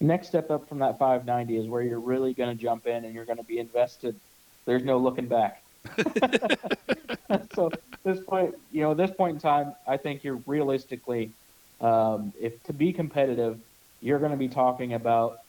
Next 0.00 0.26
step 0.26 0.50
up 0.50 0.68
from 0.68 0.80
that 0.80 0.98
590 0.98 1.58
is 1.58 1.68
where 1.68 1.82
you're 1.82 2.00
really 2.00 2.34
going 2.34 2.56
to 2.56 2.60
jump 2.60 2.88
in 2.88 3.04
and 3.04 3.14
you're 3.14 3.24
going 3.24 3.38
to 3.38 3.44
be 3.44 3.60
invested. 3.60 4.16
There's 4.64 4.82
no 4.82 4.98
looking 4.98 5.26
back. 5.26 5.61
so 7.54 7.70
this 8.04 8.20
point, 8.20 8.54
you 8.70 8.82
know, 8.82 8.94
this 8.94 9.10
point 9.10 9.34
in 9.34 9.40
time, 9.40 9.74
I 9.86 9.96
think 9.96 10.24
you're 10.24 10.40
realistically, 10.46 11.30
um, 11.80 12.32
if 12.40 12.62
to 12.64 12.72
be 12.72 12.92
competitive, 12.92 13.58
you're 14.00 14.18
going 14.18 14.32
to 14.32 14.36
be 14.36 14.48
talking 14.48 14.94
about 14.94 15.40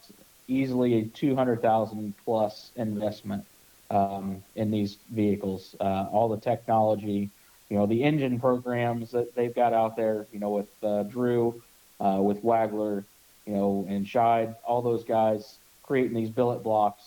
easily 0.47 0.99
a 0.99 1.05
200,000 1.05 2.13
plus 2.23 2.71
investment 2.75 3.45
um, 3.89 4.43
in 4.55 4.71
these 4.71 4.97
vehicles. 5.11 5.75
Uh, 5.79 6.07
all 6.11 6.29
the 6.29 6.39
technology, 6.39 7.29
you 7.69 7.77
know, 7.77 7.85
the 7.85 8.03
engine 8.03 8.39
programs 8.39 9.11
that 9.11 9.33
they've 9.35 9.55
got 9.55 9.73
out 9.73 9.95
there, 9.95 10.27
you 10.31 10.39
know, 10.39 10.49
with 10.49 10.83
uh, 10.83 11.03
Drew, 11.03 11.61
uh, 11.99 12.19
with 12.21 12.43
Wagler, 12.43 13.03
you 13.45 13.53
know, 13.53 13.85
and 13.89 14.05
Scheid, 14.05 14.55
all 14.63 14.81
those 14.81 15.03
guys 15.03 15.57
creating 15.83 16.15
these 16.15 16.29
billet 16.29 16.63
blocks. 16.63 17.03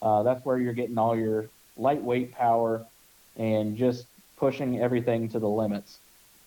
Uh, 0.00 0.22
that's 0.22 0.44
where 0.44 0.58
you're 0.58 0.72
getting 0.72 0.98
all 0.98 1.16
your 1.16 1.48
lightweight 1.82 2.32
power 2.32 2.84
and 3.36 3.76
just 3.76 4.06
pushing 4.36 4.80
everything 4.80 5.28
to 5.30 5.38
the 5.38 5.48
limits. 5.48 5.98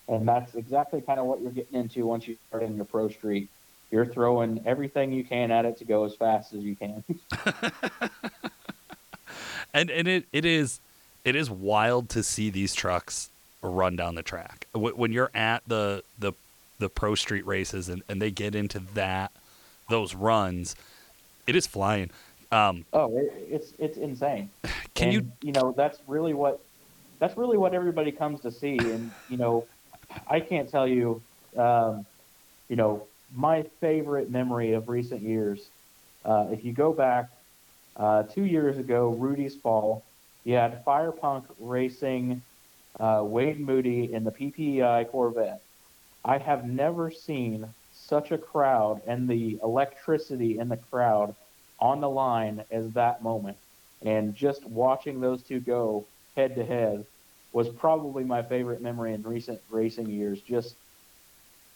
And 0.08 0.26
that's 0.26 0.54
exactly 0.54 1.00
kind 1.00 1.18
of 1.18 1.26
what 1.26 1.40
you're 1.40 1.50
getting 1.50 1.78
into 1.80 2.06
once 2.06 2.28
you 2.28 2.36
start 2.48 2.62
in 2.62 2.76
your 2.76 2.84
pro 2.84 3.08
street. 3.08 3.48
You're 3.90 4.06
throwing 4.06 4.62
everything 4.66 5.12
you 5.12 5.24
can 5.24 5.50
at 5.50 5.64
it 5.64 5.78
to 5.78 5.84
go 5.84 6.04
as 6.04 6.14
fast 6.14 6.52
as 6.52 6.62
you 6.62 6.74
can. 6.76 7.04
and 9.74 9.90
and 9.90 10.08
it, 10.08 10.26
it 10.32 10.44
is 10.44 10.80
it 11.24 11.36
is 11.36 11.50
wild 11.50 12.08
to 12.10 12.22
see 12.22 12.50
these 12.50 12.74
trucks 12.74 13.30
run 13.62 13.96
down 13.96 14.14
the 14.14 14.22
track 14.22 14.66
when 14.74 15.12
you're 15.12 15.30
at 15.34 15.62
the 15.66 16.02
the 16.18 16.32
the 16.78 16.88
pro 16.88 17.14
street 17.14 17.44
races 17.46 17.88
and, 17.88 18.02
and 18.08 18.22
they 18.22 18.30
get 18.30 18.54
into 18.54 18.78
that 18.94 19.32
those 19.88 20.14
runs 20.14 20.76
it 21.46 21.56
is 21.56 21.66
flying 21.66 22.10
um 22.56 22.84
oh, 22.92 23.16
it, 23.16 23.32
it's 23.50 23.72
it's 23.78 23.98
insane. 23.98 24.50
can 24.94 25.12
you 25.12 25.30
you 25.42 25.52
know 25.52 25.72
that's 25.76 25.98
really 26.06 26.34
what 26.34 26.60
that's 27.18 27.36
really 27.36 27.56
what 27.56 27.74
everybody 27.74 28.12
comes 28.12 28.40
to 28.40 28.50
see 28.50 28.78
and 28.78 29.10
you 29.28 29.36
know 29.36 29.64
i 30.28 30.40
can't 30.40 30.68
tell 30.68 30.86
you 30.86 31.20
um, 31.56 32.06
you 32.68 32.76
know 32.76 33.02
my 33.34 33.62
favorite 33.80 34.30
memory 34.30 34.72
of 34.72 34.88
recent 34.88 35.20
years 35.20 35.68
uh, 36.24 36.46
if 36.50 36.64
you 36.64 36.72
go 36.72 36.92
back 36.92 37.28
uh, 37.96 38.22
two 38.22 38.44
years 38.44 38.78
ago 38.78 39.10
rudy's 39.10 39.54
fall 39.54 40.02
you 40.44 40.54
had 40.54 40.84
firepunk 40.84 41.44
racing 41.60 42.40
uh, 43.00 43.20
wade 43.22 43.60
moody 43.60 44.12
in 44.12 44.24
the 44.24 44.30
ppei 44.30 45.08
corvette 45.10 45.60
i 46.24 46.38
have 46.38 46.66
never 46.66 47.10
seen 47.10 47.66
such 47.92 48.30
a 48.30 48.38
crowd 48.38 49.00
and 49.06 49.28
the 49.28 49.58
electricity 49.62 50.58
in 50.58 50.68
the 50.68 50.76
crowd 50.76 51.34
on 51.78 52.00
the 52.00 52.08
line 52.08 52.64
as 52.70 52.90
that 52.92 53.22
moment 53.22 53.56
and 54.02 54.34
just 54.34 54.64
watching 54.66 55.20
those 55.20 55.42
two 55.42 55.60
go 55.60 56.06
head 56.36 56.54
to 56.54 56.64
head 56.64 57.04
was 57.52 57.68
probably 57.68 58.24
my 58.24 58.42
favorite 58.42 58.82
memory 58.82 59.14
in 59.14 59.22
recent 59.22 59.60
racing 59.68 60.08
years. 60.08 60.42
Just, 60.42 60.76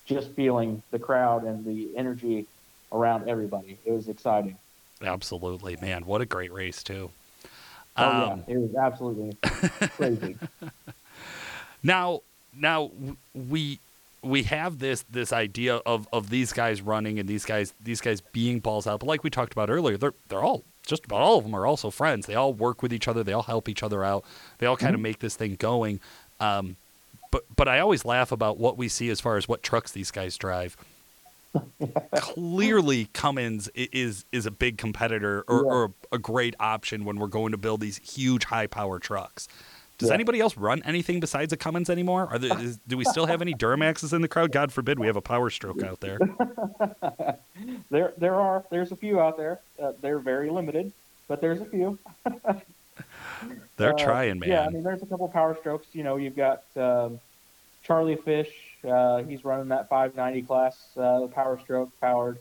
just 0.04 0.30
feeling 0.32 0.82
the 0.90 0.98
crowd 0.98 1.44
and 1.44 1.64
the 1.64 1.96
energy 1.96 2.46
around 2.92 3.28
everybody. 3.28 3.78
It 3.84 3.92
was 3.92 4.08
exciting. 4.08 4.58
absolutely 5.02 5.76
man 5.80 6.04
what 6.04 6.20
a 6.20 6.26
great 6.26 6.52
race 6.52 6.82
too 6.82 7.10
Oh 7.96 8.10
Um, 8.10 8.44
yeah, 8.46 8.54
it 8.54 8.58
was 8.58 8.74
absolutely 8.76 9.36
crazy. 9.96 10.36
Now, 11.82 12.20
now 12.54 12.90
we 13.34 13.80
we 14.22 14.42
have 14.44 14.78
this 14.78 15.04
this 15.11 15.33
idea 15.33 15.76
of 15.87 16.09
of 16.12 16.30
these 16.30 16.52
guys 16.52 16.83
running 16.83 17.18
and 17.18 17.28
these 17.28 17.44
guys 17.44 17.74
these 17.83 18.00
guys 18.00 18.20
being 18.20 18.61
balls 18.61 18.87
out. 18.87 19.00
But 19.00 19.06
like 19.06 19.24
we 19.24 19.30
talked 19.30 19.52
about 19.52 19.70
earlier, 19.70 19.96
they're 19.96 20.14
they're 20.28 20.42
all 20.42 20.64
just 20.87 21.04
about 21.04 21.20
all 21.20 21.38
of 21.38 21.44
them 21.44 21.54
are 21.54 21.66
also 21.66 21.90
friends. 21.90 22.26
They 22.26 22.35
all 22.35 22.52
work 22.52 22.83
with 22.83 22.92
each 22.92 23.06
other. 23.09 23.22
They 23.22 23.33
all 23.33 23.42
help 23.42 23.68
each 23.68 23.83
other 23.83 24.02
out. 24.04 24.24
They 24.59 24.66
all 24.66 24.76
kind 24.76 24.94
of 24.94 25.00
make 25.00 25.18
this 25.20 25.37
thing 25.37 25.54
going. 25.56 26.00
Um, 26.40 26.76
but 27.30 27.44
but 27.54 27.68
I 27.68 27.78
always 27.80 28.04
laugh 28.04 28.33
about 28.33 28.59
what 28.59 28.76
we 28.76 28.88
see 28.88 29.09
as 29.11 29.20
far 29.20 29.37
as 29.37 29.46
what 29.48 29.62
trucks 29.62 29.92
these 29.92 30.11
guys 30.11 30.37
drive. 30.37 30.76
Clearly, 32.16 33.09
Cummins 33.12 33.68
is 33.74 34.24
is 34.33 34.46
a 34.46 34.50
big 34.50 34.78
competitor 34.78 35.44
or, 35.48 35.59
Yeah. 35.64 35.70
or 35.72 35.92
a 36.12 36.18
great 36.18 36.54
option 36.61 37.04
when 37.04 37.16
we're 37.18 37.26
going 37.26 37.52
to 37.52 37.59
build 37.59 37.80
these 37.80 37.98
huge 37.98 38.44
high 38.44 38.66
power 38.66 38.98
trucks. 38.98 39.48
Does 40.00 40.08
Yeah. 40.08 40.14
anybody 40.14 40.40
else 40.40 40.56
run 40.56 40.82
anything 40.84 41.20
besides 41.20 41.52
a 41.52 41.56
Cummins 41.56 41.88
anymore? 41.90 42.26
Are 42.30 42.38
there, 42.38 42.58
is, 42.62 42.78
do 42.88 42.96
we 42.96 43.04
still 43.04 43.26
have 43.26 43.40
any 43.42 43.54
Duramaxes 43.54 44.12
in 44.12 44.22
the 44.22 44.28
crowd? 44.28 44.50
God 44.50 44.72
forbid 44.72 44.98
we 44.98 45.06
have 45.06 45.16
a 45.16 45.20
Power 45.20 45.50
Stroke 45.50 45.82
out 45.82 46.00
there. 46.00 46.18
there, 47.90 48.12
there 48.16 48.34
are 48.34 48.64
there's 48.70 48.92
a 48.92 48.96
few 48.96 49.20
out 49.20 49.36
there. 49.36 49.60
Uh, 49.80 49.92
they're 50.00 50.18
very 50.18 50.50
limited, 50.50 50.92
but 51.28 51.40
there's 51.40 51.60
a 51.60 51.66
few. 51.66 51.98
They're 53.76 53.94
Uh, 53.94 53.98
trying, 53.98 54.38
man. 54.38 54.48
Yeah, 54.50 54.66
I 54.66 54.68
mean, 54.68 54.82
there's 54.82 55.02
a 55.02 55.06
couple 55.06 55.26
power 55.28 55.56
strokes. 55.58 55.86
You 55.94 56.02
know, 56.02 56.16
you've 56.16 56.36
got 56.36 56.62
um, 56.76 57.18
Charlie 57.82 58.16
Fish. 58.16 58.50
Uh, 58.86 59.22
he's 59.22 59.44
running 59.44 59.68
that 59.68 59.88
590 59.88 60.42
class 60.46 60.78
uh, 60.98 61.26
power 61.28 61.58
stroke 61.60 61.90
powered. 62.00 62.38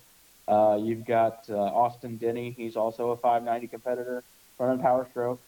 Uh, 0.47 0.77
you've 0.81 1.05
got 1.05 1.45
uh, 1.49 1.55
Austin 1.57 2.17
Denny. 2.17 2.51
He's 2.51 2.75
also 2.75 3.11
a 3.11 3.15
590 3.15 3.67
competitor 3.67 4.23
running 4.57 4.81
power 4.81 5.07
stroke. 5.11 5.39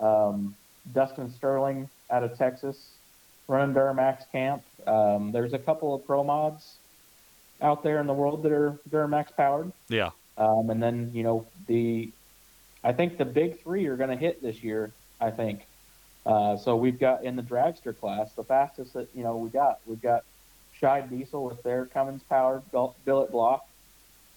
Um, 0.00 0.56
Dustin 0.92 1.32
Sterling 1.32 1.88
out 2.10 2.22
of 2.22 2.36
Texas 2.36 2.90
running 3.48 3.74
Duramax 3.74 4.30
camp. 4.30 4.62
Um, 4.86 5.32
there's 5.32 5.54
a 5.54 5.58
couple 5.58 5.94
of 5.94 6.06
pro 6.06 6.22
mods 6.22 6.76
out 7.60 7.82
there 7.82 8.00
in 8.00 8.06
the 8.06 8.12
world 8.12 8.42
that 8.42 8.52
are 8.52 8.78
Duramax 8.90 9.34
powered. 9.36 9.72
yeah. 9.88 10.10
Um, 10.36 10.70
and 10.70 10.80
then, 10.80 11.10
you 11.12 11.24
know, 11.24 11.46
the, 11.66 12.12
I 12.84 12.92
think 12.92 13.18
the 13.18 13.24
big 13.24 13.60
three 13.60 13.86
are 13.86 13.96
going 13.96 14.10
to 14.10 14.16
hit 14.16 14.40
this 14.40 14.62
year, 14.62 14.92
I 15.20 15.32
think. 15.32 15.66
Uh, 16.24 16.56
so 16.56 16.76
we've 16.76 16.98
got 16.98 17.24
in 17.24 17.34
the 17.34 17.42
dragster 17.42 17.98
class, 17.98 18.32
the 18.34 18.44
fastest 18.44 18.92
that, 18.92 19.08
you 19.16 19.24
know, 19.24 19.36
we 19.36 19.48
got, 19.50 19.80
we've 19.84 20.00
got 20.00 20.22
Scheid 20.80 21.10
Diesel 21.10 21.42
with 21.42 21.60
their 21.64 21.86
Cummins 21.86 22.22
powered 22.28 22.70
bil- 22.70 22.94
billet 23.04 23.32
block. 23.32 23.66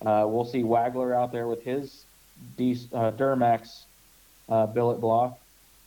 Uh, 0.03 0.25
we'll 0.27 0.45
see 0.45 0.63
Wagler 0.63 1.15
out 1.15 1.31
there 1.31 1.47
with 1.47 1.63
his 1.63 2.05
Dis- 2.57 2.87
uh, 2.91 3.11
Duramax 3.11 3.83
uh, 4.49 4.65
billet 4.65 4.99
block. 4.99 5.37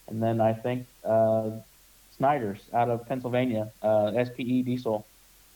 And 0.09 0.23
then 0.23 0.41
I 0.41 0.53
think 0.53 0.87
uh, 1.05 1.51
Snyder's 2.17 2.61
out 2.73 2.91
of 2.91 3.07
Pennsylvania, 3.07 3.71
uh, 3.83 4.13
SPE 4.25 4.63
Diesel, 4.65 5.07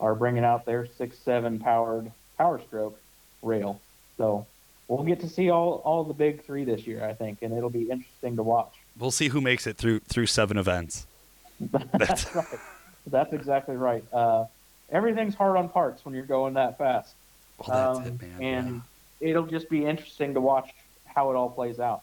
are 0.01 0.15
bringing 0.15 0.45
out 0.45 0.65
their 0.65 0.87
six 0.87 1.19
seven 1.19 1.59
powered 1.59 2.11
Power 2.37 2.61
Stroke 2.67 2.99
rail. 3.43 3.81
So 4.17 4.47
we'll 4.89 5.05
get 5.05 5.21
to 5.21 5.29
see 5.29 5.51
all, 5.51 5.83
all 5.85 6.05
the 6.05 6.15
big 6.15 6.45
three 6.45 6.65
this 6.65 6.87
year, 6.87 7.05
I 7.05 7.15
think, 7.15 7.39
and 7.43 7.53
it'll 7.57 7.71
be 7.71 7.91
interesting 7.91 8.37
to 8.37 8.43
watch. 8.43 8.73
We'll 8.99 9.11
see 9.11 9.29
who 9.29 9.41
makes 9.41 9.67
it 9.67 9.77
through 9.77 10.01
through 10.01 10.27
seven 10.27 10.57
events. 10.57 11.07
That's 11.61 12.35
right. 12.35 12.47
That's 13.07 13.33
exactly 13.33 13.77
right. 13.77 14.05
Uh, 14.13 14.45
everything's 14.91 15.35
hard 15.35 15.57
on 15.57 15.69
parts 15.69 16.05
when 16.05 16.15
you're 16.15 16.25
going 16.27 16.55
that 16.55 16.79
fast. 16.79 17.15
Well, 17.59 17.97
that's 17.97 18.07
Um, 18.09 18.15
it, 18.21 18.23
man. 18.41 18.43
And 18.43 18.83
it'll 19.21 19.47
just 19.47 19.69
be 19.69 19.85
interesting 19.85 20.35
to 20.35 20.41
watch 20.41 20.71
how 21.07 21.31
it 21.31 21.35
all 21.35 21.51
plays 21.51 21.81
out. 21.81 22.03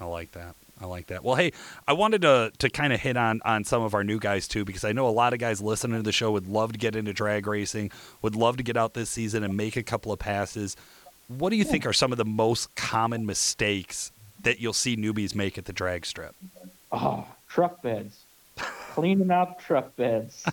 I 0.00 0.06
like 0.06 0.32
that. 0.32 0.54
I 0.80 0.86
like 0.86 1.08
that. 1.08 1.24
Well, 1.24 1.34
hey, 1.34 1.52
I 1.86 1.92
wanted 1.92 2.22
to 2.22 2.52
to 2.58 2.70
kind 2.70 2.92
of 2.92 3.00
hit 3.00 3.16
on 3.16 3.40
on 3.44 3.64
some 3.64 3.82
of 3.82 3.94
our 3.94 4.04
new 4.04 4.18
guys 4.18 4.46
too, 4.48 4.64
because 4.64 4.84
I 4.84 4.92
know 4.92 5.08
a 5.08 5.10
lot 5.10 5.32
of 5.32 5.38
guys 5.38 5.60
listening 5.60 5.98
to 5.98 6.02
the 6.02 6.12
show 6.12 6.30
would 6.32 6.46
love 6.46 6.72
to 6.72 6.78
get 6.78 6.94
into 6.96 7.12
drag 7.12 7.46
racing, 7.46 7.90
would 8.22 8.36
love 8.36 8.56
to 8.58 8.62
get 8.62 8.76
out 8.76 8.94
this 8.94 9.10
season 9.10 9.42
and 9.42 9.56
make 9.56 9.76
a 9.76 9.82
couple 9.82 10.12
of 10.12 10.18
passes. 10.18 10.76
What 11.28 11.50
do 11.50 11.56
you 11.56 11.64
think 11.64 11.84
are 11.84 11.92
some 11.92 12.12
of 12.12 12.18
the 12.18 12.24
most 12.24 12.74
common 12.74 13.26
mistakes 13.26 14.12
that 14.42 14.60
you'll 14.60 14.72
see 14.72 14.96
newbies 14.96 15.34
make 15.34 15.58
at 15.58 15.66
the 15.66 15.72
drag 15.72 16.06
strip? 16.06 16.34
Oh, 16.90 17.26
truck 17.48 17.82
beds. 17.82 18.20
Cleaning 18.56 19.30
out 19.30 19.58
the 19.58 19.64
truck 19.64 19.94
beds. 19.96 20.44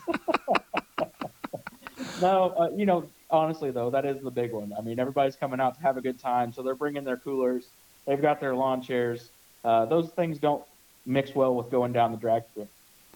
no, 2.21 2.53
uh, 2.57 2.69
you 2.76 2.86
know, 2.86 3.07
honestly, 3.30 3.71
though, 3.71 3.89
that 3.89 4.05
is 4.05 4.21
the 4.21 4.32
big 4.32 4.51
one. 4.51 4.73
I 4.78 4.82
mean, 4.82 4.99
everybody's 4.99 5.36
coming 5.36 5.59
out 5.59 5.76
to 5.76 5.82
have 5.82 5.97
a 5.97 6.01
good 6.01 6.19
time, 6.19 6.51
so 6.51 6.61
they're 6.61 6.76
bringing 6.76 7.03
their 7.03 7.17
coolers. 7.17 7.67
They've 8.05 8.21
got 8.21 8.39
their 8.39 8.55
lawn 8.55 8.82
chairs. 8.82 9.30
Uh, 9.66 9.86
those 9.86 10.09
things 10.11 10.38
don't 10.38 10.63
mix 11.07 11.34
well 11.34 11.55
with 11.55 11.72
going 11.72 11.91
down 11.91 12.11
the 12.11 12.18
drag 12.18 12.43
strip. 12.51 12.70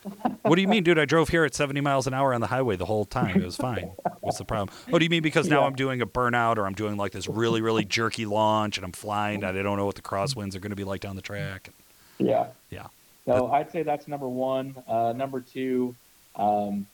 What 0.43 0.55
do 0.55 0.61
you 0.61 0.67
mean, 0.67 0.83
dude? 0.83 0.97
I 0.97 1.05
drove 1.05 1.29
here 1.29 1.43
at 1.43 1.53
70 1.53 1.81
miles 1.81 2.07
an 2.07 2.13
hour 2.13 2.33
on 2.33 2.41
the 2.41 2.47
highway 2.47 2.75
the 2.77 2.85
whole 2.85 3.03
time. 3.05 3.35
It 3.39 3.45
was 3.45 3.57
fine. 3.57 3.91
What's 4.21 4.37
the 4.37 4.45
problem? 4.45 4.75
Oh, 4.91 4.97
do 4.97 5.03
you 5.03 5.09
mean 5.09 5.21
because 5.21 5.47
now 5.49 5.59
Yeah. 5.59 5.67
I'm 5.67 5.75
doing 5.75 6.01
a 6.01 6.07
burnout 6.07 6.57
or 6.57 6.65
I'm 6.65 6.73
doing 6.73 6.95
like 6.97 7.11
this 7.11 7.27
really, 7.27 7.61
really 7.61 7.83
jerky 7.85 8.25
launch 8.25 8.77
and 8.77 8.85
I'm 8.85 8.93
flying 8.93 9.43
and 9.43 9.57
I 9.59 9.61
don't 9.61 9.77
know 9.77 9.85
what 9.85 9.95
the 9.95 10.01
crosswinds 10.01 10.55
are 10.55 10.59
going 10.59 10.69
to 10.71 10.75
be 10.77 10.85
like 10.85 11.01
down 11.01 11.15
the 11.17 11.21
track? 11.21 11.69
Yeah. 12.17 12.47
Yeah. 12.71 12.87
So 13.25 13.51
I'd 13.51 13.69
say 13.71 13.83
that's 13.83 14.07
number 14.07 14.27
one. 14.27 14.75
Uh, 14.87 15.13
number 15.15 15.41
two, 15.41 15.93
um, 16.35 16.87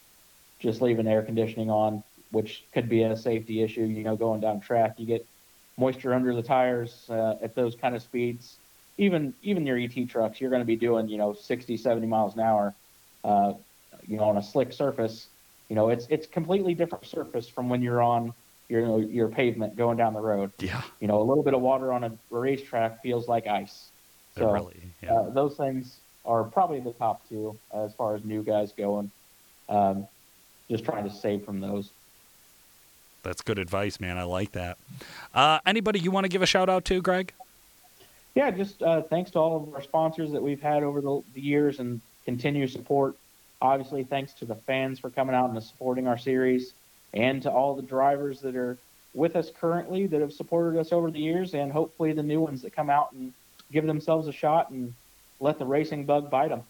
just 0.60 0.82
leaving 0.82 1.08
air 1.08 1.22
conditioning 1.22 1.70
on, 1.70 2.04
which 2.32 2.64
could 2.74 2.90
be 2.90 3.04
a 3.04 3.16
safety 3.16 3.62
issue. 3.62 3.84
You 3.84 4.04
know, 4.04 4.16
going 4.16 4.42
down 4.42 4.60
track, 4.60 4.96
you 4.98 5.06
get 5.06 5.26
moisture 5.78 6.14
under 6.14 6.34
the 6.36 6.44
tires 6.44 7.06
uh, 7.10 7.36
at 7.42 7.54
those 7.56 7.76
kind 7.76 7.96
of 7.96 8.02
speeds. 8.02 8.58
Even 8.98 9.34
even 9.44 9.66
your 9.66 9.78
ET 9.78 9.94
trucks, 10.10 10.40
you're 10.40 10.50
going 10.50 10.62
to 10.62 10.66
be 10.66 10.76
doing 10.76 11.10
you 11.10 11.18
know 11.18 11.34
60, 11.34 11.78
70 11.78 12.08
miles 12.08 12.34
an 12.36 12.42
hour. 12.42 12.74
Uh, 13.24 13.54
you 14.08 14.18
know, 14.18 14.24
on 14.24 14.38
a 14.38 14.44
slick 14.44 14.72
surface, 14.72 15.28
you 15.70 15.76
know 15.76 15.90
it's 15.90 16.08
it's 16.10 16.28
completely 16.28 16.74
different 16.74 17.06
surface 17.06 17.48
from 17.48 17.70
when 17.70 17.82
you're 17.82 18.02
on 18.02 18.34
your 18.70 19.02
your 19.02 19.28
pavement 19.28 19.76
going 19.76 19.98
down 19.98 20.14
the 20.14 20.20
road. 20.20 20.52
Yeah, 20.60 20.82
You 21.00 21.08
know, 21.08 21.22
a 21.22 21.24
little 21.24 21.44
bit 21.44 21.54
of 21.54 21.62
water 21.62 21.92
on 21.92 22.04
a 22.04 22.12
racetrack 22.30 23.02
feels 23.02 23.28
like 23.28 23.48
ice. 23.48 23.90
So, 24.38 24.52
really. 24.52 24.82
Yeah. 25.02 25.14
uh, 25.14 25.30
those 25.30 25.56
things 25.56 25.98
are 26.26 26.44
probably 26.44 26.80
the 26.80 26.92
top 26.94 27.28
two 27.30 27.58
as 27.74 27.94
far 27.94 28.16
as 28.16 28.24
new 28.24 28.44
guys 28.44 28.74
going. 28.74 29.12
Um, 29.70 30.08
just 30.70 30.84
trying 30.84 31.04
to 31.04 31.14
save 31.14 31.46
from 31.46 31.60
those. 31.60 31.92
That's 33.24 33.42
good 33.42 33.60
advice, 33.60 34.00
man. 34.00 34.18
I 34.18 34.24
like 34.24 34.52
that. 34.52 34.78
Uh, 35.34 35.60
anybody 35.66 36.00
you 36.00 36.12
want 36.12 36.26
to 36.26 36.30
give 36.30 36.42
a 36.42 36.46
shout 36.46 36.70
out 36.70 36.86
to, 36.86 37.02
Greg? 37.02 37.34
Yeah, 38.36 38.52
just 38.52 38.84
uh, 38.84 39.02
thanks 39.02 39.32
to 39.32 39.40
all 39.40 39.56
of 39.56 39.74
our 39.74 39.82
sponsors 39.82 40.32
that 40.32 40.44
we've 40.44 40.62
had 40.62 40.84
over 40.84 41.00
the, 41.00 41.22
the 41.34 41.42
years 41.42 41.80
and 41.80 42.02
continue 42.26 42.68
support. 42.68 43.16
Obviously, 43.62 44.04
thanks 44.04 44.34
to 44.34 44.46
the 44.46 44.56
fans 44.56 45.00
for 45.00 45.10
coming 45.10 45.34
out 45.34 45.50
and 45.50 45.64
supporting 45.64 46.06
our 46.08 46.18
series, 46.18 46.74
and 47.14 47.42
to 47.44 47.50
all 47.50 47.76
the 47.76 47.82
drivers 47.82 48.42
that 48.42 48.58
are 48.58 48.78
with 49.14 49.38
us 49.38 49.50
currently 49.50 50.06
that 50.08 50.20
have 50.20 50.34
supported 50.34 50.78
us 50.78 50.92
over 50.92 51.10
the 51.10 51.20
years, 51.20 51.54
and 51.54 51.72
hopefully 51.72 52.12
the 52.12 52.22
new 52.22 52.42
ones 52.42 52.62
that 52.62 52.76
come 52.76 52.90
out 52.90 53.14
and 53.14 53.32
give 53.72 53.86
themselves 53.86 54.28
a 54.28 54.34
shot 54.34 54.70
and 54.70 54.94
let 55.40 55.58
the 55.58 55.66
racing 55.66 56.06
bug 56.06 56.30
bite 56.30 56.50
them. 56.50 56.62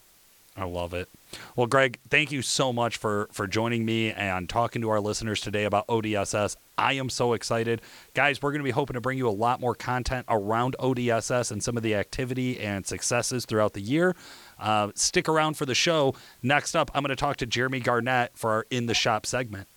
I 0.57 0.63
love 0.63 0.93
it. 0.93 1.09
Well, 1.57 1.67
Greg, 1.67 1.99
thank 2.09 2.31
you 2.31 2.41
so 2.41 2.71
much 2.71 2.95
for 2.95 3.27
for 3.33 3.45
joining 3.45 3.83
me 3.83 4.11
and 4.13 4.47
talking 4.47 4.81
to 4.83 4.89
our 4.89 5.01
listeners 5.01 5.41
today 5.41 5.65
about 5.65 5.85
ODSS. 5.87 6.55
I 6.77 6.93
am 6.93 7.09
so 7.09 7.33
excited. 7.33 7.81
Guys, 8.13 8.41
we're 8.41 8.51
going 8.51 8.61
to 8.61 8.65
be 8.65 8.71
hoping 8.71 8.93
to 8.93 9.01
bring 9.01 9.17
you 9.17 9.27
a 9.27 9.31
lot 9.31 9.59
more 9.59 9.75
content 9.75 10.25
around 10.29 10.77
ODSS 10.79 11.51
and 11.51 11.61
some 11.61 11.75
of 11.75 11.83
the 11.83 11.95
activity 11.95 12.59
and 12.59 12.85
successes 12.85 13.45
throughout 13.45 13.73
the 13.73 13.81
year. 13.81 14.15
Uh, 14.57 14.91
stick 14.95 15.27
around 15.27 15.57
for 15.57 15.65
the 15.65 15.75
show. 15.75 16.15
Next 16.41 16.73
up, 16.73 16.89
I'm 16.93 17.03
going 17.03 17.09
to 17.09 17.15
talk 17.17 17.35
to 17.37 17.45
Jeremy 17.45 17.81
Garnett 17.81 18.37
for 18.37 18.51
our 18.51 18.65
In 18.69 18.85
the 18.85 18.93
Shop 18.93 19.25
segment. 19.25 19.67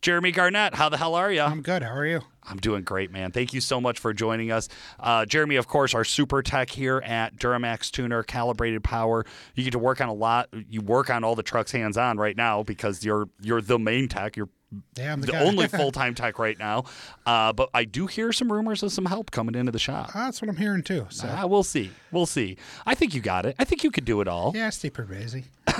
Jeremy 0.00 0.32
Garnett, 0.32 0.76
how 0.76 0.88
the 0.88 0.96
hell 0.96 1.14
are 1.14 1.30
you? 1.30 1.42
I'm 1.42 1.60
good. 1.60 1.82
How 1.82 1.94
are 1.94 2.06
you? 2.06 2.22
I'm 2.42 2.56
doing 2.58 2.82
great, 2.82 3.10
man. 3.10 3.32
Thank 3.32 3.52
you 3.52 3.60
so 3.60 3.80
much 3.80 3.98
for 3.98 4.12
joining 4.12 4.50
us. 4.50 4.68
Uh, 4.98 5.24
Jeremy, 5.26 5.56
of 5.56 5.68
course, 5.68 5.94
our 5.94 6.04
super 6.04 6.42
tech 6.42 6.70
here 6.70 6.98
at 7.04 7.36
Duramax 7.36 7.90
Tuner, 7.90 8.22
Calibrated 8.22 8.82
Power. 8.82 9.24
You 9.54 9.64
get 9.64 9.72
to 9.72 9.78
work 9.78 10.00
on 10.00 10.08
a 10.08 10.14
lot. 10.14 10.48
You 10.68 10.80
work 10.80 11.10
on 11.10 11.22
all 11.22 11.34
the 11.34 11.42
trucks 11.42 11.72
hands 11.72 11.96
on 11.96 12.16
right 12.16 12.36
now 12.36 12.62
because 12.62 13.04
you're 13.04 13.28
you're 13.40 13.60
the 13.60 13.78
main 13.78 14.08
tech. 14.08 14.36
You're 14.36 14.48
Yeah, 14.96 15.12
I'm 15.12 15.20
the, 15.20 15.28
the 15.32 15.40
only 15.40 15.68
full 15.78 15.92
time 15.92 16.14
tech 16.14 16.38
right 16.38 16.58
now. 16.58 16.84
Uh, 17.26 17.52
but 17.52 17.68
I 17.74 17.84
do 17.84 18.06
hear 18.06 18.32
some 18.32 18.50
rumors 18.52 18.82
of 18.82 18.90
some 18.92 19.04
help 19.06 19.30
coming 19.30 19.54
into 19.54 19.70
the 19.72 19.78
shop. 19.78 20.10
Ah, 20.14 20.24
that's 20.24 20.40
what 20.40 20.48
I'm 20.48 20.56
hearing 20.56 20.82
too. 20.82 21.06
So 21.10 21.28
Ah, 21.30 21.46
we'll 21.46 21.62
see. 21.62 21.90
We'll 22.10 22.26
see. 22.26 22.56
I 22.86 22.94
think 22.94 23.14
you 23.14 23.20
got 23.20 23.44
it. 23.46 23.54
I 23.58 23.64
think 23.64 23.84
you 23.84 23.90
could 23.90 24.04
do 24.04 24.20
it 24.22 24.28
all. 24.28 24.52
yeah, 24.54 24.68
I 24.68 24.70
stay 24.70 24.90
pretty 24.90 25.12
busy. 25.14 25.44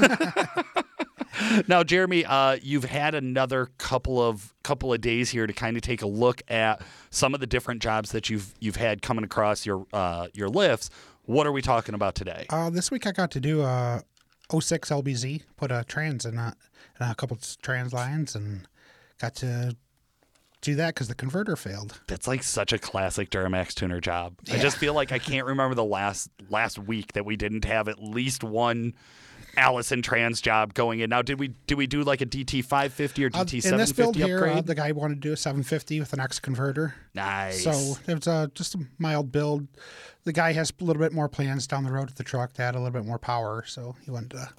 Now, 1.69 1.83
Jeremy, 1.83 2.25
uh, 2.25 2.59
you've 2.63 2.85
had 2.85 3.15
another 3.15 3.69
couple 3.79 4.21
of 4.21 4.53
couple 4.63 4.93
of 4.93 5.01
days 5.01 5.31
here 5.31 5.47
to 5.47 5.53
kind 5.53 5.77
of 5.77 5.83
take 5.83 6.03
a 6.03 6.07
look 6.07 6.43
at 6.49 6.83
some 7.11 7.35
of 7.35 7.41
the 7.41 7.47
different 7.47 7.83
jobs 7.83 8.13
that 8.13 8.29
you've 8.29 8.55
you've 8.61 8.77
had 8.77 9.03
coming 9.03 9.25
across 9.25 9.65
your 9.65 9.87
uh, 9.93 10.29
your 10.35 10.49
lifts. 10.49 10.91
What 11.25 11.47
are 11.47 11.53
we 11.53 11.63
talking 11.63 11.95
about 11.95 12.15
today? 12.15 12.47
Uh, 12.51 12.71
this 12.71 12.91
week 12.91 13.07
I 13.07 13.13
got 13.13 13.31
to 13.33 13.41
do 13.41 13.63
a 13.63 14.03
06 14.59 14.91
LBZ, 14.91 15.43
put 15.57 15.71
a 15.71 15.85
trans 15.87 16.27
in 16.27 16.39
a, 16.39 16.55
in 17.01 17.07
a 17.07 17.15
couple 17.15 17.37
of 17.37 17.63
trans 17.63 17.93
lines, 17.93 18.35
and 18.35 18.67
got 19.21 19.37
to 19.37 19.77
do 20.61 20.75
that 20.75 20.95
because 20.95 21.09
the 21.09 21.15
converter 21.15 21.57
failed. 21.57 22.01
That's 22.07 22.27
like 22.27 22.43
such 22.43 22.73
a 22.73 22.79
classic 22.79 23.31
Duramax 23.31 23.75
tuner 23.75 24.01
job. 24.01 24.35
I 24.53 24.59
just 24.59 24.77
feel 24.77 24.95
like 24.95 25.13
I 25.13 25.19
can't 25.21 25.47
remember 25.47 25.75
the 25.75 25.85
last 25.85 26.31
last 26.49 26.79
week 26.79 27.13
that 27.13 27.25
we 27.25 27.37
didn't 27.37 27.65
have 27.65 27.89
at 27.89 28.03
least 28.03 28.43
one 28.45 28.95
Allison 29.57 30.03
trans 30.03 30.41
job 30.41 30.75
going 30.75 31.01
in. 31.01 31.11
Now, 31.11 31.23
did 31.23 31.39
we 31.39 31.49
did 31.67 31.77
we 31.77 31.87
do 31.87 32.03
like 32.03 32.21
a 32.21 32.27
DT 32.27 32.65
550 32.65 33.25
or 33.25 33.29
Uh, 33.29 33.45
DT 33.45 33.65
in 33.71 33.77
this 33.77 33.93
build 33.93 34.17
750 34.17 34.23
here, 34.23 34.39
uh, 34.39 34.49
upgrade? 34.49 34.67
the 34.67 34.75
guy 34.75 34.93
wanted 34.93 35.17
to 35.17 35.29
do 35.29 35.33
a 35.33 35.37
750 35.37 36.01
with 36.01 36.13
an 36.13 36.21
X 36.21 36.39
converter. 36.39 36.95
nice. 37.15 37.63
So 37.63 37.97
it 38.07 38.15
was 38.15 38.27
uh, 38.29 38.47
just 38.55 38.75
a 38.75 38.81
mild 38.99 39.33
build. 39.33 39.67
The 40.25 40.33
guy 40.33 40.53
has 40.53 40.73
a 40.81 40.85
little 40.85 41.03
bit 41.03 41.13
more 41.13 41.29
plans 41.29 41.67
down 41.67 41.85
the 41.85 41.93
road 41.93 42.07
with 42.07 42.17
the 42.17 42.25
truck 42.25 42.53
to 42.55 42.63
add 42.63 42.75
a 42.75 42.79
little 42.79 42.93
bit 42.93 43.07
more 43.07 43.19
power. 43.19 43.65
So 43.67 43.97
he 44.05 44.11
wanted 44.11 44.31
to 44.31 44.51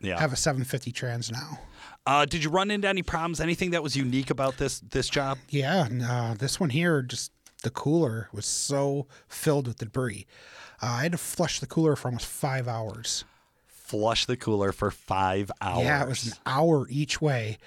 yeah. 0.00 0.18
have 0.18 0.32
a 0.32 0.36
750 0.36 0.92
trans 0.92 1.30
now. 1.30 1.60
Uh, 2.06 2.24
did 2.24 2.42
you 2.42 2.50
run 2.50 2.70
into 2.70 2.88
any 2.88 3.02
problems? 3.02 3.40
Anything 3.40 3.70
that 3.70 3.82
was 3.82 3.96
unique 3.96 4.30
about 4.30 4.56
this 4.58 4.80
this 4.80 5.08
job? 5.08 5.38
Yeah, 5.48 5.86
and, 5.86 6.02
uh, 6.02 6.34
this 6.36 6.58
one 6.58 6.70
here, 6.70 7.02
just 7.02 7.30
the 7.62 7.70
cooler 7.70 8.28
was 8.32 8.44
so 8.46 9.06
filled 9.28 9.68
with 9.68 9.78
debris. 9.78 10.26
Uh, 10.82 10.86
I 10.86 11.02
had 11.04 11.12
to 11.12 11.18
flush 11.18 11.60
the 11.60 11.66
cooler 11.66 11.94
for 11.94 12.08
almost 12.08 12.26
five 12.26 12.66
hours. 12.66 13.24
Flush 13.92 14.24
the 14.24 14.38
cooler 14.38 14.72
for 14.72 14.90
five 14.90 15.50
hours. 15.60 15.84
Yeah, 15.84 16.02
it 16.02 16.08
was 16.08 16.26
an 16.28 16.32
hour 16.46 16.86
each 16.88 17.20
way. 17.20 17.58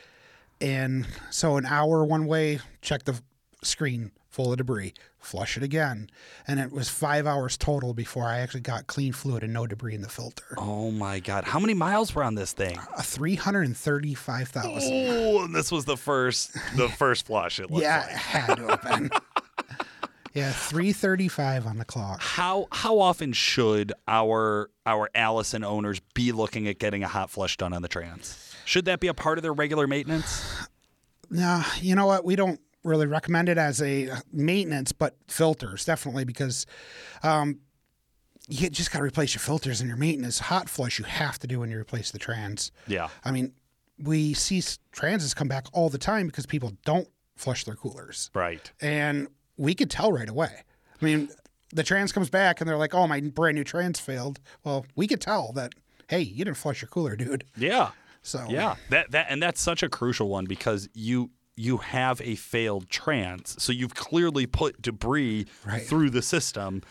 And 0.59 1.05
so 1.29 1.57
an 1.57 1.67
hour 1.67 2.03
one 2.03 2.25
way, 2.25 2.61
check 2.81 3.03
the 3.03 3.21
screen 3.61 4.11
full 4.27 4.51
of 4.51 4.57
debris, 4.57 4.95
flush 5.19 5.55
it 5.55 5.61
again. 5.61 6.09
And 6.47 6.59
it 6.59 6.71
was 6.71 6.89
five 6.89 7.27
hours 7.27 7.57
total 7.57 7.93
before 7.93 8.25
I 8.25 8.39
actually 8.39 8.61
got 8.61 8.87
clean 8.87 9.13
fluid 9.13 9.43
and 9.43 9.53
no 9.53 9.67
debris 9.67 9.93
in 9.93 10.01
the 10.01 10.09
filter. 10.09 10.55
Oh 10.57 10.89
my 10.89 11.19
god! 11.19 11.43
How 11.43 11.59
many 11.59 11.75
miles 11.75 12.15
were 12.15 12.23
on 12.23 12.33
this 12.33 12.53
thing? 12.53 12.79
Uh, 12.97 13.03
335,000. 13.03 14.91
Oh, 14.91 15.45
and 15.45 15.53
this 15.53 15.71
was 15.71 15.85
the 15.85 15.95
first 15.95 16.53
the 16.75 16.89
first 16.97 17.27
flush. 17.27 17.59
It 17.59 17.69
looks 17.69 17.83
yeah, 17.83 17.99
like. 17.99 18.09
it 18.09 18.17
had 18.17 18.55
to 18.55 18.67
have 18.67 18.81
been. 18.81 19.09
yeah, 20.35 20.51
335 20.51 21.65
on 21.65 21.77
the 21.79 21.85
clock. 21.85 22.21
How 22.21 22.67
how 22.71 22.99
often 22.99 23.33
should 23.33 23.93
our 24.07 24.69
our 24.85 25.09
Allison 25.15 25.63
owners 25.63 25.99
be 26.13 26.31
looking 26.31 26.67
at 26.67 26.77
getting 26.77 27.03
a 27.03 27.07
hot 27.07 27.29
flush 27.31 27.57
done 27.57 27.73
on 27.73 27.81
the 27.81 27.87
trans? 27.87 28.53
Should 28.65 28.85
that 28.85 28.99
be 28.99 29.07
a 29.07 29.13
part 29.13 29.37
of 29.39 29.41
their 29.43 29.53
regular 29.53 29.87
maintenance? 29.87 30.67
Nah, 31.29 31.63
you 31.81 31.95
know 31.95 32.05
what? 32.05 32.23
We 32.25 32.35
don't 32.35 32.59
really 32.83 33.07
recommend 33.07 33.49
it 33.49 33.57
as 33.57 33.81
a 33.81 34.11
maintenance, 34.31 34.91
but 34.91 35.15
filters 35.27 35.85
definitely 35.85 36.23
because 36.25 36.65
um, 37.23 37.59
you 38.47 38.69
just 38.69 38.91
got 38.91 38.99
to 38.99 39.05
replace 39.05 39.33
your 39.33 39.39
filters 39.39 39.81
and 39.81 39.87
your 39.87 39.97
maintenance. 39.97 40.37
Hot 40.39 40.69
flush 40.69 40.99
you 40.99 41.05
have 41.05 41.39
to 41.39 41.47
do 41.47 41.59
when 41.61 41.71
you 41.71 41.79
replace 41.79 42.11
the 42.11 42.19
trans. 42.19 42.71
Yeah. 42.87 43.07
I 43.23 43.31
mean, 43.31 43.53
we 43.97 44.33
see 44.33 44.61
transes 44.91 45.33
come 45.33 45.47
back 45.47 45.65
all 45.73 45.89
the 45.89 45.97
time 45.97 46.27
because 46.27 46.45
people 46.45 46.73
don't 46.85 47.07
flush 47.35 47.63
their 47.63 47.75
coolers, 47.75 48.29
Right. 48.33 48.71
and 48.81 49.27
we 49.57 49.73
could 49.75 49.89
tell 49.89 50.11
right 50.11 50.29
away. 50.29 50.63
I 51.01 51.05
mean, 51.05 51.29
the 51.73 51.83
trans 51.83 52.11
comes 52.11 52.29
back 52.29 52.61
and 52.61 52.69
they're 52.69 52.77
like, 52.77 52.93
"Oh, 52.93 53.07
my 53.07 53.19
brand 53.21 53.55
new 53.55 53.63
trans 53.63 53.99
failed." 53.99 54.39
Well, 54.63 54.85
we 54.95 55.07
could 55.07 55.21
tell 55.21 55.51
that. 55.53 55.73
Hey, 56.07 56.21
you 56.21 56.45
didn't 56.45 56.57
flush 56.57 56.81
your 56.81 56.89
cooler, 56.89 57.15
dude. 57.15 57.45
Yeah. 57.57 57.91
So 58.21 58.45
Yeah. 58.49 58.75
That 58.89 59.11
that 59.11 59.27
and 59.29 59.41
that's 59.41 59.61
such 59.61 59.81
a 59.83 59.89
crucial 59.89 60.29
one 60.29 60.45
because 60.45 60.87
you 60.93 61.31
you 61.55 61.77
have 61.77 62.19
a 62.21 62.35
failed 62.35 62.89
trans. 62.89 63.61
So 63.61 63.71
you've 63.71 63.95
clearly 63.95 64.45
put 64.45 64.81
debris 64.81 65.45
Right. 65.65 65.81
through 65.81 66.09
the 66.11 66.21
system. 66.21 66.81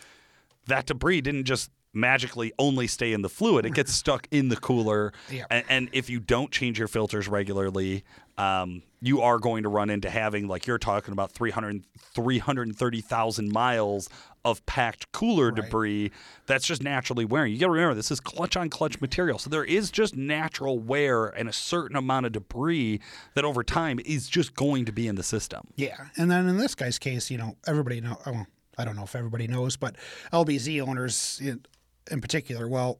That 0.67 0.85
debris 0.87 1.21
didn't 1.21 1.45
just 1.45 1.69
magically 1.93 2.51
only 2.59 2.87
stay 2.87 3.13
in 3.13 3.21
the 3.21 3.29
fluid. 3.29 3.65
It 3.65 3.73
gets 3.73 3.93
stuck 3.93 4.27
in 4.31 4.49
the 4.49 4.57
cooler. 4.57 5.13
Yeah. 5.31 5.45
And, 5.49 5.63
and 5.69 5.89
if 5.93 6.09
you 6.09 6.19
don't 6.19 6.51
change 6.51 6.77
your 6.79 6.87
filters 6.89 7.27
regularly, 7.29 8.03
um, 8.37 8.81
you 9.05 9.21
are 9.21 9.37
going 9.37 9.61
to 9.61 9.69
run 9.69 9.91
into 9.91 10.09
having, 10.09 10.47
like 10.47 10.65
you're 10.65 10.79
talking 10.79 11.11
about, 11.11 11.31
300, 11.31 11.83
330,000 12.13 13.51
miles 13.51 14.09
of 14.43 14.65
packed 14.65 15.11
cooler 15.11 15.51
Right. 15.51 15.63
debris 15.63 16.11
that's 16.47 16.65
just 16.65 16.81
naturally 16.81 17.23
wearing. 17.25 17.53
You 17.53 17.59
got 17.59 17.67
to 17.67 17.71
remember, 17.71 17.93
this 17.95 18.09
is 18.09 18.19
clutch 18.19 18.57
on 18.57 18.69
clutch 18.69 18.99
material. 19.01 19.37
So 19.37 19.49
there 19.49 19.63
is 19.63 19.91
just 19.91 20.15
natural 20.15 20.79
wear 20.79 21.27
and 21.27 21.47
a 21.47 21.53
certain 21.53 21.95
amount 21.95 22.25
of 22.25 22.31
debris 22.31 22.99
that 23.35 23.45
over 23.45 23.63
time 23.63 23.99
is 24.05 24.27
just 24.27 24.55
going 24.55 24.85
to 24.85 24.91
be 24.91 25.07
in 25.07 25.15
the 25.15 25.23
system. 25.23 25.67
Yeah, 25.75 25.97
and 26.17 26.29
then 26.31 26.47
in 26.47 26.57
this 26.57 26.73
guy's 26.73 26.97
case, 26.97 27.29
you 27.29 27.37
know, 27.37 27.55
everybody 27.67 28.01
know. 28.01 28.17
Oh, 28.25 28.31
well, 28.31 28.47
I 28.77 28.85
don't 28.85 28.95
know 28.95 29.03
if 29.03 29.15
everybody 29.15 29.47
knows, 29.47 29.77
but 29.77 29.95
LBZ 30.33 30.81
owners 30.81 31.39
in, 31.41 31.63
in 32.11 32.21
particular, 32.21 32.67
well, 32.67 32.99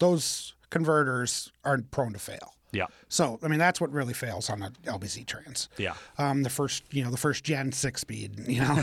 those 0.00 0.54
converters 0.70 1.50
aren't 1.64 1.90
prone 1.90 2.12
to 2.12 2.18
fail. 2.18 2.54
Yeah. 2.72 2.86
So 3.08 3.38
I 3.42 3.48
mean 3.48 3.58
that's 3.58 3.80
what 3.80 3.92
really 3.92 4.14
fails 4.14 4.48
on 4.50 4.62
a 4.62 4.70
LBZ 4.84 5.26
trans. 5.26 5.68
Yeah. 5.76 5.94
Um, 6.18 6.42
the 6.42 6.50
first 6.50 6.84
you 6.90 7.04
know 7.04 7.10
the 7.10 7.16
first 7.16 7.44
gen 7.44 7.70
six 7.72 8.00
speed. 8.00 8.38
You 8.48 8.62
know, 8.62 8.82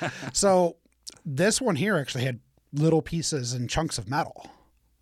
so 0.32 0.76
this 1.24 1.60
one 1.60 1.76
here 1.76 1.96
actually 1.96 2.24
had 2.24 2.40
little 2.72 3.02
pieces 3.02 3.52
and 3.52 3.68
chunks 3.68 3.98
of 3.98 4.08
metal. 4.08 4.48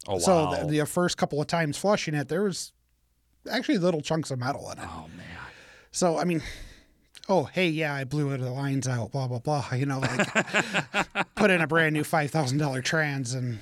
Oh 0.07 0.14
wow. 0.14 0.18
So 0.18 0.55
the, 0.66 0.78
the 0.80 0.86
first 0.86 1.16
couple 1.16 1.41
of 1.41 1.47
times 1.49 1.76
flushing 1.76 2.14
it, 2.14 2.28
there 2.28 2.43
was 2.45 2.72
actually 3.51 3.78
little 3.78 4.01
chunks 4.01 4.30
of 4.30 4.39
metal 4.39 4.70
in 4.70 4.78
it. 4.78 4.84
oh 4.89 5.07
man. 5.16 5.26
So 5.91 6.16
I 6.18 6.24
mean, 6.24 6.43
oh 7.28 7.45
hey 7.45 7.68
yeah, 7.68 7.93
I 7.95 8.05
blew 8.05 8.32
out 8.32 8.41
the 8.41 8.51
lines 8.51 8.86
out, 8.86 9.11
blah 9.12 9.26
blah 9.26 9.41
blah. 9.41 9.66
You 9.74 9.86
know, 9.86 9.99
like 9.99 11.34
put 11.34 11.51
in 11.51 11.61
a 11.61 11.66
brand 11.66 11.93
new 11.95 12.05
five 12.05 12.30
thousand 12.30 12.59
dollar 12.59 12.82
trans 12.82 13.34
and 13.34 13.59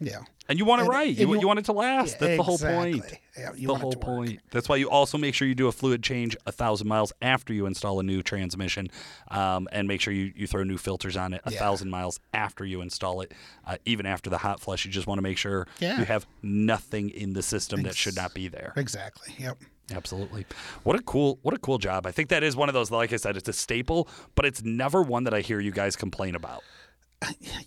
yeah, 0.00 0.20
And 0.48 0.58
you 0.58 0.64
want 0.64 0.80
it 0.80 0.84
And- 0.84 0.90
right. 0.92 1.16
You, 1.16 1.34
you- 1.40 1.46
want 1.46 1.58
it 1.58 1.64
to 1.66 1.72
last. 1.72 2.18
That's 2.18 2.36
the 2.36 2.42
whole 2.42 2.58
point. 2.58 3.04
Yeah, 3.38 3.50
the 3.54 3.74
whole 3.74 3.92
point. 3.94 4.40
That's 4.50 4.68
why 4.68 4.76
you 4.76 4.88
also 4.90 5.16
make 5.18 5.34
sure 5.34 5.48
you 5.48 5.54
do 5.54 5.66
a 5.68 5.72
fluid 5.72 6.02
change 6.02 6.36
a 6.46 6.52
thousand 6.52 6.86
miles 6.88 7.12
after 7.22 7.52
you 7.52 7.66
install 7.66 7.98
a 8.00 8.02
new 8.02 8.22
transmission, 8.22 8.88
um, 9.30 9.66
and 9.72 9.88
make 9.88 10.00
sure 10.00 10.12
you, 10.12 10.32
you 10.36 10.46
throw 10.46 10.62
new 10.64 10.78
filters 10.78 11.16
on 11.16 11.32
it 11.34 11.40
a 11.44 11.52
Yeah. 11.52 11.58
thousand 11.58 11.90
miles 11.90 12.20
after 12.32 12.64
you 12.64 12.80
install 12.80 13.20
it. 13.22 13.32
Uh, 13.66 13.76
even 13.84 14.06
after 14.06 14.28
the 14.30 14.38
hot 14.38 14.60
flush, 14.60 14.84
you 14.84 14.90
just 14.90 15.06
want 15.06 15.18
to 15.18 15.22
make 15.22 15.38
sure 15.38 15.66
Yeah. 15.80 15.98
you 15.98 16.04
have 16.04 16.26
nothing 16.42 17.10
in 17.10 17.32
the 17.32 17.42
system 17.42 17.82
that 17.82 17.94
should 17.96 18.16
not 18.16 18.34
be 18.34 18.48
there. 18.48 18.72
exactly. 18.76 19.34
Yep. 19.38 19.58
Absolutely. 19.92 20.46
What 20.82 20.96
a 20.98 21.02
cool 21.02 21.38
what 21.42 21.52
a 21.54 21.58
cool 21.58 21.76
job. 21.76 22.06
I 22.06 22.10
think 22.10 22.30
that 22.30 22.42
is 22.42 22.56
one 22.56 22.70
of 22.70 22.72
those 22.72 22.90
like 22.90 23.12
I 23.12 23.16
said 23.16 23.36
it's 23.36 23.48
a 23.50 23.52
staple, 23.52 24.08
but 24.34 24.46
it's 24.46 24.62
never 24.62 25.02
one 25.02 25.24
that 25.24 25.34
I 25.34 25.40
hear 25.42 25.60
you 25.60 25.72
guys 25.72 25.94
complain 25.94 26.34
about. 26.34 26.62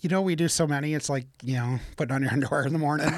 You 0.00 0.08
know, 0.08 0.22
we 0.22 0.36
do 0.36 0.48
so 0.48 0.66
many. 0.66 0.94
It's 0.94 1.08
like 1.08 1.26
you 1.42 1.54
know, 1.54 1.78
putting 1.96 2.14
on 2.14 2.22
your 2.22 2.32
underwear 2.32 2.66
in 2.66 2.72
the 2.72 2.78
morning. 2.78 3.08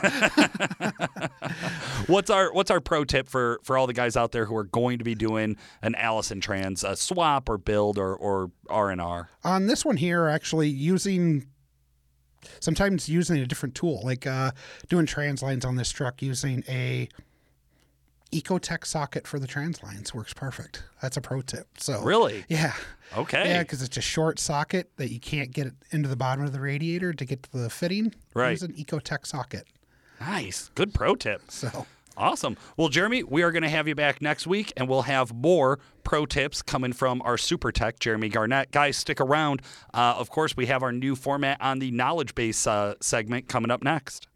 What's 2.07 2.31
our 2.31 2.53
what's 2.53 2.71
our 2.71 2.81
pro 2.81 3.05
tip 3.05 3.29
for 3.29 3.61
for 3.63 3.77
all 3.77 3.87
the 3.87 3.93
guys 3.93 4.17
out 4.17 4.33
there 4.33 4.47
who 4.47 4.57
are 4.57 4.65
going 4.65 4.99
to 4.99 5.05
be 5.05 5.15
doing 5.15 5.57
an 5.83 5.95
Allison 5.95 6.41
trans 6.41 6.83
a 6.83 6.97
swap 6.97 7.49
or 7.49 7.59
build 7.59 7.99
or 7.99 8.17
or 8.17 8.51
R 8.69 8.91
and 8.91 9.01
R? 9.01 9.29
on 9.45 9.67
this 9.67 9.85
one 9.85 9.97
here, 9.97 10.27
actually 10.27 10.69
using 10.69 11.47
sometimes 12.61 13.09
using 13.09 13.39
a 13.39 13.47
different 13.47 13.75
tool, 13.75 14.01
like 14.03 14.27
uh, 14.27 14.53
doing 14.89 15.07
trans 15.07 15.43
lines 15.43 15.65
on 15.65 15.77
this 15.77 15.91
truck 15.91 16.23
using 16.23 16.65
a 16.69 17.09
Ecotech 18.33 18.87
socket 18.87 19.27
for 19.27 19.39
the 19.39 19.47
trans 19.47 19.83
lines 19.83 20.15
works 20.15 20.33
perfect. 20.33 20.85
That's 21.03 21.17
a 21.17 21.21
pro 21.21 21.41
tip. 21.43 21.67
So 21.79 22.03
Really? 22.03 22.45
yeah, 22.49 22.75
Okay. 23.17 23.49
yeah, 23.51 23.63
because 23.63 23.83
it's 23.83 23.97
a 23.97 24.01
short 24.03 24.39
socket 24.39 24.91
that 24.97 25.11
you 25.11 25.19
can't 25.19 25.51
get 25.51 25.73
into 25.91 26.09
the 26.09 26.17
bottom 26.17 26.45
of 26.45 26.53
the 26.53 26.61
radiator 26.61 27.13
to 27.13 27.25
get 27.25 27.43
to 27.45 27.51
the 27.59 27.69
fitting. 27.71 28.15
Right. 28.35 28.53
Use 28.53 28.63
an 28.63 28.75
Ecotech 28.75 29.27
socket. 29.27 29.67
Nice. 30.21 30.71
Good 30.75 30.95
pro 30.95 31.17
tip. 31.17 31.43
So 31.51 31.87
Awesome. 32.17 32.59
Well, 32.77 32.91
Jeremy, 32.91 33.23
we 33.23 33.43
are 33.43 33.51
going 33.51 33.63
to 33.63 33.69
have 33.71 33.89
you 33.89 33.95
back 33.95 34.21
next 34.21 34.47
week, 34.47 34.75
and 34.77 34.87
we'll 34.91 35.03
have 35.03 35.33
more 35.33 35.79
pro 36.05 36.27
tips 36.27 36.61
coming 36.61 36.93
from 36.93 37.23
our 37.23 37.39
super 37.39 37.73
tech, 37.73 37.99
Jeremy 37.99 38.29
Garnett. 38.29 38.73
Guys, 38.73 38.99
stick 38.99 39.23
around. 39.23 39.63
Uh, 39.95 40.17
of 40.19 40.29
course, 40.29 40.55
we 40.55 40.67
have 40.67 40.83
our 40.83 40.93
new 40.93 41.17
format 41.17 41.57
on 41.63 41.79
the 41.79 41.91
knowledge 41.93 42.35
base 42.35 42.67
uh, 42.67 42.95
segment 43.01 43.49
coming 43.49 43.71
up 43.71 43.83
next. 43.83 44.27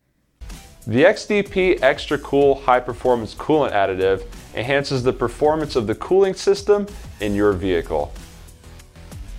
The 0.87 1.05
XDP 1.05 1.83
Extra 1.83 2.19
Cool 2.19 2.57
High 2.57 2.81
Performance 2.81 3.35
Coolant 3.35 3.73
Additive 3.73 4.27
enhances 4.55 5.03
the 5.03 5.15
performance 5.15 5.77
of 5.77 5.87
the 5.87 5.95
cooling 5.95 6.35
system 6.35 6.87
in 7.21 7.35
your 7.35 7.55
vehicle. 7.55 8.13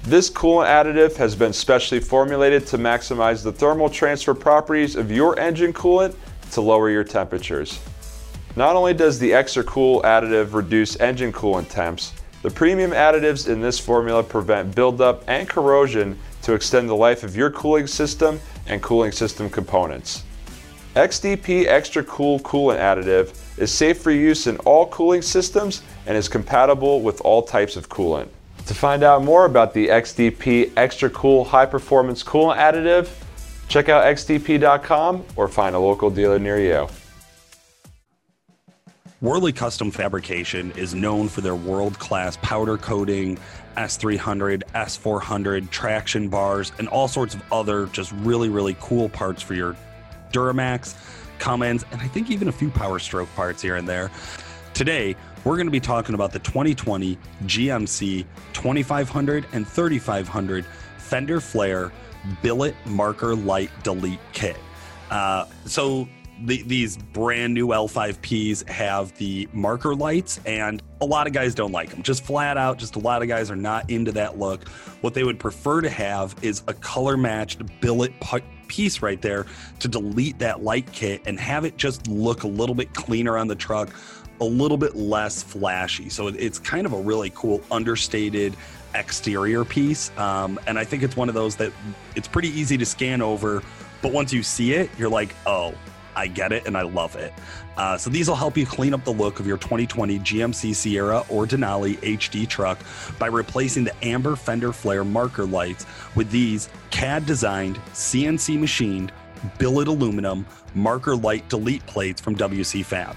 This 0.02 0.28
coolant 0.28 0.66
additive 0.66 1.16
has 1.18 1.36
been 1.36 1.54
specially 1.54 2.00
formulated 2.00 2.66
to 2.68 2.80
maximize 2.80 3.43
the 3.43 3.52
thermal 3.52 3.91
transfer 3.91 4.34
properties 4.34 4.96
of 4.96 5.12
your 5.12 5.38
engine 5.38 5.72
coolant 5.72 6.16
to 6.50 6.62
lower 6.62 6.89
your 6.89 7.04
temperatures. 7.04 7.80
Not 8.56 8.76
only 8.76 8.96
does 8.96 9.20
the 9.20 9.32
Extra 9.32 9.64
Cool 9.64 10.02
additive 10.02 10.56
reduce 10.56 11.00
engine 11.00 11.32
coolant 11.32 11.70
temps, 11.70 12.14
the 12.41 12.50
premium 12.50 12.89
additives 12.89 13.48
in 13.48 13.62
this 13.62 13.80
formula 13.80 14.24
prevent 14.24 14.74
buildup 14.74 15.24
and 15.28 15.48
corrosion 15.48 16.18
to 16.41 16.54
extend 16.56 16.89
the 16.89 16.96
life 16.96 17.24
of 17.24 17.36
your 17.36 17.52
cooling 17.52 17.86
system 17.86 18.39
and 18.66 18.82
cooling 18.82 19.12
system 19.12 19.48
components. 19.48 20.24
XDP 20.96 21.66
Extra 21.66 22.06
Cool 22.06 22.39
Coolant 22.39 22.80
Additive 22.80 23.60
is 23.60 23.70
safe 23.70 24.02
for 24.02 24.12
use 24.12 24.48
in 24.48 24.56
all 24.60 24.88
cooling 24.88 25.22
systems 25.22 25.84
and 26.06 26.16
is 26.16 26.30
compatible 26.30 27.02
with 27.02 27.20
all 27.20 27.41
types 27.41 27.76
of 27.76 27.89
coolant. 27.89 28.30
To 28.68 28.74
find 28.74 29.04
out 29.04 29.22
more 29.22 29.43
about 29.43 29.74
the 29.74 29.89
XDP 29.89 30.72
Extra 30.78 31.10
Cool 31.10 31.43
High 31.43 31.66
Performance 31.66 32.24
Coolant 32.24 32.56
Additive, 32.56 33.10
check 33.68 33.89
out 33.89 34.06
xdp.com 34.06 35.26
or 35.36 35.50
find 35.50 35.76
a 35.76 35.80
local 35.80 36.10
dealer 36.10 36.39
near 36.39 36.60
you. 36.60 36.88
Wehrli 39.22 39.54
Custom 39.54 39.91
Fabrication 39.91 40.72
is 40.78 40.96
known 40.96 41.28
for 41.28 41.41
their 41.41 41.56
world 41.56 42.00
class 42.00 42.38
powder 42.41 42.78
coating, 42.78 43.38
S300, 43.76 44.64
S400, 44.74 45.70
traction 45.72 46.30
bars, 46.30 46.72
and 46.80 46.88
all 46.88 47.10
sorts 47.10 47.36
of 47.36 47.43
other 47.52 47.88
just 47.88 48.14
really, 48.14 48.48
really 48.48 48.78
cool 48.80 49.10
parts 49.10 49.41
for 49.41 49.56
your 49.56 49.76
Duramax, 50.36 50.96
Cummins, 51.40 51.86
and 51.92 52.02
I 52.02 52.08
think 52.08 52.30
even 52.30 52.48
a 52.48 52.52
few 52.52 52.70
Power 52.70 53.00
Stroke 53.00 53.34
parts 53.36 53.62
here 53.62 53.76
and 53.78 53.88
there. 53.88 54.12
Today, 54.74 55.16
we're 55.46 55.56
going 55.56 55.68
to 55.68 55.72
be 55.72 55.80
talking 55.80 56.16
about 56.16 56.34
the 56.34 56.40
2020 56.40 57.18
GMC 57.44 58.26
2500 58.52 59.46
and 59.54 59.66
3500 59.66 60.66
Fender 60.98 61.40
Flare 61.40 61.92
Billet 62.42 62.76
Marker 62.86 63.36
Light 63.36 63.70
Delete 63.84 64.20
Kit. 64.34 64.58
Uh, 65.10 65.46
so 65.66 66.10
the, 66.44 66.64
these 66.64 66.98
brand 66.98 67.54
new 67.54 67.68
L5Ps 67.68 68.68
have 68.68 69.16
the 69.18 69.48
marker 69.54 69.96
lights, 69.96 70.40
and 70.46 70.82
a 71.00 71.06
lot 71.06 71.28
of 71.28 71.34
guys 71.34 71.56
don't 71.56 71.72
like 71.72 71.90
them. 71.90 72.04
Just 72.04 72.26
flat 72.26 72.58
out, 72.58 72.78
just 72.78 72.96
a 72.96 73.00
lot 73.00 73.22
of 73.22 73.28
guys 73.28 73.50
are 73.50 73.56
not 73.56 73.90
into 73.90 74.12
that 74.14 74.38
look. 74.38 74.68
What 75.02 75.14
they 75.14 75.24
would 75.24 75.40
prefer 75.40 75.82
to 75.82 75.90
have 75.90 76.36
is 76.42 76.64
a 76.68 76.74
color 76.74 77.16
matched 77.16 77.62
billet 77.80 78.20
piece 78.68 79.01
right 79.01 79.22
there 79.22 79.45
to 79.80 79.88
delete 79.88 80.39
that 80.39 80.63
light 80.63 80.91
kit 80.91 81.22
and 81.26 81.39
have 81.39 81.66
it 81.66 81.78
just 81.78 82.07
look 82.07 82.43
a 82.43 82.47
little 82.47 82.76
bit 82.76 82.93
cleaner 82.93 83.38
on 83.38 83.47
the 83.47 83.55
truck, 83.55 83.89
a 84.41 84.45
little 84.45 84.78
bit 84.78 84.95
less 84.95 85.43
flashy. 85.43 86.09
So 86.09 86.28
it's 86.28 86.59
kind 86.59 86.86
of 86.86 86.93
a 86.93 86.99
really 86.99 87.32
cool, 87.36 87.61
understated 87.72 88.55
exterior 88.93 89.66
piece. 89.66 90.16
Um, 90.18 90.59
and 90.68 90.80
I 90.80 90.84
think 90.84 91.03
it's 91.03 91.18
one 91.18 91.30
of 91.30 91.36
those 91.36 91.55
that 91.57 91.72
it's 92.16 92.28
pretty 92.28 92.49
easy 92.49 92.78
to 92.78 92.86
scan 92.86 93.22
over, 93.22 93.61
but 94.01 94.11
once 94.11 94.32
you 94.32 94.43
see 94.43 94.74
it, 94.74 94.89
you're 94.97 95.09
like, 95.09 95.36
oh, 95.45 95.74
I 96.16 96.28
get 96.28 96.51
it 96.51 96.66
and 96.66 96.78
I 96.78 96.84
love 96.84 97.16
it. 97.16 97.34
Uh, 97.78 97.97
so 97.97 98.09
these 98.09 98.28
will 98.28 98.36
help 98.36 98.57
you 98.57 98.65
clean 98.65 98.93
up 98.93 99.03
the 99.03 99.11
look 99.11 99.39
of 99.39 99.47
your 99.47 99.57
2020 99.57 100.19
GMC 100.19 100.76
Sierra 100.76 101.19
or 101.30 101.45
Denali 101.45 101.97
HD 101.97 102.47
truck 102.47 102.80
by 103.19 103.28
replacing 103.28 103.84
the 103.84 104.05
amber 104.05 104.36
fender 104.36 104.71
flare 104.71 105.03
marker 105.03 105.45
lights 105.45 105.86
with 106.15 106.32
these 106.32 106.69
CAD 106.91 107.26
designed, 107.26 107.78
CNC 107.93 108.59
machined, 108.59 109.11
billet 109.57 109.88
aluminum 109.88 110.45
marker 110.73 111.15
light 111.15 111.47
delete 111.49 111.86
plates 111.86 112.21
from 112.21 112.36
WC 112.36 112.84
Fab. 112.84 113.15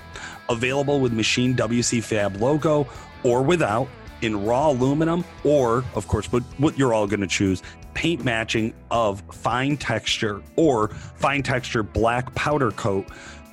Available 0.48 1.00
with 1.00 1.12
machine 1.12 1.54
WC 1.54 2.02
Fab 2.02 2.36
logo 2.36 2.86
or 3.22 3.42
without 3.42 3.88
in 4.22 4.44
raw 4.44 4.68
aluminum 4.70 5.24
or 5.44 5.84
of 5.94 6.09
course 6.09 6.30
what, 6.32 6.42
what 6.59 6.76
you're 6.76 6.92
all 6.92 7.06
going 7.06 7.20
to 7.20 7.26
choose 7.26 7.62
paint 7.94 8.24
matching 8.24 8.74
of 8.90 9.22
fine 9.30 9.76
texture 9.76 10.42
or 10.56 10.88
fine 10.88 11.42
texture 11.42 11.82
black 11.82 12.32
powder 12.34 12.70
coat 12.72 13.06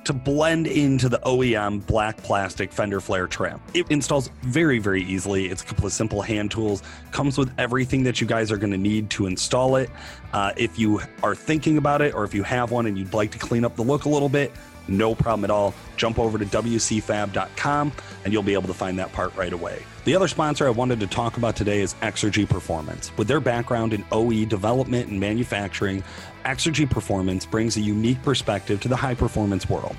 to 0.06 0.12
blend 0.12 0.66
into 0.66 1.08
the 1.08 1.18
OEM 1.18 1.84
black 1.86 2.16
plastic 2.18 2.72
fender 2.72 3.00
flare 3.00 3.26
trim. 3.26 3.60
It 3.74 3.90
installs 3.90 4.30
very, 4.42 4.78
very 4.78 5.02
easily. 5.02 5.46
It's 5.46 5.62
a 5.62 5.66
couple 5.66 5.86
of 5.86 5.92
simple 5.92 6.22
hand 6.22 6.50
tools, 6.50 6.82
comes 7.10 7.36
with 7.36 7.52
everything 7.58 8.04
that 8.04 8.20
you 8.20 8.26
guys 8.26 8.52
are 8.52 8.56
going 8.56 8.70
to 8.70 8.78
need 8.78 9.10
to 9.10 9.26
install 9.26 9.76
it. 9.76 9.90
Uh, 10.32 10.52
if 10.56 10.78
you 10.78 11.00
are 11.22 11.34
thinking 11.34 11.76
about 11.76 12.02
it 12.02 12.14
or 12.14 12.24
if 12.24 12.34
you 12.34 12.42
have 12.44 12.70
one 12.70 12.86
and 12.86 12.96
you'd 12.96 13.14
like 13.14 13.32
to 13.32 13.38
clean 13.38 13.64
up 13.64 13.74
the 13.74 13.82
look 13.82 14.04
a 14.04 14.08
little 14.08 14.28
bit, 14.28 14.52
no 14.88 15.14
problem 15.14 15.44
at 15.44 15.50
all. 15.50 15.74
Jump 15.96 16.18
over 16.18 16.38
to 16.38 16.44
WCFab.com 16.44 17.92
and 18.24 18.32
you'll 18.32 18.42
be 18.42 18.54
able 18.54 18.68
to 18.68 18.74
find 18.74 18.98
that 18.98 19.12
part 19.12 19.34
right 19.34 19.52
away. 19.52 19.82
The 20.04 20.14
other 20.14 20.28
sponsor 20.28 20.66
I 20.68 20.70
wanted 20.70 21.00
to 21.00 21.08
talk 21.08 21.36
about 21.36 21.56
today 21.56 21.80
is 21.80 21.94
Exergy 21.94 22.48
Performance. 22.48 23.10
With 23.16 23.26
their 23.26 23.40
background 23.40 23.92
in 23.92 24.04
OE 24.12 24.44
development 24.44 25.08
and 25.10 25.18
manufacturing, 25.18 26.04
Exergy 26.46 26.88
Performance 26.88 27.44
brings 27.44 27.76
a 27.76 27.80
unique 27.80 28.22
perspective 28.22 28.80
to 28.80 28.88
the 28.88 28.96
high 28.96 29.14
performance 29.14 29.68
world. 29.68 29.96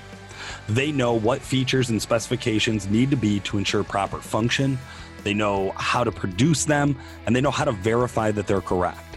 They 0.69 0.91
know 0.91 1.13
what 1.13 1.41
features 1.41 1.89
and 1.89 2.01
specifications 2.01 2.87
need 2.87 3.11
to 3.11 3.17
be 3.17 3.41
to 3.41 3.57
ensure 3.57 3.83
proper 3.83 4.19
function, 4.19 4.79
they 5.23 5.33
know 5.33 5.73
how 5.75 6.03
to 6.03 6.11
produce 6.11 6.63
them, 6.65 6.97
and 7.25 7.35
they 7.35 7.41
know 7.41 7.51
how 7.51 7.65
to 7.65 7.73
verify 7.73 8.31
that 8.31 8.47
they're 8.47 8.61
correct 8.61 9.07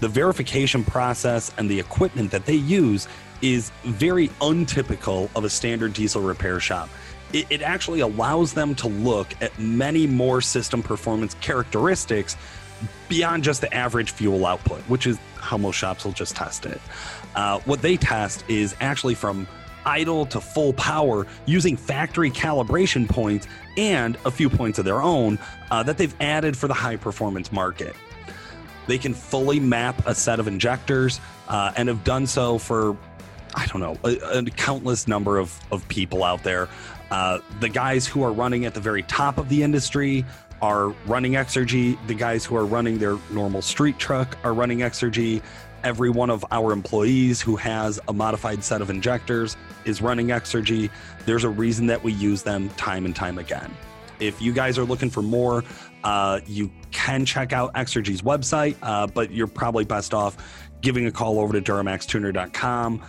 the 0.00 0.08
verification 0.08 0.84
process 0.84 1.52
and 1.58 1.68
the 1.70 1.78
equipment 1.78 2.30
that 2.30 2.46
they 2.46 2.54
use 2.54 3.08
is 3.42 3.70
very 3.84 4.30
untypical 4.40 5.30
of 5.34 5.44
a 5.44 5.50
standard 5.50 5.92
diesel 5.92 6.22
repair 6.22 6.60
shop. 6.60 6.88
It, 7.32 7.46
it, 7.50 7.62
actually 7.62 8.00
allows 8.00 8.54
them 8.54 8.74
to 8.76 8.88
look 8.88 9.28
at 9.42 9.56
many 9.58 10.06
more 10.06 10.40
system 10.40 10.82
performance 10.82 11.34
characteristics 11.42 12.36
beyond 13.08 13.44
just 13.44 13.60
the 13.60 13.72
average 13.74 14.10
fuel 14.10 14.46
output, 14.46 14.80
which 14.82 15.06
is 15.06 15.18
how 15.36 15.56
most 15.56 15.76
shops 15.76 16.04
will 16.04 16.12
just 16.12 16.36
test 16.36 16.66
it. 16.66 16.80
Uh, 17.34 17.58
what 17.60 17.82
they 17.82 17.96
test 17.96 18.44
is 18.48 18.74
actually 18.80 19.14
from 19.14 19.46
idle 19.86 20.26
to 20.26 20.40
full 20.40 20.72
power 20.74 21.26
using 21.46 21.76
factory 21.76 22.30
calibration 22.30 23.08
points 23.08 23.46
and 23.76 24.16
a 24.24 24.30
few 24.30 24.50
points 24.50 24.78
of 24.78 24.84
their 24.84 25.00
own 25.00 25.38
uh, 25.70 25.82
that 25.82 25.96
they've 25.96 26.14
added 26.20 26.56
for 26.56 26.68
the 26.68 26.74
high 26.74 26.96
performance 26.96 27.50
market. 27.52 27.94
They 28.86 28.98
can 28.98 29.14
fully 29.14 29.60
map 29.60 30.06
a 30.06 30.14
set 30.14 30.40
of 30.40 30.48
injectors 30.48 31.20
uh, 31.48 31.72
and 31.76 31.88
have 31.88 32.04
done 32.04 32.26
so 32.26 32.58
for, 32.58 32.96
I 33.54 33.66
don't 33.66 33.80
know, 33.80 33.98
a, 34.04 34.38
a 34.38 34.44
countless 34.44 35.06
number 35.06 35.38
of, 35.38 35.58
of 35.70 35.86
people 35.88 36.24
out 36.24 36.42
there. 36.42 36.68
Uh, 37.10 37.38
the 37.60 37.68
guys 37.68 38.06
who 38.06 38.22
are 38.22 38.32
running 38.32 38.66
at 38.66 38.74
the 38.74 38.80
very 38.80 39.02
top 39.04 39.38
of 39.38 39.48
the 39.48 39.62
industry 39.62 40.24
are 40.62 40.88
running 41.06 41.32
Exergy. 41.32 41.98
The 42.06 42.14
guys 42.14 42.44
who 42.44 42.56
are 42.56 42.64
running 42.64 42.98
their 42.98 43.16
normal 43.30 43.62
street 43.62 43.98
truck 43.98 44.36
are 44.44 44.54
running 44.54 44.78
Exergy. 44.78 45.42
Every 45.84 46.10
one 46.10 46.30
of 46.30 46.44
our 46.50 46.72
employees 46.72 47.40
who 47.40 47.56
has 47.56 48.00
a 48.08 48.12
modified 48.12 48.64
set 48.64 48.82
of 48.82 48.90
injectors 48.90 49.56
is 49.84 50.02
running 50.02 50.28
Exergy. 50.28 50.90
There's 51.24 51.44
a 51.44 51.48
reason 51.48 51.86
that 51.86 52.02
we 52.02 52.12
use 52.12 52.42
them 52.42 52.68
time 52.70 53.04
and 53.04 53.14
time 53.14 53.38
again. 53.38 53.74
If 54.20 54.42
you 54.42 54.52
guys 54.52 54.78
are 54.78 54.84
looking 54.84 55.10
for 55.10 55.22
more, 55.22 55.62
uh, 56.02 56.40
you 56.46 56.70
can 56.90 57.24
check 57.24 57.52
out 57.52 57.72
Exergy's 57.74 58.22
website, 58.22 58.76
uh, 58.82 59.06
but 59.06 59.30
you're 59.30 59.46
probably 59.46 59.84
best 59.84 60.12
off 60.12 60.36
giving 60.80 61.06
a 61.06 61.12
call 61.12 61.40
over 61.40 61.60
to 61.60 61.72
DuramaxTuner.com, 61.72 63.02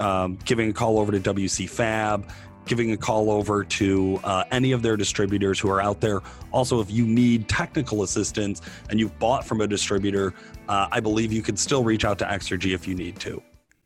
um, 0.00 0.38
giving 0.44 0.70
a 0.70 0.72
call 0.72 0.98
over 0.98 1.12
to 1.12 1.20
WC 1.20 1.68
Fab, 1.68 2.28
giving 2.66 2.92
a 2.92 2.96
call 2.96 3.30
over 3.30 3.64
to 3.64 4.20
uh, 4.24 4.44
any 4.50 4.72
of 4.72 4.82
their 4.82 4.96
distributors 4.96 5.58
who 5.58 5.70
are 5.70 5.80
out 5.80 6.00
there. 6.00 6.20
Also, 6.52 6.80
if 6.80 6.90
you 6.90 7.06
need 7.06 7.48
technical 7.48 8.02
assistance 8.02 8.62
and 8.90 8.98
you've 8.98 9.18
bought 9.18 9.46
from 9.46 9.60
a 9.60 9.66
distributor, 9.66 10.34
uh, 10.68 10.88
I 10.90 11.00
believe 11.00 11.32
you 11.32 11.42
can 11.42 11.56
still 11.56 11.84
reach 11.84 12.04
out 12.04 12.18
to 12.20 12.24
Exergy 12.24 12.74
if 12.74 12.86
you 12.88 12.94
need 12.94 13.18
to. 13.20 13.42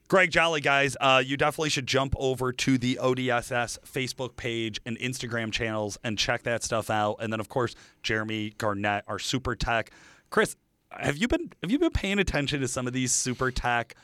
Greg 0.09 0.31
Jolly, 0.31 0.63
guys, 0.63 0.97
uh, 1.03 1.23
you 1.25 1.37
definitely 1.37 1.69
should 1.69 1.87
jump 1.87 2.15
over 2.17 2.51
to 2.51 2.79
the 2.79 2.99
ODSS 3.03 3.79
Facebook 3.81 4.37
page 4.37 4.81
and 4.87 4.99
Instagram 4.99 5.53
channels 5.53 5.99
and 6.03 6.17
check 6.17 6.45
that 6.45 6.65
stuff 6.65 6.89
out. 6.89 7.17
And 7.21 7.31
then, 7.31 7.41
of 7.41 7.51
course, 7.51 7.75
Jeremy 8.03 8.55
Garnett, 8.57 9.05
our 9.07 9.19
super 9.19 9.55
tech. 9.55 9.91
Chris, 10.31 10.57
have 10.93 11.19
you 11.19 11.29
been 11.29 11.53
have 11.63 11.71
you 11.71 11.79
been 11.79 11.91
paying 11.91 12.19
attention 12.19 12.61
to 12.61 12.69
some 12.69 12.87
of 12.87 12.95
these 12.95 13.13
super 13.13 13.51
tech 13.51 13.95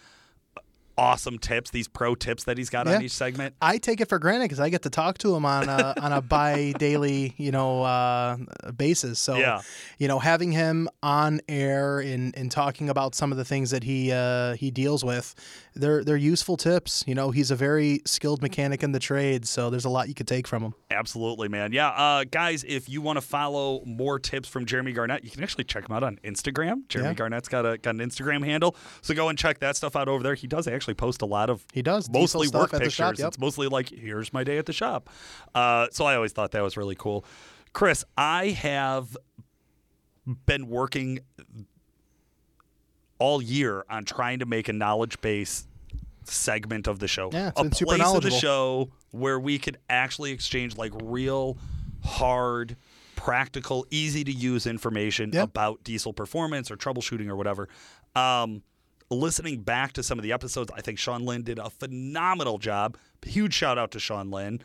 awesome 0.97 1.38
tips, 1.38 1.70
these 1.70 1.88
pro 1.88 2.14
tips 2.14 2.45
that 2.45 2.57
he's 2.59 2.70
got 2.70 2.86
Yeah. 2.86 2.97
on 2.97 3.03
each 3.03 3.12
segment? 3.12 3.55
I 3.61 3.78
take 3.78 4.01
it 4.01 4.09
for 4.09 4.18
granted 4.18 4.45
because 4.45 4.61
I 4.61 4.68
get 4.68 4.82
to 4.82 4.90
talk 4.90 5.18
to 5.18 5.34
him 5.34 5.45
on 5.45 5.68
a, 5.68 5.95
on 6.01 6.12
a 6.12 6.20
bi 6.34 6.72
daily, 6.78 7.34
you 7.36 7.51
know, 7.51 7.82
uh, 7.82 8.36
basis. 8.76 9.18
So, 9.18 9.36
Yeah. 9.36 9.61
you 9.99 10.09
know, 10.09 10.18
having 10.18 10.53
him 10.53 10.88
on 11.03 11.40
air 11.49 12.01
and, 12.01 12.36
and 12.36 12.51
talking 12.51 12.88
about 12.88 13.14
some 13.14 13.32
of 13.32 13.38
the 13.38 13.45
things 13.45 13.70
that 13.70 13.84
he 13.84 14.12
uh, 14.12 14.55
he 14.55 14.70
deals 14.70 15.05
with, 15.05 15.34
they're 15.74 16.05
they're 16.05 16.16
useful 16.16 16.57
tips. 16.57 17.03
You 17.07 17.14
know, 17.14 17.30
he's 17.30 17.51
a 17.51 17.57
very 17.57 18.01
skilled 18.07 18.42
mechanic 18.42 18.82
in 18.82 18.92
the 18.92 19.01
trade, 19.01 19.47
so 19.47 19.70
there's 19.70 19.84
a 19.84 19.88
lot 19.90 20.09
you 20.09 20.14
could 20.14 20.28
take 20.28 20.47
from 20.47 20.62
him. 20.62 20.74
Absolutely, 20.90 21.49
man. 21.49 21.72
Yeah, 21.72 21.88
uh, 21.88 22.24
guys, 22.30 22.64
if 22.68 22.88
you 22.88 23.01
want 23.03 23.16
to 23.16 23.20
follow 23.20 23.82
more 23.84 24.18
tips 24.18 24.49
from 24.49 24.66
Jeremy 24.66 24.92
Garnett, 24.92 25.24
you 25.24 25.30
can 25.30 25.42
actually 25.42 25.64
check 25.64 25.88
him 25.88 25.97
out 25.97 26.03
on 26.03 26.18
Instagram. 26.24 26.86
Jeremy 26.88 27.11
Yeah. 27.11 27.14
Garnett's 27.14 27.49
got 27.49 27.66
a 27.66 27.78
got 27.78 27.95
an 27.97 28.01
Instagram 28.01 28.45
handle, 28.45 28.76
so 29.03 29.14
go 29.14 29.28
and 29.28 29.38
check 29.38 29.59
that 29.59 29.76
stuff 29.76 29.97
out 29.97 30.07
over 30.09 30.22
there. 30.22 30.34
He 30.34 30.47
does 30.47 30.68
actually 30.68 30.84
post 30.93 31.22
a 31.22 31.26
lot 31.26 31.49
of 31.49 31.64
He 31.72 31.80
does 31.80 32.11
mostly 32.11 32.49
work 32.49 32.72
pictures. 32.72 32.93
shop, 32.93 33.16
yep. 33.16 33.28
It's 33.28 33.39
mostly 33.39 33.68
like 33.68 33.89
here's 33.89 34.30
my 34.35 34.45
day 34.45 34.59
at 34.59 34.66
the 34.66 34.74
shop. 34.74 35.09
Uh, 35.55 35.87
so 35.91 36.05
I 36.05 36.16
always 36.16 36.32
thought 36.32 36.51
that 36.51 36.62
was 36.62 36.76
really 36.76 36.97
cool. 36.97 37.24
Chris, 37.72 38.05
I 38.18 38.49
have 38.49 39.16
been 40.45 40.68
working 40.68 41.20
all 43.18 43.41
year 43.41 43.85
on 43.89 44.05
trying 44.05 44.41
to 44.41 44.47
make 44.47 44.68
a 44.68 44.72
knowledge 44.72 45.20
base 45.20 45.66
segment 46.24 46.87
of 46.87 46.99
the 46.99 47.09
show. 47.09 47.30
Yeah, 47.32 47.53
a 47.57 47.64
place 47.70 48.03
of 48.14 48.22
the 48.22 48.30
show 48.30 48.91
where 49.11 49.39
we 49.39 49.59
could 49.59 49.78
actually 49.89 50.32
exchange 50.32 50.76
like 50.76 50.93
real 51.03 51.57
hard 52.03 52.76
practical 53.16 53.87
easy 53.91 54.24
to 54.24 54.32
use 54.32 54.66
information 54.66 55.30
Yeah. 55.32 55.43
about 55.45 55.82
diesel 55.85 56.12
performance 56.12 56.70
or 56.70 56.76
troubleshooting 56.76 57.28
or 57.28 57.37
whatever 57.37 57.68
um, 58.16 58.62
listening 59.11 59.61
back 59.61 59.92
to 59.92 60.02
some 60.02 60.18
of 60.18 60.22
the 60.22 60.32
episodes 60.32 60.70
i 60.76 60.80
think 60.80 60.98
sean 60.98 61.24
lynn 61.24 61.42
did 61.42 61.59
a 61.59 61.70
phenomenal 61.70 62.59
job 62.59 62.96
huge 63.24 63.55
shout 63.55 63.78
out 63.78 63.90
to 63.90 63.98
sean 64.00 64.30
lynn 64.30 64.61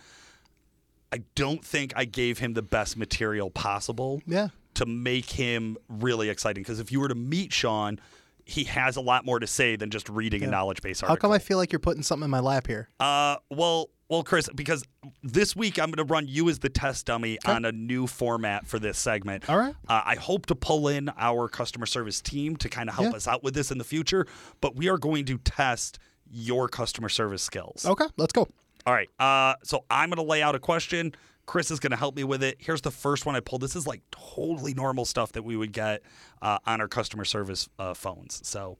i 1.13 1.19
don't 1.35 1.63
think 1.63 1.93
i 1.95 2.05
gave 2.05 2.39
him 2.39 2.53
the 2.53 2.61
best 2.61 2.97
material 2.97 3.49
possible 3.49 4.21
Yeah. 4.25 4.49
to 4.75 4.85
make 4.85 5.29
him 5.31 5.77
really 5.87 6.29
exciting 6.29 6.63
because 6.63 6.79
if 6.79 6.91
you 6.91 6.99
were 6.99 7.07
to 7.09 7.15
meet 7.15 7.53
sean 7.53 7.99
he 8.45 8.63
has 8.63 8.95
a 8.95 9.01
lot 9.01 9.25
more 9.25 9.37
to 9.39 9.45
say 9.45 9.75
than 9.75 9.91
just 9.91 10.09
reading 10.09 10.41
a 10.43 10.47
knowledge 10.47 10.81
base 10.81 11.03
article. 11.03 11.15
How 11.15 11.19
come 11.21 11.31
I 11.31 11.37
feel 11.37 11.59
like 11.59 11.71
you're 11.71 11.77
putting 11.77 12.01
something 12.01 12.23
in 12.25 12.31
my 12.31 12.39
lap 12.39 12.65
here? 12.65 12.89
uh, 12.99 13.35
well, 13.51 13.91
well, 14.09 14.23
Chris, 14.23 14.49
because 14.55 14.83
this 15.23 15.55
week 15.55 15.77
I'm 15.79 15.91
going 15.91 16.05
to 16.05 16.11
run 16.11 16.27
you 16.27 16.49
as 16.49 16.59
the 16.59 16.69
test 16.69 17.05
dummy 17.05 17.37
on 17.45 17.63
a 17.63 17.71
new 17.71 18.07
format 18.07 18.65
for 18.67 18.79
this 18.79 18.97
segment. 18.97 19.47
All 19.49 19.57
right. 19.57 19.75
Uh, 19.87 20.01
I 20.03 20.15
hope 20.15 20.47
to 20.47 20.55
pull 20.55 20.87
in 20.87 21.09
our 21.17 21.47
customer 21.47 21.85
service 21.85 22.19
team 22.21 22.55
to 22.57 22.69
kind 22.69 22.89
of 22.89 22.95
help 22.95 23.11
Yeah. 23.11 23.17
us 23.17 23.27
out 23.27 23.43
with 23.43 23.53
this 23.53 23.71
in 23.71 23.77
the 23.77 23.83
future, 23.83 24.25
but 24.61 24.75
we 24.75 24.89
are 24.89 24.97
going 24.97 25.25
to 25.25 25.37
test 25.37 25.99
your 26.31 26.67
customer 26.67 27.09
service 27.09 27.41
skills. 27.43 27.85
Okay, 27.85 28.05
let's 28.17 28.33
go. 28.33 28.47
All 28.85 28.93
right. 28.93 29.09
Uh, 29.19 29.55
so 29.63 29.85
I'm 29.89 30.09
going 30.09 30.17
to 30.17 30.23
lay 30.29 30.41
out 30.41 30.55
a 30.55 30.59
question. 30.59 31.13
Chris 31.45 31.71
is 31.71 31.79
going 31.79 31.91
to 31.91 31.97
help 31.97 32.15
me 32.15 32.23
with 32.23 32.43
it. 32.43 32.57
Here's 32.59 32.81
the 32.81 32.91
first 32.91 33.25
one 33.25 33.35
I 33.35 33.39
pulled. 33.39 33.61
This 33.61 33.75
is 33.75 33.87
like 33.87 34.01
totally 34.11 34.73
normal 34.73 35.05
stuff 35.05 35.31
that 35.33 35.43
we 35.43 35.55
would 35.57 35.71
get 35.71 36.01
uh, 36.41 36.59
on 36.65 36.79
our 36.81 36.87
customer 36.87 37.25
service 37.25 37.67
uh, 37.79 37.93
phones. 37.95 38.39
So 38.47 38.77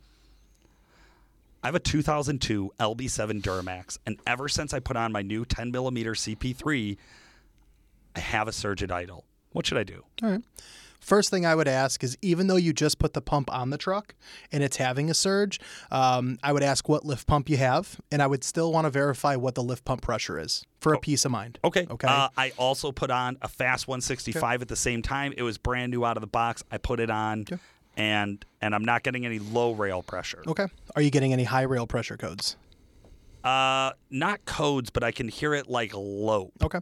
I 1.64 1.68
have 1.68 1.76
a 1.76 1.80
2002 1.80 2.72
LB7 2.80 3.41
Duramax, 3.41 3.97
and 4.05 4.20
ever 4.26 4.47
since 4.47 4.74
I 4.74 4.80
put 4.80 4.95
on 4.95 5.12
my 5.12 5.22
new 5.22 5.45
10 5.45 5.72
millimeter 5.72 6.14
CP3, 6.14 6.97
I 8.16 8.20
have 8.20 8.47
a 8.47 8.51
surge 8.51 8.82
at 8.82 8.91
idle. 8.91 9.26
What 9.51 9.66
should 9.66 9.78
I 9.78 9.84
do? 9.84 10.03
All 10.24 10.30
right. 10.30 10.41
First 10.99 11.30
thing 11.30 11.45
I 11.45 11.55
would 11.55 11.68
ask 11.68 12.03
is 12.03 12.18
even 12.22 12.47
though 12.47 12.57
you 12.57 12.74
just 12.74 12.99
put 12.99 13.14
the 13.14 13.22
pump 13.22 13.51
on 13.53 13.70
the 13.70 13.78
truck 13.78 14.16
and 14.51 14.62
it's 14.62 14.78
having 14.78 15.10
a 15.10 15.14
surge, 15.14 15.60
um, 15.91 16.38
I 16.43 16.51
would 16.51 16.62
ask 16.62 16.89
what 16.89 17.05
lift 17.05 17.26
pump 17.26 17.49
you 17.49 17.57
have, 17.57 17.99
and 18.12 18.22
I 18.22 18.28
would 18.28 18.43
still 18.43 18.72
want 18.74 18.86
to 18.86 18.89
verify 18.89 19.36
what 19.38 19.55
the 19.55 19.64
lift 19.64 19.86
pump 19.86 20.01
pressure 20.01 20.38
is 20.38 20.66
for 20.82 20.93
a 20.93 20.99
peace 20.99 21.24
of 21.26 21.32
mind. 21.32 21.57
Okay. 21.64 21.88
Okay. 21.89 22.07
Uh, 22.07 22.30
I 22.38 22.51
also 22.57 22.91
put 22.91 23.12
on 23.12 23.38
a 23.41 23.47
FASS 23.47 23.88
165 23.88 24.62
at 24.62 24.68
the 24.68 24.76
same 24.76 25.01
time. 25.01 25.34
It 25.36 25.43
was 25.43 25.57
brand 25.57 25.91
new 25.91 26.03
out 26.03 26.18
of 26.18 26.22
the 26.22 26.28
box. 26.28 26.64
I 26.70 26.78
put 26.78 26.99
it 26.99 27.10
on, 27.10 27.45
and 28.00 28.43
and 28.62 28.74
I'm 28.74 28.86
not 28.86 29.04
getting 29.04 29.26
any 29.26 29.38
low 29.38 29.74
rail 29.74 30.02
pressure. 30.02 30.41
Okay. 30.47 30.66
Are 30.95 31.02
you 31.02 31.12
getting 31.12 31.34
any 31.34 31.43
high 31.43 31.64
rail 31.64 31.86
pressure 31.86 32.18
codes? 32.18 32.56
Uh, 33.43 33.91
not 34.10 34.43
codes, 34.45 34.89
but 34.89 35.04
I 35.04 35.12
can 35.12 35.28
hear 35.28 35.54
it 35.54 35.70
like 35.70 35.93
low. 35.93 36.52
Okay. 36.62 36.80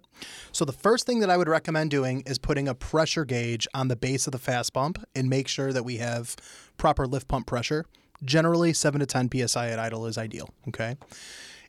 So 0.51 0.65
the 0.65 0.72
first 0.72 1.05
thing 1.05 1.20
that 1.20 1.30
I 1.30 1.38
would 1.38 1.47
recommend 1.47 1.91
doing 1.91 2.24
is 2.26 2.39
putting 2.39 2.68
a 2.68 2.74
pressure 2.74 3.26
gauge 3.26 3.68
on 3.74 3.89
the 3.89 3.95
base 3.95 4.28
of 4.28 4.32
the 4.32 4.39
FASS 4.39 4.70
pump 4.70 5.03
and 5.15 5.30
make 5.30 5.47
sure 5.47 5.72
that 5.72 5.84
we 5.84 5.97
have 5.97 6.36
proper 6.78 7.05
lift 7.05 7.28
pump 7.28 7.45
pressure. 7.45 7.86
Generally, 8.24 8.74
7 8.74 8.99
to 8.99 9.05
10 9.05 9.30
psi 9.47 9.70
at 9.70 9.78
idle 9.78 10.07
is 10.07 10.18
ideal, 10.18 10.49
okay? 10.68 10.95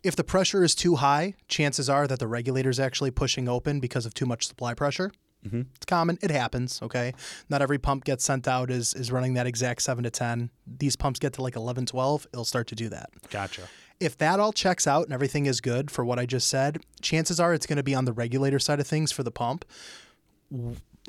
If 0.03 0.17
the 0.17 0.25
pressure 0.25 0.65
is 0.65 0.75
too 0.75 0.97
high, 0.97 1.35
chances 1.49 1.91
are 1.91 2.07
that 2.07 2.19
the 2.19 2.27
regulator 2.27 2.71
is 2.71 2.81
actually 2.81 3.11
pushing 3.11 3.47
open 3.47 3.81
because 3.81 4.07
of 4.07 4.15
too 4.15 4.25
much 4.25 4.47
supply 4.47 4.73
pressure. 4.73 5.11
Mm-hmm. 5.47 5.63
It's 5.77 5.87
common. 5.87 6.19
It 6.21 6.31
happens. 6.31 6.81
Okay. 6.83 7.15
Not 7.49 7.63
every 7.63 7.79
pump 7.79 8.05
gets 8.05 8.25
sent 8.25 8.49
out 8.49 8.71
is, 8.71 8.95
is 8.95 9.13
running 9.13 9.35
that 9.35 9.47
exact 9.47 9.83
7 9.83 10.05
to 10.05 10.11
10. 10.11 10.51
These 10.67 10.97
pumps 10.97 11.19
get 11.19 11.33
to 11.35 11.43
like 11.43 11.57
11, 11.57 11.87
12, 11.87 12.27
it'll 12.33 12.45
start 12.45 12.67
to 12.69 12.75
do 12.75 12.89
that. 12.89 13.11
Gotcha. 13.31 13.63
If 14.01 14.17
that 14.19 14.39
all 14.39 14.53
checks 14.53 14.87
out 14.87 15.05
and 15.05 15.13
everything 15.13 15.47
is 15.47 15.61
good 15.61 15.91
for 15.91 16.05
what 16.05 16.19
I 16.19 16.27
just 16.27 16.49
said, 16.49 16.79
chances 17.01 17.41
are 17.41 17.53
it's 17.53 17.67
going 17.67 17.79
to 17.79 17.83
be 17.83 17.95
on 17.95 18.05
the 18.05 18.13
regulator 18.13 18.59
side 18.59 18.81
of 18.81 18.87
things 18.87 19.11
for 19.11 19.23
the 19.23 19.33
pump. 19.33 19.65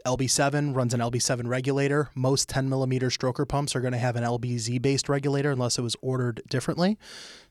LB7 0.05 0.75
runs 0.75 0.93
an 0.93 0.99
LB7 0.99 1.47
regulator. 1.47 2.09
Most 2.15 2.49
10 2.49 2.69
millimeter 2.69 3.07
stroker 3.07 3.47
pumps 3.47 3.75
are 3.75 3.81
going 3.81 3.93
to 3.93 3.99
have 3.99 4.15
an 4.15 4.23
LBZ 4.23 4.81
based 4.81 5.09
regulator 5.09 5.51
unless 5.51 5.77
it 5.77 5.81
was 5.81 5.95
ordered 6.01 6.41
differently. 6.49 6.97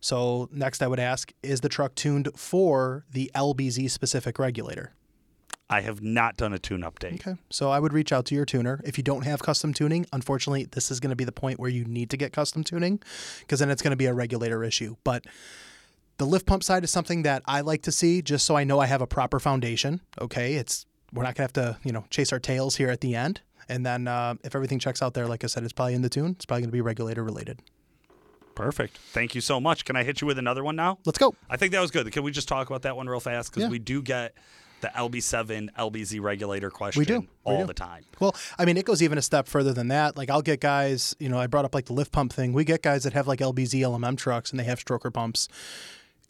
So, 0.00 0.48
next 0.52 0.82
I 0.82 0.86
would 0.86 1.00
ask 1.00 1.32
is 1.42 1.60
the 1.60 1.68
truck 1.68 1.94
tuned 1.94 2.28
for 2.36 3.04
the 3.12 3.30
LBZ 3.34 3.90
specific 3.90 4.38
regulator? 4.38 4.92
I 5.70 5.82
have 5.82 6.00
not 6.02 6.36
done 6.36 6.52
a 6.54 6.58
tune 6.58 6.80
update. 6.80 7.26
Okay. 7.26 7.38
So 7.50 7.70
I 7.70 7.78
would 7.78 7.92
reach 7.92 8.10
out 8.12 8.24
to 8.26 8.34
your 8.34 8.46
tuner. 8.46 8.80
If 8.84 8.96
you 8.96 9.04
don't 9.04 9.22
have 9.22 9.42
custom 9.42 9.74
tuning, 9.74 10.06
unfortunately, 10.12 10.66
this 10.70 10.90
is 10.90 10.98
going 10.98 11.10
to 11.10 11.16
be 11.16 11.24
the 11.24 11.32
point 11.32 11.60
where 11.60 11.68
you 11.70 11.84
need 11.84 12.08
to 12.10 12.16
get 12.16 12.32
custom 12.32 12.64
tuning 12.64 13.00
because 13.40 13.60
then 13.60 13.70
it's 13.70 13.82
going 13.82 13.90
to 13.90 13.96
be 13.96 14.06
a 14.06 14.14
regulator 14.14 14.64
issue. 14.64 14.96
But 15.04 15.26
the 16.16 16.24
lift 16.26 16.46
pump 16.46 16.64
side 16.64 16.84
is 16.84 16.90
something 16.90 17.22
that 17.22 17.42
I 17.46 17.60
like 17.60 17.82
to 17.82 17.92
see 17.92 18.22
just 18.22 18.46
so 18.46 18.56
I 18.56 18.64
know 18.64 18.78
I 18.80 18.86
have 18.86 19.02
a 19.02 19.06
proper 19.06 19.38
foundation. 19.38 20.00
Okay. 20.20 20.54
It's 20.54 20.86
we're 21.12 21.22
not 21.22 21.34
going 21.34 21.48
to 21.48 21.60
have 21.62 21.74
to, 21.74 21.78
you 21.84 21.92
know, 21.92 22.04
chase 22.10 22.32
our 22.32 22.40
tails 22.40 22.76
here 22.76 22.88
at 22.90 23.00
the 23.02 23.14
end. 23.14 23.40
And 23.68 23.84
then 23.84 24.08
uh, 24.08 24.36
if 24.44 24.54
everything 24.54 24.78
checks 24.78 25.02
out 25.02 25.12
there, 25.12 25.26
like 25.26 25.44
I 25.44 25.48
said, 25.48 25.64
it's 25.64 25.72
probably 25.74 25.94
in 25.94 26.00
the 26.02 26.08
tune. 26.08 26.30
It's 26.32 26.46
probably 26.46 26.62
going 26.62 26.70
to 26.70 26.72
be 26.72 26.80
regulator 26.80 27.22
related. 27.22 27.60
Perfect. 28.54 28.96
Thank 29.12 29.34
you 29.34 29.40
so 29.40 29.60
much. 29.60 29.84
Can 29.84 29.94
I 29.96 30.02
hit 30.02 30.20
you 30.20 30.26
with 30.26 30.38
another 30.38 30.64
one 30.64 30.74
now? 30.76 30.98
Let's 31.04 31.18
go. 31.18 31.34
I 31.48 31.56
think 31.56 31.72
that 31.72 31.80
was 31.80 31.90
good. 31.90 32.10
Can 32.10 32.22
we 32.24 32.30
just 32.32 32.48
talk 32.48 32.66
about 32.68 32.82
that 32.82 32.96
one 32.96 33.06
real 33.06 33.20
fast? 33.20 33.50
Because 33.50 33.64
Yeah. 33.64 33.68
we 33.68 33.78
do 33.78 34.02
get 34.02 34.34
the 34.80 34.88
LB7, 34.88 35.70
LBZ 35.78 36.20
regulator 36.20 36.70
question 36.70 37.00
We 37.00 37.04
do. 37.06 37.20
We 37.20 37.26
all 37.44 37.60
do. 37.62 37.66
the 37.66 37.74
time. 37.74 38.04
Well, 38.20 38.34
I 38.58 38.64
mean, 38.64 38.76
it 38.76 38.84
goes 38.84 39.02
even 39.02 39.18
a 39.18 39.22
step 39.22 39.48
further 39.48 39.72
than 39.72 39.88
that. 39.88 40.16
Like, 40.16 40.30
I'll 40.30 40.42
get 40.42 40.60
guys, 40.60 41.14
you 41.18 41.28
know, 41.28 41.38
I 41.38 41.46
brought 41.46 41.64
up 41.64 41.74
like 41.74 41.86
the 41.86 41.92
lift 41.94 42.12
pump 42.12 42.32
thing. 42.32 42.52
We 42.52 42.64
get 42.64 42.82
guys 42.82 43.04
that 43.04 43.12
have 43.12 43.26
like 43.26 43.40
LBZ 43.40 43.80
LMM 43.80 44.16
trucks 44.16 44.50
and 44.50 44.58
they 44.60 44.64
have 44.64 44.78
stroker 44.84 45.12
pumps. 45.12 45.48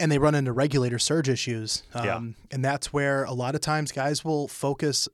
and 0.01 0.13
they 0.13 0.19
run 0.19 0.35
into 0.35 0.53
regulator 0.53 0.99
surge 0.99 1.29
issues. 1.29 1.83
Um, 1.95 2.05
Yeah. 2.05 2.21
And 2.53 2.65
that's 2.65 2.93
where 2.93 3.25
a 3.25 3.33
lot 3.33 3.55
of 3.55 3.61
times 3.61 3.91
guys 3.93 4.25
will 4.25 4.47
focus 4.49 5.09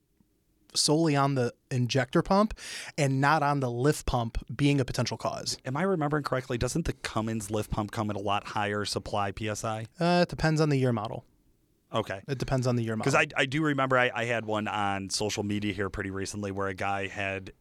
solely 0.75 1.15
on 1.15 1.35
the 1.35 1.53
injector 1.71 2.21
pump 2.21 2.53
and 2.97 3.21
not 3.21 3.41
on 3.41 3.61
the 3.61 3.71
lift 3.71 4.05
pump 4.05 4.37
being 4.55 4.79
a 4.81 4.85
potential 4.85 5.17
cause. 5.17 5.57
Am 5.65 5.75
I 5.77 5.83
remembering 5.83 6.23
correctly? 6.23 6.57
Doesn't 6.57 6.85
the 6.85 6.93
Cummins 6.93 7.49
lift 7.49 7.71
pump 7.71 7.91
come 7.91 8.09
at 8.09 8.15
a 8.15 8.19
lot 8.19 8.45
higher 8.47 8.83
supply 8.85 9.31
psi? 9.35 9.85
Uh, 9.99 10.19
it 10.23 10.29
depends 10.29 10.59
on 10.61 10.69
the 10.69 10.77
year 10.77 10.91
model. 10.91 11.23
Okay. 11.95 12.21
It 12.27 12.37
depends 12.37 12.67
on 12.67 12.75
the 12.75 12.83
year 12.83 12.95
model. 12.95 13.11
Because 13.11 13.15
I, 13.15 13.41
I 13.41 13.45
do 13.45 13.63
remember 13.63 13.97
I, 13.97 14.11
I 14.13 14.25
had 14.25 14.45
one 14.45 14.67
on 14.67 15.09
social 15.09 15.43
media 15.43 15.73
here 15.73 15.89
pretty 15.89 16.11
recently 16.11 16.51
where 16.51 16.67
a 16.67 16.73
guy 16.73 17.07
had 17.07 17.53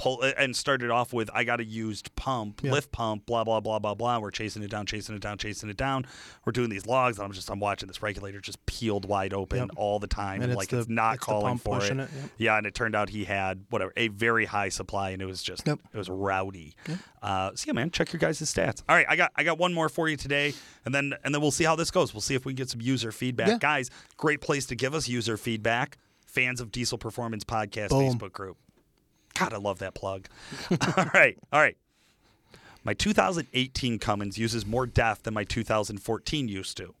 pull 0.00 0.22
and 0.22 0.56
started 0.56 0.90
off 0.90 1.12
with 1.12 1.28
I 1.34 1.44
got 1.44 1.60
a 1.60 1.64
used 1.64 2.14
pump, 2.16 2.60
Yeah. 2.64 2.72
lift 2.72 2.90
pump, 2.90 3.26
blah 3.26 3.44
blah 3.44 3.60
blah 3.60 3.78
blah 3.78 3.94
blah. 3.94 4.18
We're 4.18 4.30
chasing 4.30 4.62
it 4.62 4.70
down, 4.70 4.86
chasing 4.86 5.14
it 5.14 5.20
down, 5.20 5.36
chasing 5.36 5.68
it 5.68 5.76
down. 5.76 6.06
We're 6.46 6.52
doing 6.52 6.70
these 6.70 6.86
logs, 6.86 7.18
and 7.18 7.26
I'm 7.26 7.32
just 7.32 7.50
I'm 7.50 7.60
watching 7.60 7.86
this 7.86 8.02
regulator 8.02 8.40
just 8.40 8.64
peeled 8.64 9.04
wide 9.04 9.34
open 9.34 9.58
Yep. 9.58 9.68
all 9.76 9.98
the 9.98 10.06
time, 10.06 10.36
And 10.36 10.44
and, 10.44 10.52
it's 10.52 10.58
like 10.58 10.68
the- 10.70 10.78
it's 10.78 10.88
not 10.88 11.16
it's 11.16 11.24
calling 11.24 11.58
for 11.58 11.84
it. 11.84 11.90
it, 11.90 11.96
yep. 11.98 12.10
Yeah, 12.38 12.56
and 12.56 12.66
it 12.66 12.74
turned 12.74 12.94
out 12.96 13.10
he 13.10 13.24
had 13.24 13.64
whatever 13.68 13.92
a 13.96 14.08
very 14.08 14.46
high 14.46 14.70
supply, 14.70 15.10
and 15.10 15.20
it 15.20 15.26
was 15.26 15.42
just 15.42 15.66
Yep. 15.66 15.78
it 15.92 15.98
was 15.98 16.08
rowdy. 16.08 16.74
Uh, 17.22 17.50
so 17.54 17.64
yeah, 17.66 17.72
man, 17.74 17.90
check 17.90 18.12
your 18.12 18.20
guys' 18.20 18.40
stats. 18.40 18.82
All 18.88 18.96
right, 18.96 19.06
I 19.08 19.16
got 19.16 19.32
I 19.36 19.42
got 19.44 19.58
one 19.58 19.74
more 19.74 19.90
for 19.90 20.08
you 20.08 20.16
today, 20.16 20.54
and 20.86 20.94
then 20.94 21.12
and 21.24 21.34
then 21.34 21.42
we'll 21.42 21.50
see 21.50 21.64
how 21.64 21.76
this 21.76 21.90
goes. 21.90 22.14
We'll 22.14 22.20
see 22.22 22.34
if 22.34 22.46
we 22.46 22.52
can 22.52 22.56
get 22.56 22.70
some 22.70 22.80
user 22.80 23.12
feedback, 23.12 23.48
Yeah. 23.48 23.58
guys. 23.58 23.90
Great 24.16 24.40
place 24.40 24.64
to 24.66 24.74
give 24.76 24.94
us 24.94 25.08
user 25.08 25.36
feedback. 25.36 25.98
Fans 26.24 26.60
of 26.60 26.70
Diesel 26.70 26.96
Performance 26.96 27.42
Podcast 27.44 27.88
Boom. 27.90 28.14
Facebook 28.14 28.32
group. 28.32 28.56
God, 29.40 29.54
I 29.54 29.56
love 29.56 29.78
that 29.78 29.94
plug. 29.94 30.28
all 30.96 31.06
right, 31.14 31.38
all 31.52 31.60
right. 31.60 31.76
My 32.84 32.94
2018 32.94 33.98
Cummins 33.98 34.38
uses 34.38 34.64
more 34.66 34.86
DEF 34.86 35.22
than 35.22 35.34
my 35.34 35.44
2014 35.44 36.48
used 36.48 36.76
to. 36.76 36.94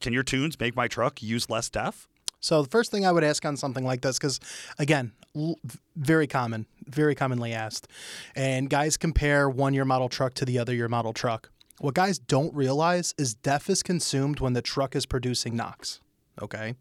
Can 0.00 0.12
your 0.12 0.22
tunes 0.22 0.58
make 0.58 0.76
my 0.76 0.88
truck 0.88 1.22
use 1.22 1.48
less 1.48 1.68
DEF? 1.68 2.08
So 2.40 2.62
the 2.62 2.68
first 2.68 2.90
thing 2.90 3.06
I 3.06 3.12
would 3.12 3.24
ask 3.24 3.44
on 3.46 3.56
something 3.56 3.84
like 3.84 4.02
this, 4.02 4.18
because 4.18 4.38
again, 4.78 5.12
l- 5.34 5.58
very 5.96 6.26
common, 6.26 6.66
very 6.86 7.14
commonly 7.14 7.52
asked, 7.52 7.88
and 8.36 8.68
guys 8.68 8.96
compare 8.96 9.48
one 9.48 9.74
year 9.74 9.84
model 9.84 10.08
truck 10.08 10.34
to 10.34 10.44
the 10.44 10.58
other 10.58 10.74
year 10.74 10.88
model 10.88 11.12
truck. 11.12 11.50
What 11.78 11.94
guys 11.94 12.18
don't 12.18 12.54
realize 12.54 13.14
is 13.16 13.34
DEF 13.34 13.70
is 13.70 13.82
consumed 13.82 14.40
when 14.40 14.52
the 14.52 14.62
truck 14.62 14.94
is 14.94 15.06
producing 15.06 15.56
NOx. 15.56 16.00
Okay, 16.42 16.74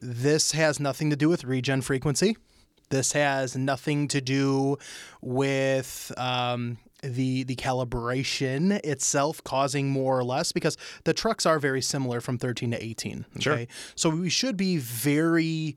this 0.00 0.52
has 0.52 0.78
nothing 0.78 1.10
to 1.10 1.16
do 1.16 1.28
with 1.28 1.44
regen 1.44 1.80
frequency. 1.80 2.36
This 2.90 3.12
has 3.12 3.56
nothing 3.56 4.08
to 4.08 4.20
do 4.20 4.78
with 5.20 6.12
um, 6.16 6.78
the 7.02 7.42
the 7.44 7.56
calibration 7.56 8.72
itself 8.84 9.42
causing 9.44 9.90
more 9.90 10.18
or 10.18 10.24
less 10.24 10.52
because 10.52 10.76
the 11.04 11.12
trucks 11.12 11.44
are 11.46 11.58
very 11.58 11.82
similar 11.82 12.20
from 12.20 12.38
13 12.38 12.70
to 12.72 12.82
18. 12.84 13.26
Okay, 13.36 13.40
Sure. 13.40 13.66
so 13.94 14.10
we 14.10 14.28
should 14.30 14.56
be 14.56 14.76
very 14.76 15.76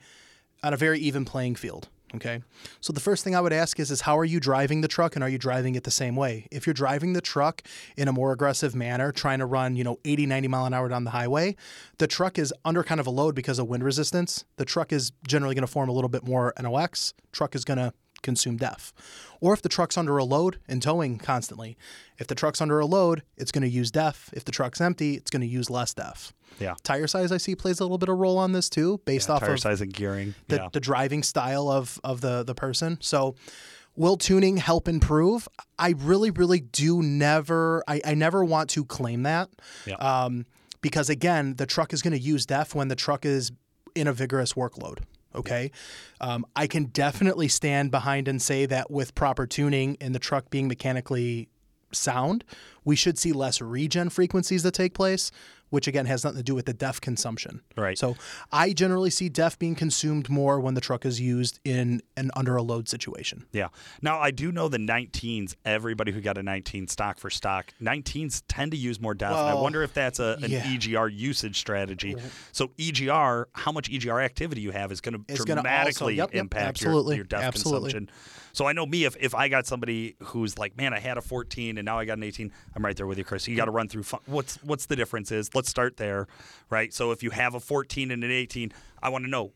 on 0.64 0.74
a 0.74 0.78
very 0.78 0.99
even 0.99 1.26
playing 1.26 1.55
field. 1.55 1.89
Okay. 2.16 2.41
So 2.80 2.93
the 2.93 3.01
first 3.01 3.24
thing 3.26 3.36
I 3.36 3.41
would 3.41 3.51
ask 3.51 3.80
is 3.80 3.91
is 3.91 4.01
how 4.01 4.18
are 4.18 4.26
you 4.26 4.39
driving 4.39 4.80
the 4.80 4.88
truck 4.88 5.16
and 5.16 5.24
are 5.24 5.30
you 5.30 5.38
driving 5.38 5.76
it 5.76 5.84
the 5.84 5.91
same 5.91 6.16
way? 6.16 6.47
If 6.51 6.66
you're 6.66 6.74
driving 6.74 7.14
the 7.14 7.22
truck 7.22 7.62
in 7.97 8.08
a 8.08 8.14
more 8.14 8.32
aggressive 8.32 8.74
manner, 8.74 9.12
trying 9.12 9.39
to 9.39 9.45
run, 9.45 9.76
you 9.76 9.84
know, 9.84 9.99
80, 10.05 10.26
90 10.26 10.47
mile 10.47 10.66
an 10.66 10.74
hour 10.74 10.88
down 10.88 11.03
the 11.03 11.12
highway, 11.12 11.58
the 11.97 12.08
truck 12.08 12.39
is 12.39 12.53
under 12.64 12.82
kind 12.84 13.01
of 13.01 13.08
a 13.08 13.12
load 13.12 13.36
because 13.36 13.60
of 13.60 13.68
wind 13.68 13.84
resistance. 13.84 14.45
The 14.55 14.66
truck 14.66 14.93
is 14.93 15.12
generally 15.28 15.53
going 15.53 15.68
to 15.68 15.72
form 15.72 15.89
a 15.89 15.91
little 15.91 16.10
bit 16.10 16.26
more 16.26 16.53
NOx. 16.58 17.14
Truck 17.34 17.55
is 17.55 17.66
going 17.66 17.78
to 17.78 17.93
consume 18.28 18.57
DEF. 18.57 18.93
Or 19.39 19.53
if 19.53 19.61
the 19.61 19.69
truck's 19.69 19.97
under 19.97 20.17
a 20.17 20.25
load 20.25 20.59
and 20.67 20.82
towing 20.82 21.17
constantly, 21.17 21.78
if 22.17 22.28
the 22.28 22.36
truck's 22.36 22.59
under 22.59 22.80
a 22.80 22.86
load, 22.86 23.23
it's 23.38 23.51
going 23.53 23.61
to 23.61 23.69
use 23.69 23.89
DEF. 23.89 24.30
If 24.34 24.43
the 24.43 24.51
truck's 24.51 24.82
empty, 24.82 25.13
it's 25.13 25.32
going 25.32 25.41
to 25.41 25.47
use 25.47 25.69
less 25.69 25.93
DEF. 25.93 26.34
Yeah. 26.59 26.75
Tire 26.84 27.07
size 27.07 27.32
I 27.32 27.38
see 27.38 27.55
plays 27.55 27.80
a 27.80 27.84
little 27.84 27.97
bit 27.97 28.09
of 28.09 28.13
a 28.13 28.15
role 28.15 28.38
on 28.38 28.51
this 28.51 28.69
too, 28.69 28.99
based 29.05 29.30
off 29.30 29.39
Tire 29.39 29.53
of 29.53 29.59
size 29.61 29.80
and 29.80 29.93
gearing. 29.93 30.36
the, 30.49 30.57
yeah. 30.57 30.67
the 30.73 30.80
driving 30.80 31.23
style 31.23 31.69
of 31.69 31.99
of 32.03 32.19
the 32.21 32.43
the 32.43 32.55
person. 32.55 32.97
So 32.99 33.36
will 33.95 34.17
tuning 34.17 34.57
help 34.57 34.88
improve? 34.88 35.47
I 35.80 35.93
really, 35.97 36.32
really 36.32 36.59
do 36.59 37.01
never 37.01 37.84
I, 37.88 38.01
I 38.03 38.13
never 38.13 38.43
want 38.43 38.69
to 38.71 38.84
claim 38.84 39.23
that. 39.23 39.49
Yeah. 39.86 39.95
Um, 39.95 40.45
because 40.82 41.09
again, 41.09 41.55
the 41.55 41.65
truck 41.65 41.93
is 41.93 42.01
going 42.01 42.13
to 42.13 42.19
use 42.19 42.45
DEF 42.45 42.75
when 42.75 42.88
the 42.88 42.95
truck 42.95 43.25
is 43.25 43.51
in 43.95 44.07
a 44.07 44.13
vigorous 44.13 44.53
workload. 44.53 44.99
Okay. 45.38 45.71
Um, 46.19 46.45
I 46.55 46.67
can 46.67 46.85
definitely 46.85 47.47
stand 47.47 47.91
behind 47.91 48.27
and 48.27 48.41
say 48.41 48.65
that 48.65 48.89
with 48.89 49.15
proper 49.15 49.45
tuning 49.45 49.97
and 50.01 50.13
the 50.15 50.19
truck 50.19 50.49
being 50.49 50.67
mechanically 50.67 51.47
sound, 51.93 52.43
we 52.83 52.95
should 52.95 53.17
see 53.17 53.31
less 53.31 53.61
regen 53.61 54.09
frequencies 54.09 54.63
that 54.63 54.73
take 54.73 54.93
place, 54.93 55.31
which 55.70 55.88
again 55.88 56.05
has 56.05 56.24
nothing 56.24 56.38
to 56.38 56.43
do 56.43 56.55
with 56.55 56.65
the 56.65 56.74
DEF 56.74 57.01
consumption. 57.01 57.61
Right. 57.76 57.97
So 57.97 58.15
I 58.51 58.74
generally 58.74 59.09
see 59.09 59.30
DEF 59.30 59.59
being 59.59 59.76
consumed 59.76 60.30
more 60.30 60.59
when 60.59 60.74
the 60.74 60.82
truck 60.82 61.05
is 61.05 61.20
used 61.20 61.59
in 61.63 62.01
an 62.15 62.32
under 62.36 62.55
a 62.55 62.61
load 62.61 62.88
situation. 62.88 63.45
Yeah. 63.51 63.68
Now 64.01 64.20
I 64.20 64.32
do 64.32 64.51
know 64.51 64.68
the 64.68 64.78
19s. 64.78 65.55
Everybody 65.65 66.11
who 66.11 66.22
got 66.22 66.38
a 66.38 66.43
19 66.43 66.88
stock 66.88 67.18
for 67.20 67.30
stock, 67.30 67.74
19s 67.82 68.43
tend 68.47 68.72
to 68.72 68.78
use 68.78 68.99
more 68.99 69.13
DEF. 69.13 69.32
and 69.32 69.39
I 69.39 69.53
wonder 69.55 69.84
if 69.84 69.93
that's 69.93 70.20
a, 70.20 70.38
an 70.41 70.51
yeah. 70.51 70.63
EGR 70.63 71.11
usage 71.13 71.57
strategy. 71.59 72.15
So 72.51 72.70
EGR, 72.78 73.45
how 73.53 73.72
much 73.72 73.89
EGR 73.89 74.24
activity 74.24 74.61
you 74.61 74.72
have 74.72 74.91
is 74.91 75.01
going 75.01 75.13
to 75.13 75.18
gonna 75.20 75.39
also- 75.39 75.45
dramatically 75.45 76.15
yep, 76.15 76.34
yep, 76.34 76.41
impact 76.41 76.82
your, 76.82 76.89
absolutely, 76.89 77.15
your 77.18 77.26
DEF 77.26 77.41
absolutely. 77.43 77.91
consumption. 77.91 78.15
So 78.58 78.66
I 78.66 78.74
know 78.74 78.88
me 78.88 79.05
if, 79.05 79.16
if 79.20 79.36
I 79.36 79.49
got 79.49 79.68
somebody 79.68 80.16
who's 80.20 80.58
like, 80.58 80.76
man, 80.76 80.91
I 80.91 80.97
had 80.97 81.20
a 81.20 81.22
14 81.22 81.78
and 81.78 81.86
now 81.86 81.99
I 81.99 82.05
got 82.05 82.18
an 82.18 82.24
18, 82.24 82.51
I'm 82.76 82.84
right 82.84 82.97
there 82.97 83.05
with 83.05 83.20
you, 83.20 83.24
Chris. 83.24 83.47
You 83.47 83.55
got 83.55 83.66
to 83.66 83.72
run 83.72 83.88
through 83.88 84.01
fu- 84.01 84.18
what's 84.26 84.55
what's 84.64 84.88
the 84.88 84.95
difference 84.95 85.32
is. 85.32 85.53
Let's 85.53 85.70
start 85.70 85.97
there, 85.97 86.26
right? 86.72 86.91
So 86.91 87.12
if 87.12 87.22
you 87.22 87.30
have 87.30 87.53
a 87.53 87.60
14 87.60 88.10
and 88.10 88.24
an 88.24 88.32
18, 88.32 88.74
I 89.03 89.10
want 89.10 89.26
to 89.26 89.30
know. 89.30 89.51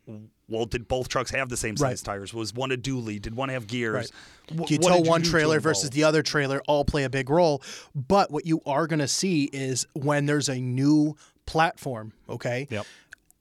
Well, 0.48 0.68
did 0.68 0.88
both 0.88 1.08
trucks 1.08 1.32
have 1.32 1.50
the 1.50 1.58
same 1.58 1.78
size 1.78 2.04
Right. 2.06 2.14
tires? 2.14 2.32
Was 2.32 2.54
one 2.54 2.72
a 2.72 2.78
dually? 2.78 3.20
Did 3.20 3.36
one 3.36 3.50
have 3.50 3.66
gears? 3.66 4.12
Wh- 4.52 4.66
Do 4.68 4.74
you 4.76 4.78
tow 4.78 5.00
one 5.00 5.24
to 5.24 5.30
trailer 5.32 5.60
versus 5.60 5.90
the 5.90 6.04
other 6.04 6.22
trailer 6.22 6.62
all 6.68 6.86
play 6.86 7.04
a 7.04 7.10
big 7.10 7.32
role. 7.32 7.64
But 7.96 8.30
what 8.30 8.46
you 8.46 8.62
are 8.68 8.86
going 8.86 9.00
to 9.00 9.08
see 9.08 9.46
is 9.46 9.88
when 9.94 10.28
there's 10.28 10.48
a 10.48 10.62
new 10.62 11.16
platform, 11.48 12.14
okay? 12.30 12.68
Yep. 12.70 12.86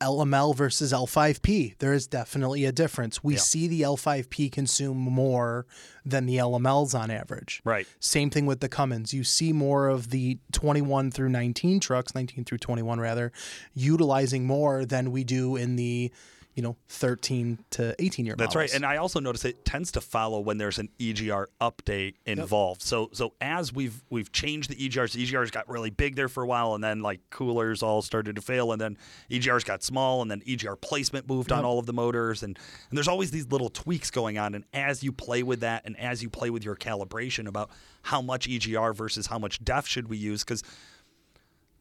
LML 0.01 0.55
versus 0.57 0.93
L5P. 0.93 1.75
There 1.79 1.93
is 1.93 2.07
definitely 2.07 2.65
a 2.65 2.73
difference. 2.73 3.23
We 3.23 3.35
Yeah. 3.35 3.41
see 3.41 3.69
the 3.69 3.83
L5P 3.83 4.49
consume 4.51 4.97
more 4.97 5.67
than 6.05 6.27
the 6.27 6.39
LMLs 6.39 6.95
on 6.95 7.11
average. 7.11 7.61
Right. 7.65 7.87
Same 8.01 8.31
thing 8.31 8.47
with 8.47 8.61
the 8.61 8.69
Cummins. 8.69 9.13
You 9.13 9.25
see 9.25 9.53
more 9.53 9.89
of 9.89 10.11
the 10.11 10.39
21 10.53 11.11
through 11.11 11.29
19 11.29 11.81
trucks, 11.81 12.15
19 12.15 12.45
through 12.45 12.59
21 12.59 12.99
rather, 12.99 13.31
utilizing 13.75 14.47
more 14.47 14.85
than 14.85 15.13
we 15.13 15.25
do 15.25 15.57
in 15.57 15.77
the, 15.77 16.11
you 16.55 16.63
know, 16.63 16.77
13 16.89 17.59
to 17.71 17.95
18 17.99 18.27
year 18.27 18.35
old. 18.35 18.41
That's 18.41 18.57
right. 18.57 18.73
And 18.75 18.85
I 18.85 18.97
also 18.97 19.21
notice 19.21 19.45
it 19.45 19.65
tends 19.65 19.93
to 19.93 20.01
follow 20.01 20.41
when 20.41 20.59
there's 20.59 20.79
an 20.79 20.89
EGR 20.99 21.47
update 21.61 22.15
involved. 22.27 22.83
So 22.83 23.09
so 23.13 23.35
as 23.41 23.73
we've 23.73 24.03
we've 24.11 24.33
changed 24.33 24.71
the 24.71 24.77
EGRs, 24.77 25.13
the 25.13 25.25
EGRs 25.25 25.53
got 25.53 25.69
really 25.69 25.91
big 25.91 26.17
there 26.17 26.29
for 26.29 26.43
a 26.43 26.47
while 26.47 26.75
and 26.75 26.83
then 26.83 27.01
like 27.01 27.21
coolers 27.31 27.83
all 27.83 28.03
started 28.03 28.37
to 28.37 28.43
fail 28.43 28.73
and 28.73 28.81
then 28.81 28.99
EGRs 29.31 29.65
got 29.65 29.83
small 29.83 30.23
and 30.23 30.31
then 30.31 30.41
EGR 30.41 30.81
placement 30.81 31.29
moved 31.29 31.53
on 31.53 31.65
all 31.65 31.79
of 31.79 31.87
the 31.87 31.93
motors 31.93 32.43
and, 32.43 32.59
and 32.89 32.99
there's 32.99 33.09
always 33.09 33.31
these 33.31 33.47
little 33.47 33.69
tweaks 33.69 34.11
going 34.11 34.39
on 34.39 34.55
and 34.55 34.65
as 34.75 35.03
you 35.03 35.13
play 35.13 35.43
with 35.43 35.61
that 35.61 35.83
and 35.85 35.99
as 35.99 36.23
you 36.23 36.29
play 36.29 36.51
with 36.51 36.65
your 36.65 36.77
calibration 36.77 37.47
about 37.47 37.71
how 38.03 38.21
much 38.21 38.49
EGR 38.49 38.95
versus 38.95 39.27
how 39.27 39.39
much 39.39 39.63
DEF 39.65 39.87
should 39.87 40.09
we 40.09 40.17
use 40.17 40.43
cuz 40.43 40.63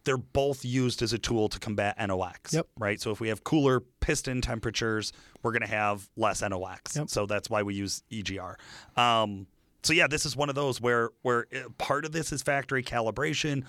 they're 0.03 0.17
both 0.17 0.63
used 0.63 1.01
as 1.01 1.13
a 1.13 1.17
tool 1.17 1.49
to 1.49 1.59
combat 1.59 1.95
NOx. 1.99 2.53
Yep. 2.53 2.67
Right. 2.77 2.99
So 3.01 3.11
if 3.11 3.19
we 3.19 3.29
have 3.29 3.43
cooler 3.43 3.81
piston 3.99 4.41
temperatures, 4.41 5.13
we're 5.43 5.51
going 5.51 5.61
to 5.61 5.67
have 5.67 6.09
less 6.15 6.41
NOx. 6.41 6.95
Yep. 6.95 7.09
So 7.09 7.25
that's 7.25 7.49
why 7.49 7.63
we 7.63 7.75
use 7.75 8.03
EGR. 8.11 8.55
Um, 8.97 9.47
so 9.83 9.93
yeah, 9.93 10.07
this 10.07 10.25
is 10.25 10.35
one 10.35 10.49
of 10.49 10.55
those 10.55 10.81
where 10.81 11.09
where 11.21 11.47
uh, 11.55 11.69
part 11.77 12.05
of 12.05 12.11
this 12.11 12.31
is 12.31 12.41
factory 12.41 12.83
calibration, 12.83 13.63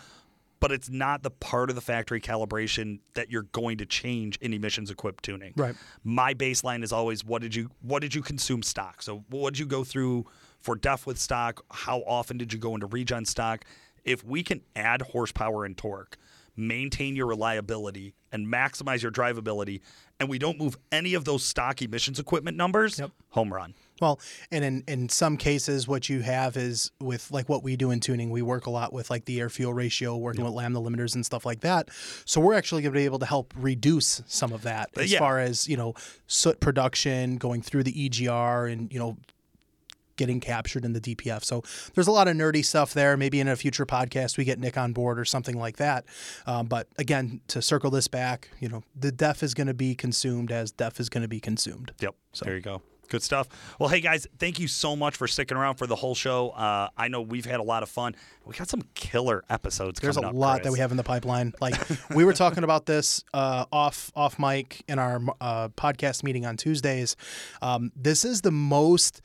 but 0.58 0.72
it's 0.72 0.90
not 0.90 1.22
the 1.22 1.30
part 1.30 1.70
of 1.70 1.76
the 1.76 1.82
factory 1.82 2.20
calibration 2.20 3.00
that 3.14 3.30
you're 3.30 3.44
going 3.44 3.78
to 3.78 3.86
change 3.86 4.36
in 4.38 4.52
emissions 4.52 4.90
equipped 4.90 5.24
tuning. 5.24 5.52
Right. 5.56 5.74
My 6.04 6.34
baseline 6.34 6.82
is 6.82 6.92
always 6.92 7.24
what 7.24 7.42
did 7.42 7.54
you 7.54 7.70
what 7.82 8.02
did 8.02 8.14
you 8.14 8.22
consume 8.22 8.62
stock? 8.62 9.02
So 9.02 9.24
what 9.30 9.54
did 9.54 9.60
you 9.60 9.66
go 9.66 9.84
through 9.84 10.26
for 10.60 10.74
DEF 10.76 11.06
with 11.06 11.18
stock? 11.18 11.64
How 11.70 12.00
often 12.00 12.38
did 12.38 12.52
you 12.52 12.58
go 12.58 12.74
into 12.74 12.86
regen 12.86 13.24
stock? 13.24 13.64
If 14.04 14.24
we 14.24 14.42
can 14.42 14.62
add 14.74 15.02
horsepower 15.02 15.64
and 15.64 15.76
torque, 15.76 16.16
maintain 16.56 17.16
your 17.16 17.26
reliability 17.26 18.14
and 18.32 18.46
maximize 18.46 19.02
your 19.02 19.10
drivability, 19.10 19.80
and 20.18 20.28
we 20.28 20.38
don't 20.38 20.58
move 20.58 20.76
any 20.92 21.14
of 21.14 21.24
those 21.24 21.42
stock 21.42 21.82
emissions 21.82 22.18
equipment 22.18 22.56
numbers, 22.56 22.98
Yep. 22.98 23.10
home 23.30 23.52
run. 23.52 23.74
Well, 24.00 24.18
and 24.50 24.64
in, 24.64 24.84
in 24.88 25.08
some 25.10 25.36
cases, 25.36 25.86
what 25.86 26.08
you 26.08 26.20
have 26.20 26.56
is 26.56 26.90
with 27.00 27.30
like 27.30 27.48
what 27.48 27.62
we 27.62 27.76
do 27.76 27.90
in 27.90 28.00
tuning, 28.00 28.30
we 28.30 28.40
work 28.40 28.66
a 28.66 28.70
lot 28.70 28.92
with 28.92 29.10
like 29.10 29.26
the 29.26 29.40
air 29.40 29.50
fuel 29.50 29.74
ratio, 29.74 30.16
working 30.16 30.42
with 30.44 30.54
lambda 30.54 30.80
limiters 30.80 31.14
and 31.14 31.24
stuff 31.26 31.44
like 31.44 31.60
that. 31.60 31.90
So 32.24 32.40
we're 32.40 32.54
actually 32.54 32.82
going 32.82 32.94
to 32.94 32.98
be 32.98 33.04
able 33.04 33.18
to 33.18 33.26
help 33.26 33.52
reduce 33.56 34.22
some 34.26 34.52
of 34.52 34.62
that 34.62 34.90
uh, 34.96 35.00
as 35.00 35.12
yeah. 35.12 35.18
far 35.18 35.38
as, 35.38 35.68
you 35.68 35.76
know, 35.76 35.94
soot 36.26 36.60
production 36.60 37.36
going 37.36 37.60
through 37.60 37.82
the 37.82 38.08
EGR 38.08 38.72
and, 38.72 38.90
you 38.90 38.98
know, 38.98 39.18
getting 40.20 40.38
captured 40.38 40.84
in 40.84 40.92
the 40.92 41.00
DPF. 41.00 41.42
So 41.42 41.62
there's 41.94 42.06
a 42.06 42.12
lot 42.12 42.28
of 42.28 42.36
nerdy 42.36 42.62
stuff 42.62 42.92
there. 42.92 43.16
Maybe 43.16 43.40
in 43.40 43.48
a 43.48 43.56
future 43.56 43.86
podcast 43.86 44.36
we 44.36 44.44
get 44.44 44.60
Nick 44.60 44.76
on 44.76 44.92
board 44.92 45.18
or 45.18 45.24
something 45.24 45.58
like 45.58 45.78
that. 45.78 46.04
Um, 46.46 46.66
but 46.66 46.88
again, 46.98 47.40
to 47.48 47.62
circle 47.62 47.90
this 47.90 48.06
back, 48.06 48.50
you 48.60 48.68
know, 48.68 48.82
the 48.94 49.10
def 49.10 49.42
is 49.42 49.54
going 49.54 49.66
to 49.68 49.74
be 49.74 49.94
consumed 49.94 50.52
as 50.52 50.72
def 50.72 51.00
is 51.00 51.08
going 51.08 51.22
to 51.22 51.28
be 51.28 51.40
consumed. 51.40 51.92
Yep. 52.00 52.14
So 52.34 52.44
There 52.44 52.54
you 52.54 52.60
go. 52.60 52.82
Good 53.08 53.22
stuff. 53.24 53.48
Well, 53.80 53.88
hey 53.88 54.00
guys, 54.00 54.28
thank 54.38 54.60
you 54.60 54.68
so 54.68 54.94
much 54.94 55.16
for 55.16 55.26
sticking 55.26 55.56
around 55.56 55.76
for 55.76 55.88
the 55.88 55.96
whole 55.96 56.14
show. 56.14 56.50
Uh, 56.50 56.90
I 56.96 57.08
know 57.08 57.22
we've 57.22 57.44
had 57.44 57.58
a 57.58 57.62
lot 57.62 57.82
of 57.82 57.88
fun. 57.88 58.14
We 58.44 58.54
got 58.54 58.68
some 58.68 58.82
killer 58.94 59.42
episodes. 59.50 59.98
There's 59.98 60.16
a 60.16 60.20
up, 60.20 60.32
lot 60.32 60.62
that 60.62 60.70
we 60.70 60.78
have 60.78 60.92
in 60.92 60.96
the 60.96 61.02
pipeline. 61.02 61.52
Like 61.60 61.74
we 62.14 62.24
were 62.24 62.32
talking 62.32 62.62
about 62.62 62.86
this 62.86 63.24
uh, 63.34 63.64
off 63.72 64.12
off 64.14 64.38
mic 64.38 64.84
in 64.86 65.00
our 65.00 65.20
uh, 65.40 65.68
podcast 65.70 66.22
meeting 66.22 66.46
on 66.46 66.56
Tuesdays. 66.56 67.16
Um, 67.60 67.90
this 67.96 68.24
is 68.24 68.42
the 68.42 68.52
most 68.52 69.22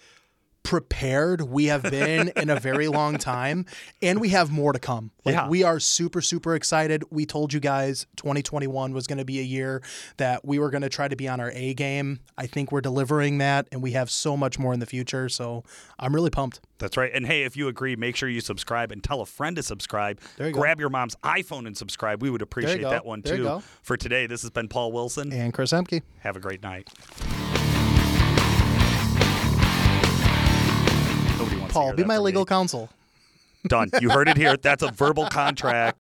prepared 0.65 1.41
we 1.41 1.65
have 1.65 1.83
been 1.83 2.29
in 2.35 2.49
a 2.49 2.59
very 2.59 2.87
long 2.89 3.17
time, 3.17 3.65
and 4.01 4.19
we 4.19 4.29
have 4.29 4.51
more 4.51 4.73
to 4.73 4.79
come. 4.79 5.11
Like 5.23 5.35
Yeah. 5.35 5.47
we 5.47 5.63
are 5.63 5.79
super 5.79 6.21
super 6.21 6.55
excited. 6.55 7.03
We 7.09 7.25
told 7.25 7.53
you 7.53 7.59
guys 7.59 8.05
2021 8.17 8.93
was 8.93 9.07
going 9.07 9.19
to 9.19 9.25
be 9.25 9.39
a 9.39 9.43
year 9.43 9.81
that 10.17 10.43
we 10.43 10.59
were 10.59 10.69
going 10.69 10.81
to 10.81 10.89
try 10.89 11.07
to 11.07 11.15
be 11.15 11.27
on 11.27 11.39
our 11.39 11.51
A 11.51 11.73
game. 11.73 12.19
I 12.37 12.47
think 12.47 12.71
we're 12.71 12.81
delivering 12.81 13.37
that, 13.37 13.67
and 13.71 13.81
we 13.81 13.91
have 13.91 14.09
so 14.11 14.35
much 14.35 14.59
more 14.59 14.73
in 14.73 14.79
the 14.79 14.85
future. 14.85 15.29
So 15.29 15.63
I'm 15.99 16.13
really 16.13 16.29
pumped. 16.31 16.59
That's 16.77 16.97
right. 16.97 17.11
And 17.13 17.25
hey, 17.25 17.43
if 17.43 17.55
you 17.55 17.67
agree, 17.69 17.95
make 17.95 18.15
sure 18.17 18.27
you 18.27 18.41
subscribe 18.41 18.91
and 18.91 19.01
tell 19.01 19.21
a 19.21 19.25
friend 19.25 19.55
to 19.55 19.63
subscribe. 19.63 20.19
There 20.37 20.47
you 20.47 20.53
go. 20.53 20.59
Grab 20.59 20.79
your 20.79 20.89
mom's 20.89 21.15
iPhone 21.23 21.67
and 21.67 21.77
subscribe. 21.77 22.21
We 22.21 22.29
would 22.29 22.41
appreciate 22.41 22.81
that 22.81 23.05
one 23.05 23.21
There 23.21 23.37
too. 23.37 23.61
For 23.81 23.95
today, 23.95 24.27
this 24.27 24.41
has 24.41 24.51
been 24.51 24.67
Paul 24.67 24.91
Wilson. 24.91 25.31
And 25.31 25.53
Chris 25.53 25.71
Emke. 25.71 26.01
Have 26.19 26.35
a 26.35 26.39
great 26.39 26.61
night. 26.61 26.89
Paul, 31.75 31.93
be 31.93 32.03
my 32.03 32.17
legal 32.17 32.41
me. 32.43 32.45
counsel. 32.47 32.89
Done. 33.67 33.89
You 33.99 34.09
heard 34.09 34.27
it 34.27 34.37
here. 34.37 34.57
That's 34.57 34.83
a 34.83 34.91
verbal 34.91 35.25
contract. 35.31 35.93